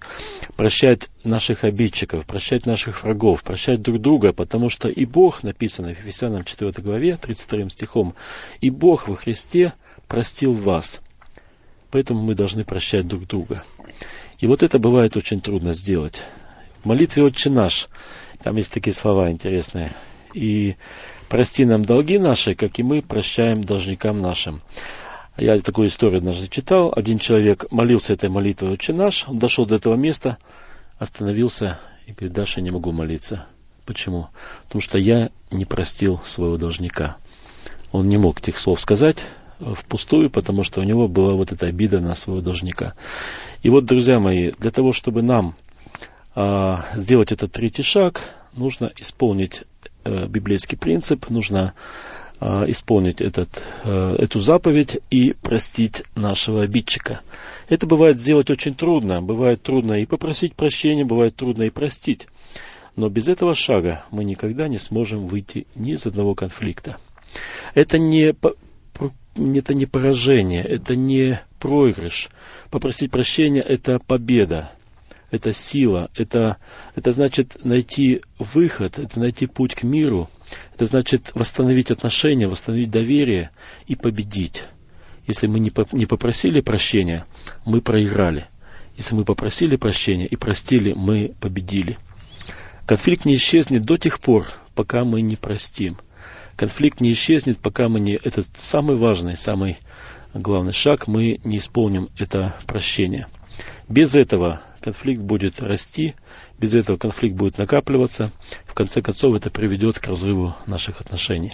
прощать 0.55 1.09
наших 1.25 1.65
обидчиков, 1.65 2.25
прощать 2.25 2.65
наших 2.65 3.03
врагов, 3.03 3.43
прощать 3.43 3.81
друг 3.81 3.99
друга, 3.99 4.31
потому 4.31 4.69
что 4.69 4.87
и 4.87 5.03
Бог, 5.03 5.43
написано 5.43 5.89
в 5.93 5.99
Ефесянам 5.99 6.45
4 6.45 6.71
главе, 6.77 7.17
32 7.17 7.71
стихом, 7.71 8.15
и 8.61 8.69
Бог 8.69 9.09
во 9.09 9.17
Христе 9.17 9.73
простил 10.07 10.53
вас. 10.53 11.01
Поэтому 11.95 12.21
мы 12.21 12.35
должны 12.35 12.65
прощать 12.65 13.07
друг 13.07 13.25
друга. 13.25 13.63
И 14.39 14.47
вот 14.47 14.63
это 14.63 14.79
бывает 14.79 15.15
очень 15.15 15.39
трудно 15.39 15.71
сделать. 15.71 16.23
В 16.83 16.87
молитве 16.87 17.23
«Отче 17.23 17.49
наш» 17.49 17.87
там 18.43 18.57
есть 18.57 18.73
такие 18.73 18.93
слова 18.93 19.31
интересные. 19.31 19.93
И 20.33 20.75
прости 21.29 21.63
нам 21.63 21.85
долги 21.85 22.17
наши, 22.17 22.53
как 22.53 22.79
и 22.79 22.83
мы 22.83 23.01
прощаем 23.01 23.63
должникам 23.63 24.21
нашим. 24.21 24.61
Я 25.37 25.57
такую 25.61 25.87
историю 25.87 26.17
однажды 26.17 26.49
читал. 26.49 26.91
Один 26.93 27.17
человек 27.17 27.71
молился 27.71 28.11
этой 28.11 28.27
молитвой 28.27 28.71
«Отче 28.71 28.91
наш», 28.91 29.25
он 29.29 29.39
дошел 29.39 29.65
до 29.65 29.75
этого 29.75 29.95
места, 29.95 30.37
остановился 30.99 31.79
и 32.07 32.11
говорит, 32.11 32.33
дальше 32.33 32.59
не 32.59 32.71
могу 32.71 32.91
молиться. 32.91 33.45
Почему? 33.85 34.27
Потому 34.65 34.81
что 34.81 34.97
я 34.97 35.29
не 35.49 35.63
простил 35.63 36.19
своего 36.25 36.57
должника. 36.57 37.15
Он 37.93 38.09
не 38.09 38.17
мог 38.17 38.39
этих 38.39 38.57
слов 38.57 38.81
сказать 38.81 39.25
впустую, 39.73 40.29
потому 40.29 40.63
что 40.63 40.81
у 40.81 40.83
него 40.83 41.07
была 41.07 41.33
вот 41.33 41.51
эта 41.51 41.67
обида 41.67 41.99
на 41.99 42.15
своего 42.15 42.41
должника. 42.41 42.93
И 43.63 43.69
вот, 43.69 43.85
друзья 43.85 44.19
мои, 44.19 44.51
для 44.59 44.71
того, 44.71 44.91
чтобы 44.91 45.21
нам 45.21 45.55
а, 46.35 46.85
сделать 46.93 47.31
этот 47.31 47.51
третий 47.51 47.83
шаг, 47.83 48.21
нужно 48.53 48.91
исполнить 48.97 49.63
а, 50.03 50.27
библейский 50.27 50.77
принцип, 50.77 51.29
нужно 51.29 51.73
Э, 52.41 52.65
исполнить 52.67 53.21
этот, 53.21 53.63
э, 53.85 54.17
эту 54.19 54.39
заповедь 54.39 54.99
и 55.09 55.33
простить 55.41 56.03
нашего 56.15 56.63
обидчика. 56.63 57.21
Это 57.69 57.87
бывает 57.87 58.17
сделать 58.17 58.49
очень 58.49 58.75
трудно. 58.75 59.21
Бывает 59.21 59.63
трудно 59.63 60.01
и 60.01 60.05
попросить 60.05 60.53
прощения, 60.53 61.05
бывает 61.05 61.35
трудно 61.35 61.63
и 61.63 61.69
простить. 61.69 62.27
Но 62.97 63.07
без 63.07 63.29
этого 63.29 63.55
шага 63.55 64.03
мы 64.11 64.25
никогда 64.25 64.67
не 64.67 64.77
сможем 64.79 65.27
выйти 65.27 65.65
ни 65.75 65.93
из 65.93 66.05
одного 66.05 66.35
конфликта. 66.35 66.97
Это 67.73 67.99
не, 67.99 68.35
это 69.35 69.73
не 69.73 69.85
поражение, 69.85 70.63
это 70.63 70.95
не 70.95 71.39
проигрыш. 71.59 72.29
Попросить 72.69 73.11
прощения– 73.11 73.61
это 73.67 73.99
победа, 73.99 74.71
это 75.31 75.53
сила, 75.53 76.09
это, 76.15 76.57
это 76.95 77.11
значит 77.11 77.63
найти 77.63 78.21
выход, 78.39 78.99
это 78.99 79.19
найти 79.19 79.47
путь 79.47 79.75
к 79.75 79.83
миру– 79.83 80.29
это 80.75 80.85
значит 80.85 81.31
восстановить 81.33 81.91
отношения, 81.91 82.47
восстановить 82.47 82.91
доверие 82.91 83.51
и 83.87 83.95
победить. 83.95 84.65
Если 85.27 85.47
мы 85.47 85.59
не 85.59 86.05
попросили 86.05 86.61
прощения, 86.61 87.25
мы 87.65 87.81
проиграли. 87.81 88.45
Если 88.97 89.15
мы 89.15 89.25
попросили 89.25 89.75
прощения 89.75 90.25
и 90.25 90.35
простили, 90.35 90.93
мы 90.93 91.33
победили. 91.39 91.97
Конфликт 92.85 93.25
не 93.25 93.35
исчезнет 93.35 93.81
до 93.83 93.97
тех 93.97 94.19
пор, 94.19 94.47
пока 94.75 95.03
мы 95.03 95.21
не 95.21 95.35
простим. 95.35 95.97
Конфликт 96.55 97.01
не 97.01 97.11
исчезнет, 97.11 97.59
пока 97.59 97.89
мы 97.89 97.99
не... 97.99 98.13
Этот 98.13 98.47
самый 98.55 98.95
важный, 98.95 99.35
самый 99.35 99.77
главный 100.33 100.71
шаг, 100.71 101.07
мы 101.07 101.41
не 101.43 101.57
исполним 101.57 102.09
это 102.17 102.55
прощение. 102.65 103.27
Без 103.89 104.15
этого 104.15 104.61
конфликт 104.79 105.21
будет 105.21 105.61
расти, 105.61 106.15
без 106.57 106.73
этого 106.73 106.97
конфликт 106.97 107.35
будет 107.35 107.57
накапливаться. 107.57 108.31
В 108.65 108.73
конце 108.73 109.01
концов, 109.01 109.35
это 109.35 109.49
приведет 109.49 109.99
к 109.99 110.07
разрыву 110.07 110.55
наших 110.65 111.01
отношений. 111.01 111.53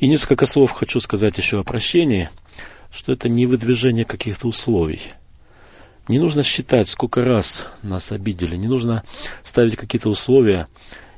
И 0.00 0.08
несколько 0.08 0.46
слов 0.46 0.72
хочу 0.72 1.00
сказать 1.00 1.36
еще 1.36 1.60
о 1.60 1.64
прощении, 1.64 2.30
что 2.90 3.12
это 3.12 3.28
не 3.28 3.46
выдвижение 3.46 4.06
каких-то 4.06 4.48
условий. 4.48 5.00
Не 6.08 6.18
нужно 6.18 6.42
считать, 6.42 6.88
сколько 6.88 7.22
раз 7.22 7.68
нас 7.82 8.12
обидели, 8.12 8.56
не 8.56 8.68
нужно 8.68 9.02
ставить 9.42 9.76
какие-то 9.76 10.08
условия. 10.08 10.68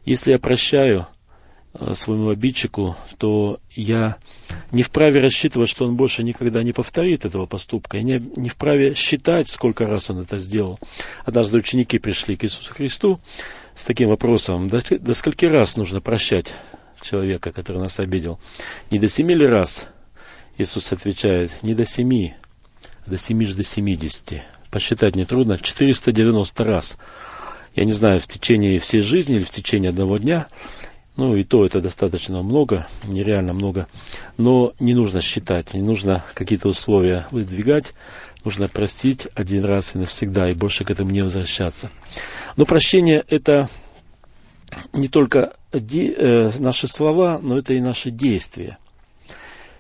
Если 0.05 0.33
я 0.33 0.41
прощаю– 0.41 1.07
своему 1.95 2.31
обидчику, 2.31 2.97
то 3.19 3.61
я 3.75 4.17
не 4.73 4.83
вправе 4.83 5.21
рассчитывать, 5.21 5.69
что 5.69 5.85
он 5.85 5.97
больше 5.97 6.23
никогда 6.23 6.63
не 6.63 6.73
повторит 6.73 7.25
этого 7.25 7.47
поступка. 7.47 7.99
Я 7.99 8.03
не, 8.03 8.23
не 8.37 8.49
вправе 8.49 8.95
считать, 8.95 9.49
сколько 9.49 9.87
раз 9.87 10.11
он 10.11 10.21
это 10.21 10.39
сделал. 10.39 10.79
Однажды 11.25 11.59
ученики 11.59 11.99
пришли 11.99 12.37
к 12.37 12.45
Иисусу 12.45 12.73
Христу 12.75 13.21
с 13.75 13.85
таким 13.85 14.09
вопросом, 14.09 14.69
до, 14.69 14.83
до 14.99 15.15
скольки 15.15 15.45
раз 15.45 15.77
нужно 15.77 16.01
прощать 16.01 16.53
человека, 17.01 17.53
который 17.53 17.79
нас 17.79 18.01
обидел? 18.01 18.41
Не 18.91 18.99
до 18.99 19.09
семи 19.09 19.35
ли 19.35 19.47
раз? 19.47 19.89
Иисус 20.57 20.93
отвечает, 20.93 21.63
не 21.63 21.75
до 21.75 21.85
семи, 21.85 22.35
а 23.07 23.11
до 23.11 23.19
семи 23.19 23.47
же 23.47 23.55
до 23.55 23.63
семидесяти. 23.63 24.43
Посчитать 24.71 25.15
нетрудно, 25.15 25.59
490 25.59 26.65
раз. 26.65 26.99
Я 27.77 27.85
не 27.85 27.93
знаю, 27.93 28.21
в 28.21 28.27
течение 28.27 28.81
всей 28.81 29.01
жизни 29.01 29.37
или 29.37 29.45
в 29.45 29.51
течение 29.51 29.91
одного 29.91 30.17
дня– 30.17 30.49
ну, 31.19 31.35
и 31.35 31.43
то 31.43 31.67
это 31.67 31.81
достаточно 31.81 32.45
много, 32.45 32.87
нереально 33.03 33.53
много. 33.53 33.89
Но 34.37 34.73
не 34.79 34.95
нужно 34.95 35.21
считать, 35.21 35.75
не 35.75 35.83
нужно 35.83 36.25
какие-то 36.33 36.69
условия 36.69 37.27
выдвигать. 37.33 37.93
Нужно 38.45 38.69
простить 38.69 39.27
один 39.35 39.65
раз 39.65 39.97
и 39.97 39.99
навсегда, 39.99 40.49
и 40.49 40.55
больше 40.55 40.85
к 40.85 40.93
этому 40.93 41.11
не 41.11 41.23
возвращаться. 41.23 41.91
Но 42.57 42.67
прощение– 42.67 43.25
это 43.29 43.69
не 44.93 45.09
только 45.09 45.53
э, 45.73 46.53
наши 46.61 46.87
слова, 46.87 47.41
но 47.43 47.59
это 47.59 47.75
и 47.75 47.81
наши 47.81 48.13
действия. 48.13 48.79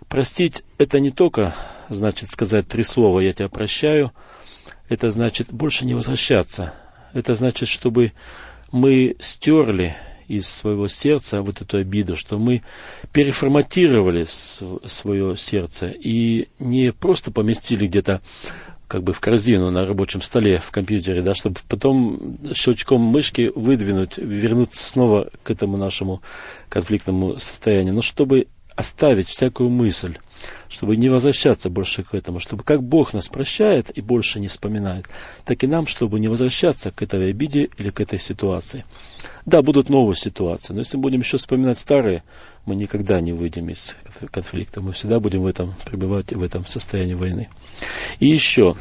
Простить– 0.09 0.65
это 0.79 0.99
не 0.99 1.13
только 1.13 1.55
значит 1.89 2.31
сказать 2.31 2.67
три 2.67 2.83
слова 2.83 3.21
«я 3.21 3.33
тебя 3.33 3.49
прощаю», 3.49 4.11
это 4.89 5.13
значит 5.13 5.53
больше 5.53 5.85
не 5.85 5.95
возвращаться. 5.95 6.75
Это 7.13 7.37
значит, 7.37 7.69
чтобы 7.69 8.13
мы 8.73 9.15
стерли 9.21 9.95
из 10.29 10.49
своего 10.49 10.89
сердца 10.89 11.43
вот 11.43 11.61
эту 11.61 11.79
обиду, 11.79 12.17
что 12.17 12.39
мы 12.39 12.63
переформатировали 13.13 14.27
свое 14.27 15.37
сердце 15.37 15.89
и 15.89 16.49
не 16.59 16.93
просто 16.93 17.33
поместили 17.33 17.87
где-то 17.87 18.21
как 18.87 19.03
бы 19.03 19.13
в 19.13 19.21
корзину 19.21 19.71
на 19.71 19.87
рабочем 19.87 20.23
столе 20.23 20.59
в 20.59 20.71
компьютере, 20.71 21.21
да, 21.21 21.35
чтобы 21.35 21.59
потом 21.69 22.39
щелчком 22.55 23.03
мышки 23.03 23.53
выдвинуть, 23.55 24.17
вернуться 24.17 24.83
снова 24.83 25.31
к 25.43 25.51
этому 25.51 25.77
нашему 25.77 26.23
конфликтному 26.71 27.39
состоянию, 27.39 27.95
но 27.95 28.01
чтобы 28.03 28.47
оставить 28.77 29.29
всякую 29.29 29.69
мысль, 29.69 30.17
чтобы 30.69 30.97
не 30.97 31.09
возвращаться 31.09 31.71
больше 31.71 32.03
к 32.03 32.15
этому, 32.15 32.41
чтобы 32.41 32.65
как 32.65 32.83
Бог 32.83 33.13
нас 33.13 33.29
прощает 33.29 33.97
и 33.97 34.01
больше 34.01 34.41
не 34.41 34.49
вспоминает, 34.49 35.07
так 35.45 35.65
и 35.65 35.67
нам, 35.67 35.87
чтобы 35.87 36.21
не 36.21 36.29
возвращаться 36.29 36.91
к 36.91 37.03
этой 37.03 37.31
обиде 37.31 37.71
или 37.79 37.91
к 37.91 38.01
этой 38.01 38.19
ситуации. 38.19 38.85
Да, 39.47 39.63
будут 39.63 39.89
новые 39.89 40.17
ситуации, 40.17 40.73
но 40.73 40.81
если 40.81 40.97
мы 40.97 41.05
будем 41.05 41.21
еще 41.21 41.37
вспоминать 41.37 41.79
старые, 41.79 42.23
мы 42.67 42.77
никогда 42.77 43.21
не 43.21 43.33
выйдем 43.33 43.71
из 43.71 43.97
конфликта, 44.31 44.81
мы 44.81 44.93
всегда 44.93 45.21
будем 45.21 45.43
в 45.43 45.47
этом 45.47 45.75
пребывать, 45.87 46.33
в 46.33 46.43
этом 46.43 46.67
состоянии 46.67 47.15
войны. 47.15 47.49
И 48.21 48.27
еще, 48.27 48.77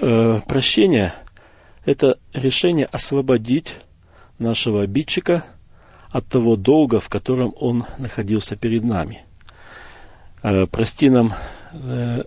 э, 0.00 0.40
прощение– 0.46 1.12
это 1.84 2.18
решение 2.32 2.86
освободить 2.86 3.80
нашего 4.38 4.82
обидчика 4.82 5.44
от 6.10 6.26
того 6.26 6.56
долга, 6.56 7.00
в 7.00 7.08
котором 7.08 7.52
он 7.58 7.84
находился 7.98 8.54
перед 8.56 8.84
нами– 8.84 9.22
прости 10.66 11.08
нам, 11.08 11.34
э, 11.72 12.24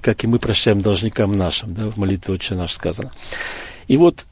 как 0.00 0.24
и 0.24 0.26
мы 0.26 0.38
прощаем 0.38 0.80
должникам 0.80 1.36
нашим, 1.36 1.74
да, 1.74 1.90
в 1.90 1.96
молитве 1.96 2.34
«Отче 2.34 2.54
наш» 2.54 2.72
сказано. 2.72 3.10
И 3.88 3.96
вот, 3.96 4.24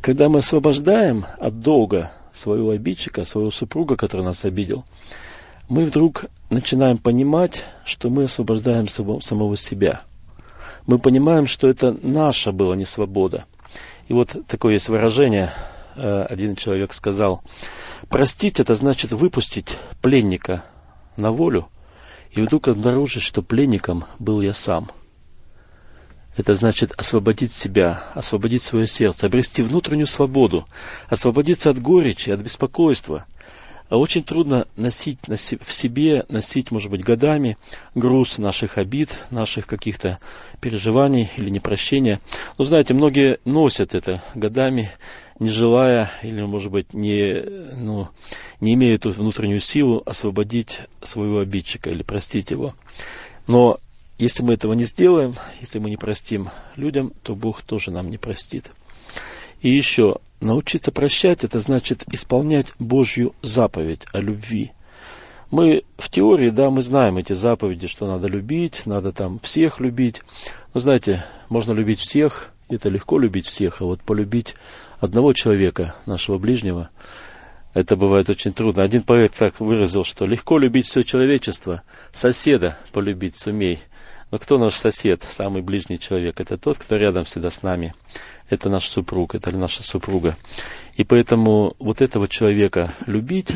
когда 0.00 0.28
мы 0.28 0.40
освобождаем 0.40 1.26
от 1.38 1.60
долга 1.60 2.10
своего 2.32 2.70
обидчика, 2.70 3.24
своего 3.24 3.50
супруга, 3.50 3.96
который 3.96 4.22
нас 4.22 4.44
обидел, 4.44 4.84
мы 5.68 5.86
вдруг 5.86 6.26
начинаем 6.50 6.98
понимать, 6.98 7.62
что 7.84 8.10
мы 8.10 8.24
освобождаем 8.24 8.88
самого 8.88 9.56
себя. 9.56 10.02
Мы 10.86 10.98
понимаем, 10.98 11.46
что 11.46 11.68
это 11.68 11.96
наша 12.02 12.52
была 12.52 12.76
не 12.76 12.84
свобода. 12.84 13.44
И 14.08 14.12
вот 14.12 14.36
такое 14.46 14.74
есть 14.74 14.88
выражение 14.88 15.50
э, 15.96 16.26
один 16.28 16.56
человек 16.56 16.92
сказал, 16.92 17.42
простить 18.08 18.60
это 18.60 18.74
значит 18.74 19.12
выпустить 19.12 19.78
пленника 20.02 20.64
на 21.16 21.30
волю 21.30 21.68
и 22.34 22.40
вдруг 22.42 22.68
обнаружить, 22.68 23.22
что 23.22 23.42
пленником 23.42 24.04
был 24.18 24.40
я 24.40 24.54
сам. 24.54 24.90
Это 26.36 26.54
значит 26.56 26.92
освободить 26.96 27.52
себя, 27.52 28.02
освободить 28.14 28.62
свое 28.62 28.88
сердце, 28.88 29.26
обрести 29.26 29.62
внутреннюю 29.62 30.08
свободу, 30.08 30.66
освободиться 31.08 31.70
от 31.70 31.80
горечи, 31.80 32.30
от 32.30 32.40
беспокойства– 32.40 33.24
а 33.90 33.96
очень 33.96 34.22
трудно 34.22 34.66
носить 34.76 35.20
в 35.28 35.72
себе, 35.72 36.24
носить, 36.28 36.70
может 36.70 36.90
быть, 36.90 37.04
годами 37.04 37.56
груз 37.94 38.38
наших 38.38 38.78
обид, 38.78 39.18
наших 39.30 39.66
каких-то 39.66 40.18
переживаний 40.60 41.30
или 41.36 41.50
непрощения. 41.50 42.20
Но 42.56 42.64
знаете, 42.64 42.94
многие 42.94 43.38
носят 43.44 43.94
это 43.94 44.22
годами, 44.34 44.90
не 45.38 45.50
желая 45.50 46.10
или, 46.22 46.42
может 46.42 46.72
быть, 46.72 46.94
не, 46.94 47.42
ну, 47.76 48.08
не 48.60 48.74
имея 48.74 48.96
эту 48.96 49.12
внутреннюю 49.12 49.60
силу 49.60 50.02
освободить 50.06 50.80
своего 51.02 51.38
обидчика 51.38 51.90
или 51.90 52.02
простить 52.02 52.50
его. 52.50 52.74
Но 53.46 53.78
если 54.18 54.42
мы 54.42 54.54
этого 54.54 54.72
не 54.74 54.84
сделаем, 54.84 55.34
если 55.60 55.78
мы 55.78 55.90
не 55.90 55.96
простим 55.96 56.50
людям, 56.76 57.12
то 57.22 57.34
Бог 57.34 57.62
тоже 57.62 57.90
нам 57.90 58.10
не 58.10 58.18
простит. 58.18 58.70
И 59.60 59.70
еще, 59.70 60.18
научиться 60.40 60.92
прощать, 60.92 61.42
это 61.42 61.58
значит 61.60 62.04
исполнять 62.12 62.72
Божью 62.78 63.34
заповедь 63.42 64.06
о 64.12 64.20
любви. 64.20 64.72
Мы 65.50 65.84
в 65.98 66.10
теории, 66.10 66.50
да, 66.50 66.70
мы 66.70 66.82
знаем 66.82 67.16
эти 67.16 67.32
заповеди, 67.32 67.86
что 67.86 68.06
надо 68.06 68.28
любить, 68.28 68.86
надо 68.86 69.12
там 69.12 69.40
всех 69.40 69.80
любить. 69.80 70.22
Но 70.74 70.80
знаете, 70.80 71.24
можно 71.48 71.72
любить 71.72 71.98
всех, 71.98 72.50
это 72.68 72.88
легко 72.88 73.18
любить 73.18 73.46
всех, 73.46 73.80
а 73.80 73.84
вот 73.84 74.00
полюбить 74.00 74.54
одного 75.00 75.32
человека, 75.32 75.94
нашего 76.06 76.38
ближнего, 76.38 76.90
это 77.74 77.96
бывает 77.96 78.30
очень 78.30 78.52
трудно. 78.52 78.82
Один 78.82 79.02
поэт 79.02 79.34
так 79.36 79.60
выразил, 79.60 80.04
что 80.04 80.26
легко 80.26 80.58
любить 80.58 80.86
все 80.86 81.02
человечество, 81.02 81.82
соседа 82.12 82.78
полюбить 82.92 83.36
сумей. 83.36 83.80
Но 84.30 84.38
кто 84.38 84.58
наш 84.58 84.74
сосед, 84.74 85.24
самый 85.28 85.62
ближний 85.62 85.98
человек? 85.98 86.40
Это 86.40 86.56
тот, 86.56 86.78
кто 86.78 86.96
рядом 86.96 87.24
всегда 87.24 87.50
с 87.50 87.62
нами 87.62 87.94
это 88.48 88.68
наш 88.68 88.88
супруг, 88.88 89.34
это 89.34 89.50
наша 89.52 89.82
супруга. 89.82 90.36
И 90.96 91.04
поэтому 91.04 91.74
вот 91.78 92.00
этого 92.00 92.28
человека 92.28 92.92
любить, 93.06 93.52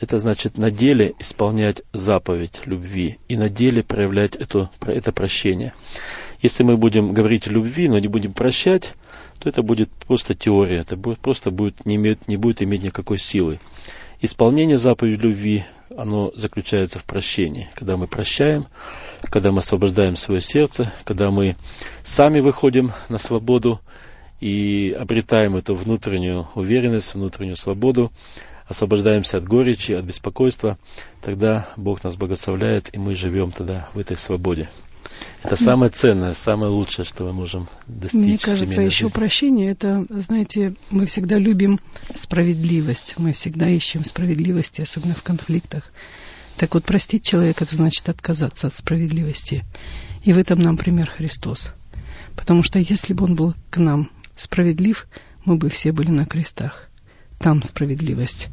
это 0.00 0.18
значит 0.18 0.58
на 0.58 0.70
деле 0.70 1.14
исполнять 1.18 1.82
заповедь 1.92 2.62
любви 2.66 3.18
и 3.28 3.36
на 3.36 3.48
деле 3.48 3.82
проявлять 3.82 4.36
это, 4.36 4.70
это 4.86 5.12
прощение. 5.12 5.72
Если 6.42 6.62
мы 6.62 6.76
будем 6.76 7.12
говорить 7.12 7.48
о 7.48 7.52
любви, 7.52 7.88
но 7.88 7.98
не 7.98 8.08
будем 8.08 8.32
прощать, 8.32 8.94
то 9.38 9.48
это 9.48 9.62
будет 9.62 9.90
просто 9.90 10.34
теория, 10.34 10.78
это 10.78 10.96
будет, 10.96 11.18
просто 11.18 11.50
будет, 11.50 11.84
не, 11.86 11.96
имеет, 11.96 12.28
не 12.28 12.36
будет 12.36 12.62
иметь 12.62 12.82
никакой 12.82 13.18
силы. 13.18 13.60
Исполнение 14.20 14.78
заповеди 14.78 15.20
любви, 15.20 15.64
оно 15.96 16.32
заключается 16.34 16.98
в 16.98 17.04
прощении. 17.04 17.68
Когда 17.74 17.96
мы 17.96 18.06
прощаем, 18.06 18.66
когда 19.22 19.52
мы 19.52 19.58
освобождаем 19.58 20.16
свое 20.16 20.40
сердце, 20.40 20.92
когда 21.04 21.30
мы 21.30 21.56
сами 22.02 22.40
выходим 22.40 22.92
на 23.08 23.18
свободу 23.18 23.80
и 24.40 24.96
обретаем 24.98 25.56
эту 25.56 25.74
внутреннюю 25.74 26.48
уверенность, 26.54 27.14
внутреннюю 27.14 27.56
свободу, 27.56 28.10
освобождаемся 28.66 29.38
от 29.38 29.44
горечи, 29.44 29.92
от 29.92 30.04
беспокойства, 30.04 30.78
тогда 31.20 31.68
Бог 31.76 32.02
нас 32.02 32.16
благословляет, 32.16 32.94
и 32.94 32.98
мы 32.98 33.14
живем 33.14 33.52
тогда 33.52 33.88
в 33.94 33.98
этой 33.98 34.16
свободе. 34.16 34.68
Это 35.42 35.56
самое 35.56 35.90
ценное, 35.90 36.32
самое 36.32 36.70
лучшее, 36.70 37.04
что 37.04 37.24
мы 37.24 37.32
можем 37.32 37.68
достичь. 37.86 38.20
Мне 38.20 38.38
кажется, 38.38 38.80
еще 38.80 39.06
жизни. 39.06 39.14
прощение, 39.14 39.70
это, 39.70 40.06
знаете, 40.08 40.74
мы 40.90 41.06
всегда 41.06 41.38
любим 41.38 41.80
справедливость, 42.14 43.14
мы 43.18 43.34
всегда 43.34 43.68
ищем 43.68 44.04
справедливости, 44.04 44.80
особенно 44.80 45.14
в 45.14 45.22
конфликтах. 45.22 45.92
Так 46.56 46.74
вот, 46.74 46.84
простить 46.84 47.26
человека, 47.26 47.64
это 47.64 47.74
значит 47.76 48.08
отказаться 48.08 48.68
от 48.68 48.74
справедливости. 48.74 49.64
И 50.22 50.32
в 50.32 50.38
этом 50.38 50.60
нам 50.60 50.76
пример 50.76 51.10
Христос. 51.10 51.72
Потому 52.36 52.62
что 52.62 52.78
если 52.78 53.12
бы 53.12 53.24
Он 53.24 53.34
был 53.34 53.54
к 53.70 53.78
нам 53.78 54.10
справедлив, 54.36 55.06
мы 55.44 55.56
бы 55.56 55.68
все 55.68 55.92
были 55.92 56.10
на 56.10 56.24
крестах. 56.26 56.88
Там 57.38 57.62
справедливость. 57.62 58.48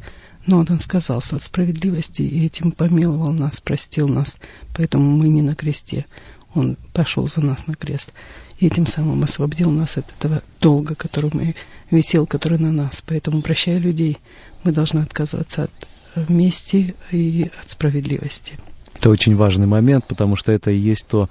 Но 0.46 0.58
Он 0.58 0.66
отказался 0.70 1.36
от 1.36 1.42
справедливости 1.44 2.22
и 2.22 2.44
этим 2.44 2.72
помиловал 2.72 3.32
нас, 3.32 3.60
простил 3.60 4.08
нас. 4.08 4.36
Поэтому 4.76 5.16
мы 5.16 5.28
не 5.28 5.42
на 5.42 5.54
кресте. 5.54 6.06
Он 6.54 6.76
пошел 6.92 7.28
за 7.28 7.40
нас 7.40 7.66
на 7.66 7.74
крест. 7.74 8.12
И 8.58 8.66
этим 8.66 8.86
самым 8.86 9.22
освободил 9.24 9.70
нас 9.70 9.96
от 9.96 10.06
этого 10.18 10.42
долга, 10.60 10.94
который 10.94 11.30
мы 11.32 11.54
висел, 11.90 12.26
который 12.26 12.58
на 12.58 12.70
нас. 12.70 13.02
Поэтому, 13.06 13.42
прощая 13.42 13.78
людей, 13.78 14.18
мы 14.64 14.72
должны 14.72 15.00
отказываться 15.00 15.64
от 15.64 16.28
мести 16.28 16.94
и 17.10 17.50
от 17.60 17.70
справедливости. 17.70 18.58
Это 18.94 19.10
очень 19.10 19.34
важный 19.34 19.66
момент, 19.66 20.04
потому 20.06 20.36
что 20.36 20.52
это 20.52 20.70
и 20.70 20.76
есть 20.76 21.06
то 21.08 21.28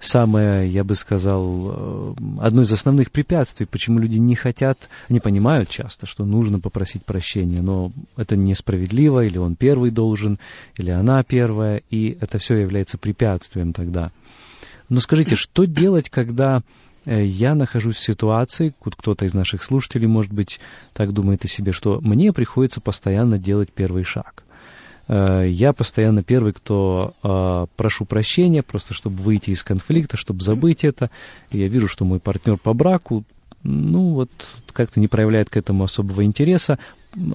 самое, 0.00 0.70
я 0.70 0.82
бы 0.82 0.94
сказал, 0.94 1.44
э, 1.68 2.14
одно 2.40 2.62
из 2.62 2.72
основных 2.72 3.10
препятствий, 3.10 3.66
почему 3.66 3.98
люди 3.98 4.16
не 4.16 4.34
хотят, 4.34 4.88
не 5.08 5.20
понимают 5.20 5.68
часто, 5.68 6.06
что 6.06 6.24
нужно 6.24 6.58
попросить 6.58 7.04
прощения, 7.04 7.60
но 7.60 7.92
это 8.16 8.36
несправедливо, 8.36 9.24
или 9.24 9.36
он 9.36 9.56
первый 9.56 9.90
должен, 9.90 10.38
или 10.76 10.90
она 10.90 11.22
первая, 11.22 11.82
и 11.90 12.16
это 12.20 12.38
все 12.38 12.56
является 12.56 12.96
препятствием 12.96 13.72
тогда. 13.72 14.10
Но 14.90 15.00
скажите, 15.00 15.34
что 15.34 15.64
делать, 15.64 16.10
когда 16.10 16.62
Э, 17.04 17.24
я 17.24 17.54
нахожусь 17.54 17.96
в 17.96 18.00
ситуации, 18.00 18.74
кто-то 18.80 19.24
из 19.24 19.34
наших 19.34 19.62
слушателей, 19.62 20.06
может 20.06 20.32
быть, 20.32 20.60
так 20.92 21.12
думает 21.12 21.44
о 21.44 21.48
себе, 21.48 21.72
что 21.72 22.00
мне 22.00 22.32
приходится 22.32 22.80
постоянно 22.80 23.38
делать 23.38 23.70
первый 23.72 24.04
шаг. 24.04 24.44
Э, 25.08 25.44
я 25.48 25.72
постоянно 25.72 26.22
первый, 26.22 26.52
кто 26.52 27.14
э, 27.22 27.66
прошу 27.76 28.04
прощения, 28.04 28.62
просто 28.62 28.94
чтобы 28.94 29.16
выйти 29.16 29.50
из 29.50 29.62
конфликта, 29.62 30.16
чтобы 30.16 30.42
забыть 30.42 30.84
это. 30.84 31.10
Я 31.50 31.68
вижу, 31.68 31.88
что 31.88 32.04
мой 32.04 32.20
партнер 32.20 32.58
по 32.58 32.74
браку, 32.74 33.24
ну 33.62 34.14
вот, 34.14 34.30
как-то 34.72 35.00
не 35.00 35.08
проявляет 35.08 35.50
к 35.50 35.56
этому 35.56 35.84
особого 35.84 36.24
интереса. 36.24 36.78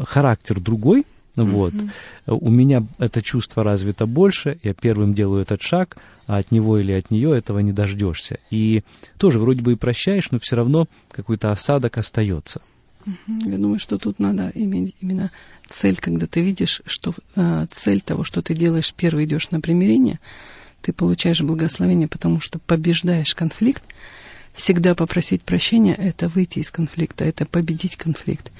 Характер 0.06 0.60
другой, 0.60 1.06
вот. 1.44 1.74
Mm-hmm. 1.74 2.38
У 2.40 2.50
меня 2.50 2.84
это 3.00 3.22
чувство 3.22 3.64
развито 3.64 4.06
больше, 4.06 4.58
я 4.64 4.74
первым 4.74 5.14
делаю 5.14 5.42
этот 5.42 5.62
шаг, 5.62 5.98
а 6.28 6.38
от 6.38 6.52
него 6.52 6.80
или 6.80 6.94
от 6.94 7.12
нее 7.12 7.38
этого 7.38 7.60
не 7.60 7.74
дождешься. 7.74 8.40
И 8.50 8.84
тоже 9.18 9.40
вроде 9.40 9.62
бы 9.62 9.74
и 9.74 9.76
прощаешь, 9.76 10.32
но 10.32 10.40
все 10.40 10.56
равно 10.56 10.88
какой-то 11.12 11.52
осадок 11.52 11.98
остается. 11.98 12.62
Я 13.28 13.58
думаю, 13.58 13.80
что 13.80 13.98
тут 13.98 14.18
надо 14.20 14.52
иметь 14.56 14.96
именно 15.00 15.32
цель, 15.68 15.98
когда 15.98 16.26
ты 16.26 16.42
видишь, 16.42 16.82
что 16.86 17.14
э, 17.36 17.68
цель 17.72 18.02
того, 18.02 18.24
что 18.24 18.42
ты 18.42 18.56
делаешь, 18.56 18.94
первый 18.96 19.26
идешь 19.26 19.52
на 19.52 19.62
примирение, 19.62 20.20
ты 20.82 20.92
получаешь 20.92 21.42
благословение, 21.42 22.08
потому 22.08 22.42
что 22.42 22.58
побеждаешь 22.60 23.36
конфликт. 23.36 23.84
Всегда 24.54 24.96
попросить 24.96 25.44
прощения– 25.44 25.94
это 25.98 26.30
выйти 26.30 26.60
из 26.60 26.72
конфликта, 26.72 27.26
это 27.26 27.46
победить 27.46 27.96
конфликт. 27.96 28.52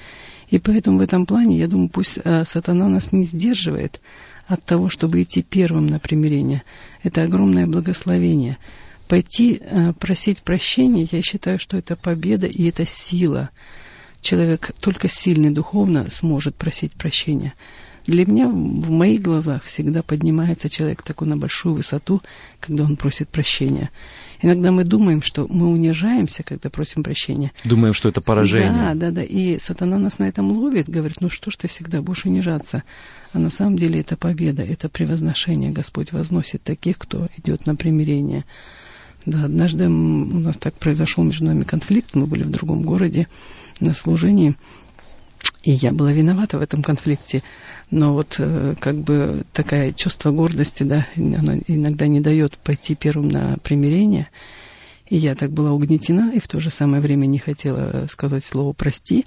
И 0.48 0.58
поэтому 0.58 0.98
в 0.98 1.02
этом 1.02 1.26
плане, 1.26 1.58
я 1.58 1.66
думаю, 1.66 1.88
пусть 1.88 2.18
э, 2.22 2.44
сатана 2.44 2.88
нас 2.88 3.12
не 3.12 3.24
сдерживает 3.24 4.00
от 4.46 4.64
того, 4.64 4.88
чтобы 4.88 5.22
идти 5.22 5.42
первым 5.42 5.86
на 5.86 5.98
примирение. 5.98 6.62
Это 7.02 7.24
огромное 7.24 7.66
благословение. 7.66 8.58
Пойти 9.08 9.60
э, 9.60 9.92
просить 9.98 10.42
прощения, 10.42 11.08
я 11.10 11.22
считаю, 11.22 11.58
что 11.58 11.76
это 11.76 11.96
победа 11.96 12.46
и 12.46 12.68
это 12.68 12.86
сила. 12.86 13.50
Человек 14.20 14.72
только 14.80 15.08
сильный 15.08 15.50
духовно 15.50 16.08
сможет 16.10 16.56
просить 16.56 16.92
прощения. 16.92 17.54
Для 18.06 18.24
меня 18.24 18.48
в 18.48 18.90
моих 18.90 19.20
глазах 19.20 19.64
всегда 19.64 20.02
поднимается 20.02 20.68
человек 20.68 21.02
такой 21.02 21.26
на 21.26 21.36
большую 21.36 21.74
высоту, 21.74 22.22
когда 22.60 22.84
он 22.84 22.96
просит 22.96 23.28
прощения. 23.28 23.90
Иногда 24.40 24.70
мы 24.70 24.84
думаем, 24.84 25.22
что 25.22 25.46
мы 25.48 25.68
унижаемся, 25.68 26.42
когда 26.44 26.70
просим 26.70 27.02
прощения. 27.02 27.52
Думаем, 27.64 27.94
что 27.94 28.08
это 28.08 28.20
поражение. 28.20 28.70
Да, 28.70 28.94
да, 28.94 29.10
да. 29.10 29.22
И 29.24 29.58
сатана 29.58 29.98
нас 29.98 30.18
на 30.18 30.28
этом 30.28 30.52
ловит, 30.52 30.88
говорит, 30.88 31.20
ну 31.20 31.30
что 31.30 31.50
ж 31.50 31.56
ты 31.56 31.68
всегда 31.68 32.00
будешь 32.00 32.24
унижаться. 32.26 32.84
А 33.32 33.38
на 33.38 33.50
самом 33.50 33.76
деле 33.76 34.00
это 34.00 34.16
победа, 34.16 34.62
это 34.62 34.88
превозношение. 34.88 35.72
Господь 35.72 36.12
возносит 36.12 36.62
таких, 36.62 36.98
кто 36.98 37.28
идет 37.38 37.66
на 37.66 37.74
примирение. 37.74 38.44
Да, 39.24 39.44
однажды 39.44 39.88
у 39.88 40.38
нас 40.38 40.56
так 40.56 40.74
произошел 40.74 41.24
между 41.24 41.46
нами 41.46 41.64
конфликт, 41.64 42.14
мы 42.14 42.26
были 42.26 42.44
в 42.44 42.50
другом 42.50 42.82
городе 42.82 43.26
на 43.80 43.92
служении, 43.92 44.54
и 45.66 45.72
я 45.72 45.90
была 45.90 46.12
виновата 46.12 46.58
в 46.58 46.62
этом 46.62 46.80
конфликте. 46.80 47.42
Но 47.90 48.12
вот 48.12 48.36
э, 48.38 48.74
как 48.78 48.94
бы 48.98 49.42
такое 49.52 49.92
чувство 49.92 50.30
гордости, 50.30 50.84
да, 50.84 51.08
оно 51.16 51.54
иногда 51.66 52.06
не 52.06 52.20
дает 52.20 52.56
пойти 52.56 52.94
первым 52.94 53.28
на 53.28 53.56
примирение. 53.64 54.28
И 55.08 55.16
я 55.16 55.34
так 55.34 55.50
была 55.50 55.72
угнетена, 55.72 56.30
и 56.32 56.38
в 56.38 56.46
то 56.46 56.60
же 56.60 56.70
самое 56.70 57.02
время 57.02 57.26
не 57.26 57.40
хотела 57.40 58.06
сказать 58.08 58.44
слово 58.44 58.74
«прости». 58.74 59.26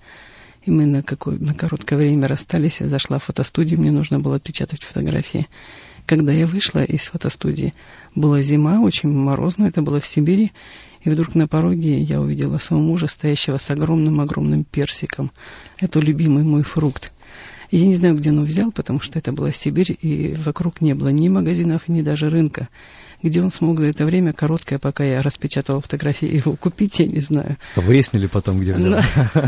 И 0.64 0.72
мы 0.72 0.86
на, 0.86 1.04
какое, 1.04 1.38
на 1.38 1.54
короткое 1.54 1.98
время 1.98 2.30
расстались. 2.30 2.80
Я 2.80 2.88
зашла 2.88 3.20
в 3.20 3.26
фотостудию, 3.26 3.80
мне 3.80 3.92
нужно 3.92 4.22
было 4.22 4.38
отпечатать 4.38 4.84
фотографии. 4.84 5.46
Когда 6.06 6.32
я 6.32 6.48
вышла 6.48 6.86
из 6.86 7.02
фотостудии, 7.02 7.74
была 8.16 8.42
зима, 8.44 8.80
очень 8.80 9.10
морозно, 9.10 9.66
это 9.66 9.82
было 9.82 10.00
в 10.00 10.08
Сибири, 10.08 10.54
и 11.04 11.10
вдруг 11.10 11.36
на 11.36 11.48
пороге 11.48 12.02
я 12.02 12.20
увидела 12.20 12.58
своего 12.58 12.86
мужа, 12.86 13.08
стоящего 13.08 13.58
с 13.58 13.70
огромным-огромным 13.70 14.64
персиком. 14.64 15.32
Это 15.78 16.00
любимый 16.00 16.44
мой 16.44 16.64
фрукт. 16.64 17.12
Я 17.72 17.86
не 17.86 17.94
знаю, 17.94 18.16
где 18.16 18.32
он 18.32 18.44
взял, 18.44 18.72
потому 18.72 19.00
что 19.00 19.20
это 19.20 19.32
была 19.32 19.52
Сибирь, 19.52 19.96
и 20.02 20.36
вокруг 20.44 20.82
не 20.82 20.96
было 20.96 21.10
ни 21.10 21.30
магазинов, 21.30 21.88
ни 21.88 22.02
даже 22.02 22.30
рынка. 22.30 22.68
Где 23.22 23.44
он 23.44 23.52
смог 23.52 23.80
за 23.80 23.88
это 23.88 24.06
время, 24.06 24.34
короткое, 24.34 24.80
пока 24.80 25.04
я 25.04 25.22
распечатала 25.22 25.80
фотографии, 25.80 26.38
его 26.38 26.56
купить, 26.56 27.00
я 27.00 27.06
не 27.06 27.20
знаю. 27.20 27.58
Выяснили 27.76 28.26
потом, 28.26 28.60
где 28.60 28.74
взял. 28.74 29.02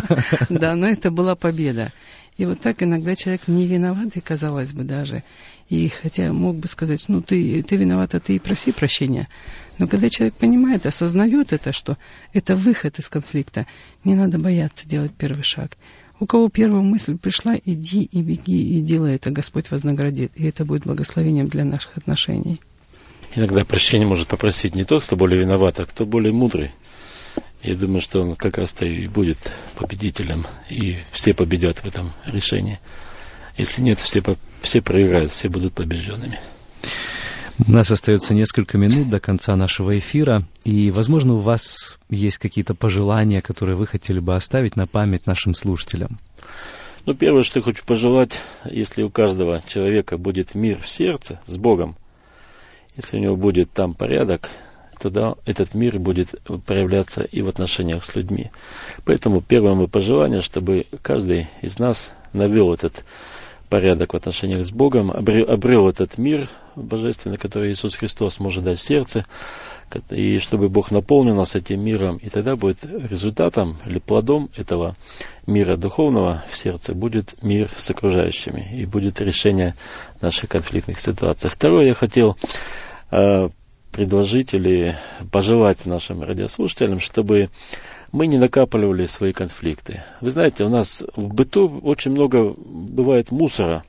Да, 0.50 0.76
но 0.76 0.88
это 0.88 1.10
была 1.10 1.36
победа. 1.36 1.94
И 2.38 2.46
вот 2.46 2.60
так 2.60 2.84
иногда 2.84 3.16
человек 3.16 3.48
не 3.48 3.66
виноват, 3.66 4.16
и 4.16 4.22
казалось 4.22 4.72
бы 4.72 4.84
даже. 4.84 5.24
И 5.72 5.88
хотя 5.88 6.34
мог 6.34 6.58
бы 6.58 6.68
сказать, 6.68 7.06
ну 7.08 7.22
ты, 7.22 7.64
ты 7.64 7.78
виновата, 7.78 8.20
ты 8.20 8.36
и 8.36 8.40
проси 8.40 8.74
прощения. 8.74 9.30
Но 9.78 9.88
когда 9.88 10.10
человек 10.10 10.34
понимает, 10.34 10.86
осознает 10.86 11.54
это, 11.54 11.72
что 11.72 11.98
это 12.34 12.58
выход 12.58 13.00
из 13.00 13.08
конфликта, 13.08 13.66
не 14.04 14.14
надо 14.14 14.38
бояться 14.38 14.86
делать 14.86 15.14
первый 15.18 15.44
шаг. 15.44 15.78
У 16.20 16.26
кого 16.26 16.50
первая 16.50 16.82
мысль 16.82 17.18
пришла, 17.18 17.56
иди 17.56 18.04
и 18.04 18.22
беги, 18.22 18.78
и 18.78 18.82
делай 18.82 19.16
это, 19.16 19.32
Господь 19.32 19.72
вознаградит. 19.72 20.34
И 20.36 20.46
это 20.46 20.66
будет 20.66 20.84
благословением 20.84 21.48
для 21.48 21.64
наших 21.64 21.96
отношений. 21.96 22.60
Иногда 23.34 23.64
прощение 23.64 24.06
может 24.06 24.28
попросить 24.28 24.76
не 24.76 24.84
тот, 24.84 25.06
кто 25.06 25.16
более 25.16 25.40
виноват, 25.40 25.80
а 25.80 25.86
кто 25.86 26.06
более 26.06 26.34
мудрый. 26.34 26.72
Я 27.64 27.76
думаю, 27.76 28.02
что 28.02 28.22
он 28.22 28.36
как 28.36 28.58
раз-то 28.58 28.86
и 28.86 29.08
будет 29.08 29.38
победителем, 29.78 30.46
и 30.70 30.98
все 31.14 31.34
победят 31.34 31.80
в 31.80 31.86
этом 31.86 32.12
решении. 32.26 32.78
Если 33.58 33.82
нет, 33.82 34.00
все, 34.00 34.22
все 34.62 34.82
проиграют, 34.82 35.32
все 35.32 35.50
будут 35.50 35.74
побежденными. 35.74 36.40
У 37.68 37.72
нас 37.72 37.92
остается 37.92 38.34
несколько 38.34 38.78
минут 38.78 39.10
до 39.10 39.20
конца 39.20 39.56
нашего 39.56 39.98
эфира, 39.98 40.48
и, 40.64 40.90
возможно, 40.90 41.36
у 41.36 41.40
вас 41.40 42.00
есть 42.10 42.38
какие-то 42.40 42.74
пожелания, 42.74 43.42
которые 43.42 43.76
вы 43.76 43.86
хотели 43.86 44.20
бы 44.20 44.36
оставить 44.36 44.76
на 44.76 44.88
память 44.88 45.28
нашим 45.28 45.54
слушателям. 45.54 46.18
Ну, 47.06 47.14
первое, 47.14 47.44
что 47.44 47.60
я 47.60 47.64
хочу 47.64 47.84
пожелать, 47.86 48.40
если 48.70 49.04
у 49.04 49.10
каждого 49.10 49.62
человека 49.68 50.18
будет 50.18 50.56
мир 50.56 50.80
в 50.82 50.90
сердце 50.90 51.40
с 51.46 51.58
Богом, 51.58 51.96
если 52.96 53.18
у 53.18 53.20
него 53.20 53.36
будет 53.36 53.72
там 53.72 53.94
порядок, 53.94 54.50
тогда 55.00 55.36
этот 55.46 55.74
мир 55.74 56.00
будет 56.00 56.36
проявляться 56.66 57.22
и 57.24 57.42
в 57.42 57.48
отношениях 57.48 58.04
с 58.04 58.16
людьми. 58.16 58.52
Поэтому 59.06 59.42
первое 59.42 59.74
мое 59.74 59.88
пожелание, 59.88 60.42
чтобы 60.42 60.86
каждый 61.02 61.48
из 61.62 61.80
нас 61.80 62.14
навел 62.34 62.74
этот 62.74 63.04
порядок 63.72 64.12
в 64.12 64.18
отношениях 64.18 64.66
с 64.66 64.72
Богом, 64.72 65.12
обрел, 65.12 65.50
обрел 65.50 65.88
этот 65.88 66.18
мир 66.18 66.50
божественный, 66.76 67.38
который 67.38 67.72
Иисус 67.72 67.96
Христос 67.96 68.40
может 68.40 68.66
дать 68.66 68.80
в 68.80 68.84
сердце, 68.84 69.26
и 70.10 70.40
чтобы 70.40 70.68
Бог 70.68 70.92
наполнил 70.92 71.36
нас 71.36 71.56
этим 71.56 71.82
миром, 71.82 72.18
и 72.18 72.28
тогда 72.28 72.58
будет 72.58 72.80
результатом 72.84 73.78
или 73.86 74.00
плодом 74.00 74.50
этого 74.58 74.98
мира 75.48 75.78
духовного 75.78 76.44
в 76.52 76.58
сердце 76.58 76.94
будет 76.94 77.42
мир 77.44 77.70
с 77.74 77.90
окружающими, 77.90 78.68
и 78.76 78.86
будет 78.86 79.22
решение 79.22 79.74
наших 80.20 80.50
конфликтных 80.50 81.00
ситуаций. 81.00 81.50
Второе, 81.50 81.86
я 81.86 81.94
хотел 81.94 82.36
э, 83.12 83.50
предложить 83.94 84.54
или 84.54 84.98
пожелать 85.32 85.86
нашим 85.86 86.24
радиослушателям, 86.24 87.00
чтобы 87.00 87.50
мы 88.12 88.28
не 88.28 88.38
накапливали 88.38 89.06
свои 89.06 89.34
конфликты. 89.34 90.04
Вы 90.20 90.32
знаете, 90.32 90.64
у 90.66 90.70
нас 90.70 91.04
в 91.16 91.34
быту 91.34 91.80
очень 91.84 92.12
много 92.12 92.54
бывает 92.58 93.32
мусора. 93.32 93.84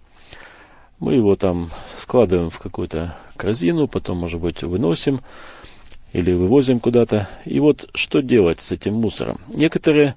Мы 1.01 1.15
его 1.15 1.35
там 1.35 1.71
складываем 1.97 2.51
в 2.51 2.59
какую-то 2.59 3.17
корзину, 3.37 3.89
потом, 3.89 4.19
может 4.19 4.41
быть, 4.41 4.63
выносим 4.63 5.21
или 6.13 6.33
вывозим 6.33 6.79
куда-то. 6.79 7.29
И 7.45 7.59
вот 7.59 7.89
что 7.95 8.23
делать 8.23 8.61
с 8.61 8.71
этим 8.71 8.95
мусором? 8.95 9.39
Некоторые 9.49 10.15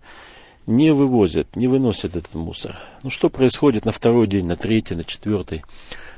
не 0.68 0.91
вывозят, 0.91 1.56
не 1.56 1.68
выносят 1.68 2.16
этот 2.16 2.34
мусор. 2.36 2.78
Ну 3.03 3.10
что 3.10 3.30
происходит 3.30 3.86
на 3.86 3.91
второй 3.91 4.28
день, 4.28 4.45
на 4.45 4.56
третий, 4.56 4.93
на 4.93 5.03
четвертый, 5.03 5.64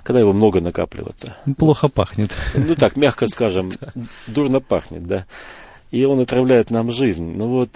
когда 0.03 0.19
его 0.19 0.33
много 0.33 0.59
накапливается? 0.59 1.37
Плохо 1.57 1.87
пахнет. 1.87 2.35
Ну 2.55 2.75
так, 2.75 2.97
мягко 2.97 3.27
скажем, 3.27 3.71
дурно 4.27 4.59
пахнет, 4.59 5.07
да 5.07 5.25
и 5.91 6.03
он 6.03 6.19
отравляет 6.19 6.71
нам 6.71 6.91
жизнь. 6.91 7.35
Но 7.35 7.47
вот 7.47 7.69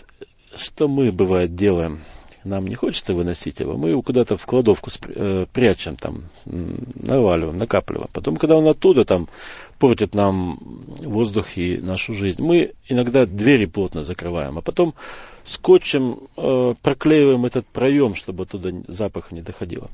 что 0.55 0.87
мы, 0.87 1.11
бывает, 1.11 1.55
делаем? 1.55 1.99
Нам 2.43 2.65
не 2.65 2.73
хочется 2.73 3.13
выносить 3.13 3.59
его, 3.59 3.77
мы 3.77 3.89
его 3.89 4.01
куда-то 4.01 4.35
в 4.35 4.45
кладовку 4.47 4.89
э, 5.09 5.45
прячем, 5.53 5.95
там, 5.95 6.23
наваливаем, 6.45 7.55
накапливаем. 7.55 8.09
Потом, 8.11 8.37
когда 8.37 8.57
он 8.57 8.67
оттуда 8.67 9.05
там 9.05 9.29
портит 9.77 10.15
нам 10.15 10.57
воздух 11.03 11.55
и 11.55 11.77
нашу 11.77 12.15
жизнь, 12.15 12.41
мы 12.41 12.71
иногда 12.87 13.27
двери 13.27 13.65
плотно 13.65 14.03
закрываем, 14.03 14.57
а 14.57 14.61
потом 14.61 14.95
скотчем 15.43 16.19
э, 16.35 16.73
проклеиваем 16.81 17.45
этот 17.45 17.67
проем, 17.67 18.15
чтобы 18.15 18.43
оттуда 18.43 18.73
запаха 18.87 19.35
не 19.35 19.41
доходило. 19.41 19.89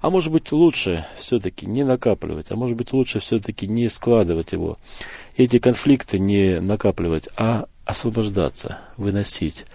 А 0.00 0.10
может 0.10 0.32
быть 0.32 0.52
лучше 0.52 1.04
все-таки 1.18 1.66
не 1.66 1.84
накапливать, 1.84 2.50
а 2.50 2.56
может 2.56 2.76
быть 2.76 2.92
лучше 2.92 3.18
все-таки 3.18 3.66
не 3.66 3.88
складывать 3.88 4.52
его 4.52 4.78
эти 5.36 5.58
конфликты 5.58 6.18
не 6.18 6.60
накапливать, 6.60 7.28
а 7.36 7.66
освобождаться, 7.84 8.78
выносить. 8.96 9.66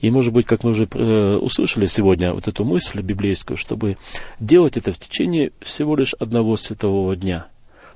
И, 0.00 0.10
может 0.10 0.32
быть, 0.32 0.46
как 0.46 0.62
мы 0.62 0.70
уже 0.70 0.88
э, 0.92 1.36
услышали 1.36 1.86
сегодня, 1.86 2.32
вот 2.32 2.46
эту 2.46 2.64
мысль 2.64 3.00
библейскую, 3.00 3.56
чтобы 3.56 3.96
делать 4.38 4.76
это 4.76 4.92
в 4.92 4.98
течение 4.98 5.50
всего 5.60 5.96
лишь 5.96 6.14
одного 6.14 6.56
светового 6.56 7.16
дня, 7.16 7.48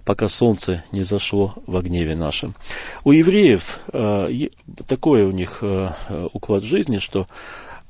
пока 0.05 0.29
солнце 0.29 0.83
не 0.91 1.05
зашло 1.05 1.55
в 1.67 1.81
гневе 1.81 2.17
нашем. 2.17 2.57
У 3.05 3.13
евреев 3.13 3.79
э, 3.93 4.49
такой 4.89 5.23
у 5.23 5.31
них 5.31 5.59
э, 5.63 5.91
уклад 6.33 6.65
жизни, 6.65 6.99
что 6.99 7.29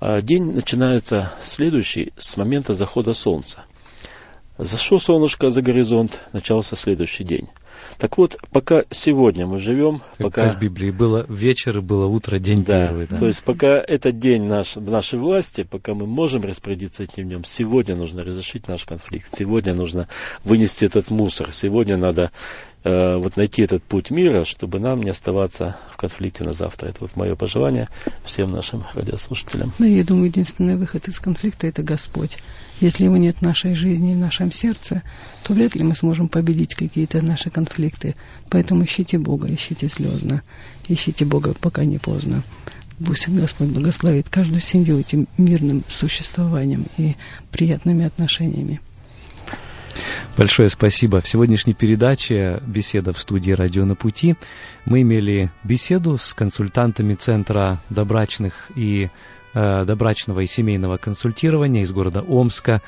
э, 0.00 0.20
день 0.20 0.52
начинается 0.52 1.32
следующий 1.42 2.12
с 2.18 2.36
момента 2.36 2.74
захода 2.74 3.14
солнца. 3.14 3.64
Зашло 4.62 4.98
солнышко 4.98 5.50
за 5.50 5.60
горизонт, 5.60 6.20
начался 6.32 6.76
следующий 6.76 7.24
день. 7.24 7.48
Так 7.98 8.16
вот, 8.16 8.38
пока 8.50 8.84
сегодня 8.90 9.46
мы 9.46 9.58
живем, 9.58 10.02
как 10.18 10.26
пока... 10.26 10.50
в 10.50 10.60
Библии 10.60 10.90
было 10.90 11.26
вечер, 11.28 11.80
было 11.80 12.06
утро, 12.06 12.38
день 12.38 12.64
да, 12.64 12.86
первый. 12.86 13.06
Да, 13.08 13.16
то 13.16 13.26
есть 13.26 13.42
пока 13.42 13.78
этот 13.78 14.18
день 14.18 14.44
наш, 14.44 14.76
в 14.76 14.90
нашей 14.90 15.18
власти, 15.18 15.64
пока 15.68 15.94
мы 15.94 16.06
можем 16.06 16.42
распорядиться 16.42 17.02
этим 17.02 17.24
днем, 17.24 17.44
сегодня 17.44 17.96
нужно 17.96 18.22
разрешить 18.22 18.68
наш 18.68 18.84
конфликт, 18.84 19.34
сегодня 19.36 19.74
нужно 19.74 20.08
вынести 20.44 20.84
этот 20.84 21.10
мусор, 21.10 21.52
сегодня 21.52 21.96
надо 21.96 22.30
э, 22.84 23.16
вот 23.16 23.36
найти 23.36 23.62
этот 23.62 23.82
путь 23.82 24.10
мира, 24.10 24.44
чтобы 24.44 24.78
нам 24.78 25.02
не 25.02 25.10
оставаться 25.10 25.76
в 25.90 25.96
конфликте 25.96 26.44
на 26.44 26.52
завтра. 26.52 26.88
Это 26.88 26.98
вот 27.00 27.16
мое 27.16 27.34
пожелание 27.34 27.88
всем 28.24 28.52
нашим 28.52 28.84
радиослушателям. 28.94 29.72
Ну, 29.78 29.86
я 29.86 30.04
думаю, 30.04 30.26
единственный 30.26 30.76
выход 30.76 31.08
из 31.08 31.18
конфликта– 31.18 31.66
это 31.68 31.82
Господь. 31.82 32.38
Если 32.82 33.04
его 33.04 33.16
нет 33.16 33.36
в 33.38 33.42
нашей 33.42 33.76
жизни, 33.76 34.12
в 34.12 34.18
нашем 34.18 34.50
сердце, 34.50 35.02
то 35.44 35.54
вряд 35.54 35.76
ли 35.76 35.84
мы 35.84 35.94
сможем 35.94 36.26
победить 36.26 36.74
какие-то 36.74 37.24
наши 37.24 37.48
конфликты. 37.48 38.16
Поэтому 38.50 38.82
ищите 38.82 39.18
Бога, 39.18 39.46
ищите 39.54 39.88
слезно, 39.88 40.42
ищите 40.88 41.24
Бога, 41.24 41.54
пока 41.60 41.84
не 41.84 41.98
поздно. 41.98 42.42
Пусть 43.06 43.28
Господь 43.28 43.68
благословит 43.68 44.28
каждую 44.28 44.60
семью 44.60 44.98
этим 44.98 45.28
мирным 45.38 45.84
существованием 45.86 46.86
и 46.96 47.14
приятными 47.52 48.04
отношениями. 48.04 48.80
Большое 50.36 50.68
спасибо. 50.68 51.20
В 51.20 51.28
сегодняшней 51.28 51.74
передаче 51.74 52.60
«Беседа 52.66 53.12
в 53.12 53.20
студии 53.20 53.52
«Радио 53.52 53.84
на 53.84 53.94
пути» 53.94 54.34
мы 54.86 55.02
имели 55.02 55.52
беседу 55.62 56.18
с 56.18 56.34
консультантами 56.34 57.14
Центра 57.14 57.78
добрачных 57.90 58.72
и 58.74 59.08
добрачного 59.54 60.40
и 60.40 60.46
семейного 60.46 60.96
консультирования 60.96 61.82
из 61.82 61.92
города 61.92 62.22
Омска 62.22 62.82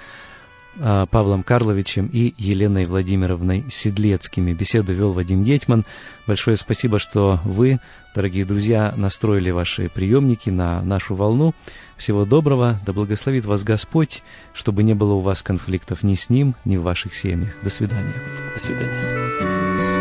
э, 0.76 1.06
Павлом 1.10 1.42
Карловичем 1.42 2.08
и 2.12 2.34
Еленой 2.38 2.86
Владимировной 2.86 3.64
Седлецкими. 3.68 4.52
Беседу 4.52 4.92
вел 4.92 5.12
Вадим 5.12 5.44
Гетман. 5.44 5.84
Большое 6.26 6.56
спасибо, 6.56 6.98
что 6.98 7.40
вы, 7.44 7.80
дорогие 8.14 8.44
друзья, 8.44 8.94
настроили 8.96 9.50
ваши 9.50 9.88
приемники 9.88 10.50
на 10.50 10.82
нашу 10.82 11.14
волну. 11.14 11.54
Всего 11.96 12.24
доброго, 12.24 12.80
да 12.84 12.92
благословит 12.92 13.44
вас 13.44 13.62
Господь, 13.62 14.22
чтобы 14.52 14.82
не 14.82 14.94
было 14.94 15.14
у 15.14 15.20
вас 15.20 15.42
конфликтов 15.42 16.02
ни 16.02 16.14
с 16.14 16.30
Ним, 16.30 16.54
ни 16.64 16.76
в 16.76 16.82
ваших 16.82 17.14
семьях. 17.14 17.54
До 17.62 17.70
свидания. 17.70 18.14
До 18.54 18.60
свидания. 18.60 19.93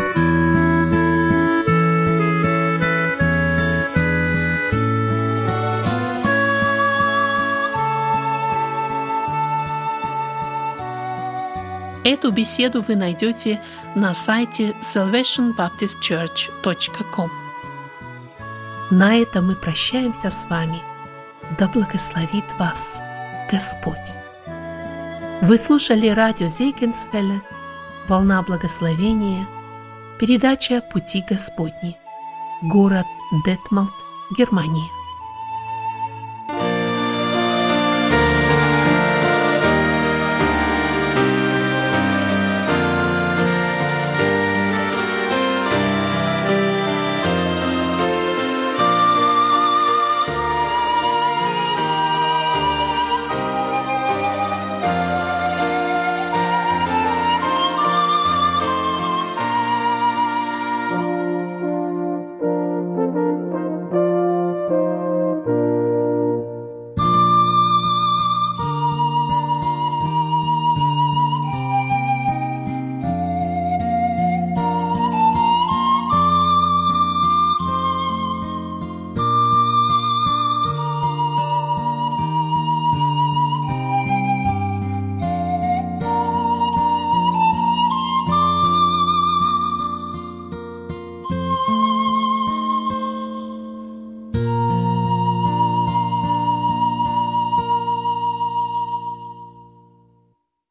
Эту 12.24 12.32
беседу 12.32 12.80
вы 12.80 12.96
найдете 12.96 13.60
на 13.94 14.14
сайте 14.14 14.74
salvationbaptistchurch.com. 14.80 17.30
На 18.90 19.16
этом 19.16 19.48
мы 19.48 19.54
прощаемся 19.54 20.30
с 20.30 20.48
вами. 20.48 20.80
Да 21.58 21.68
благословит 21.68 22.46
вас 22.58 23.02
Господь. 23.52 24.14
Вы 25.42 25.58
слушали 25.58 26.08
радио 26.08 26.46
Зейгенсвелле 26.46 27.42
«Волна 28.08 28.40
благословения», 28.40 29.46
передача 30.18 30.80
«Пути 30.80 31.22
Господни», 31.28 31.98
город 32.62 33.04
Детмалт, 33.44 33.92
Германия. 34.34 34.88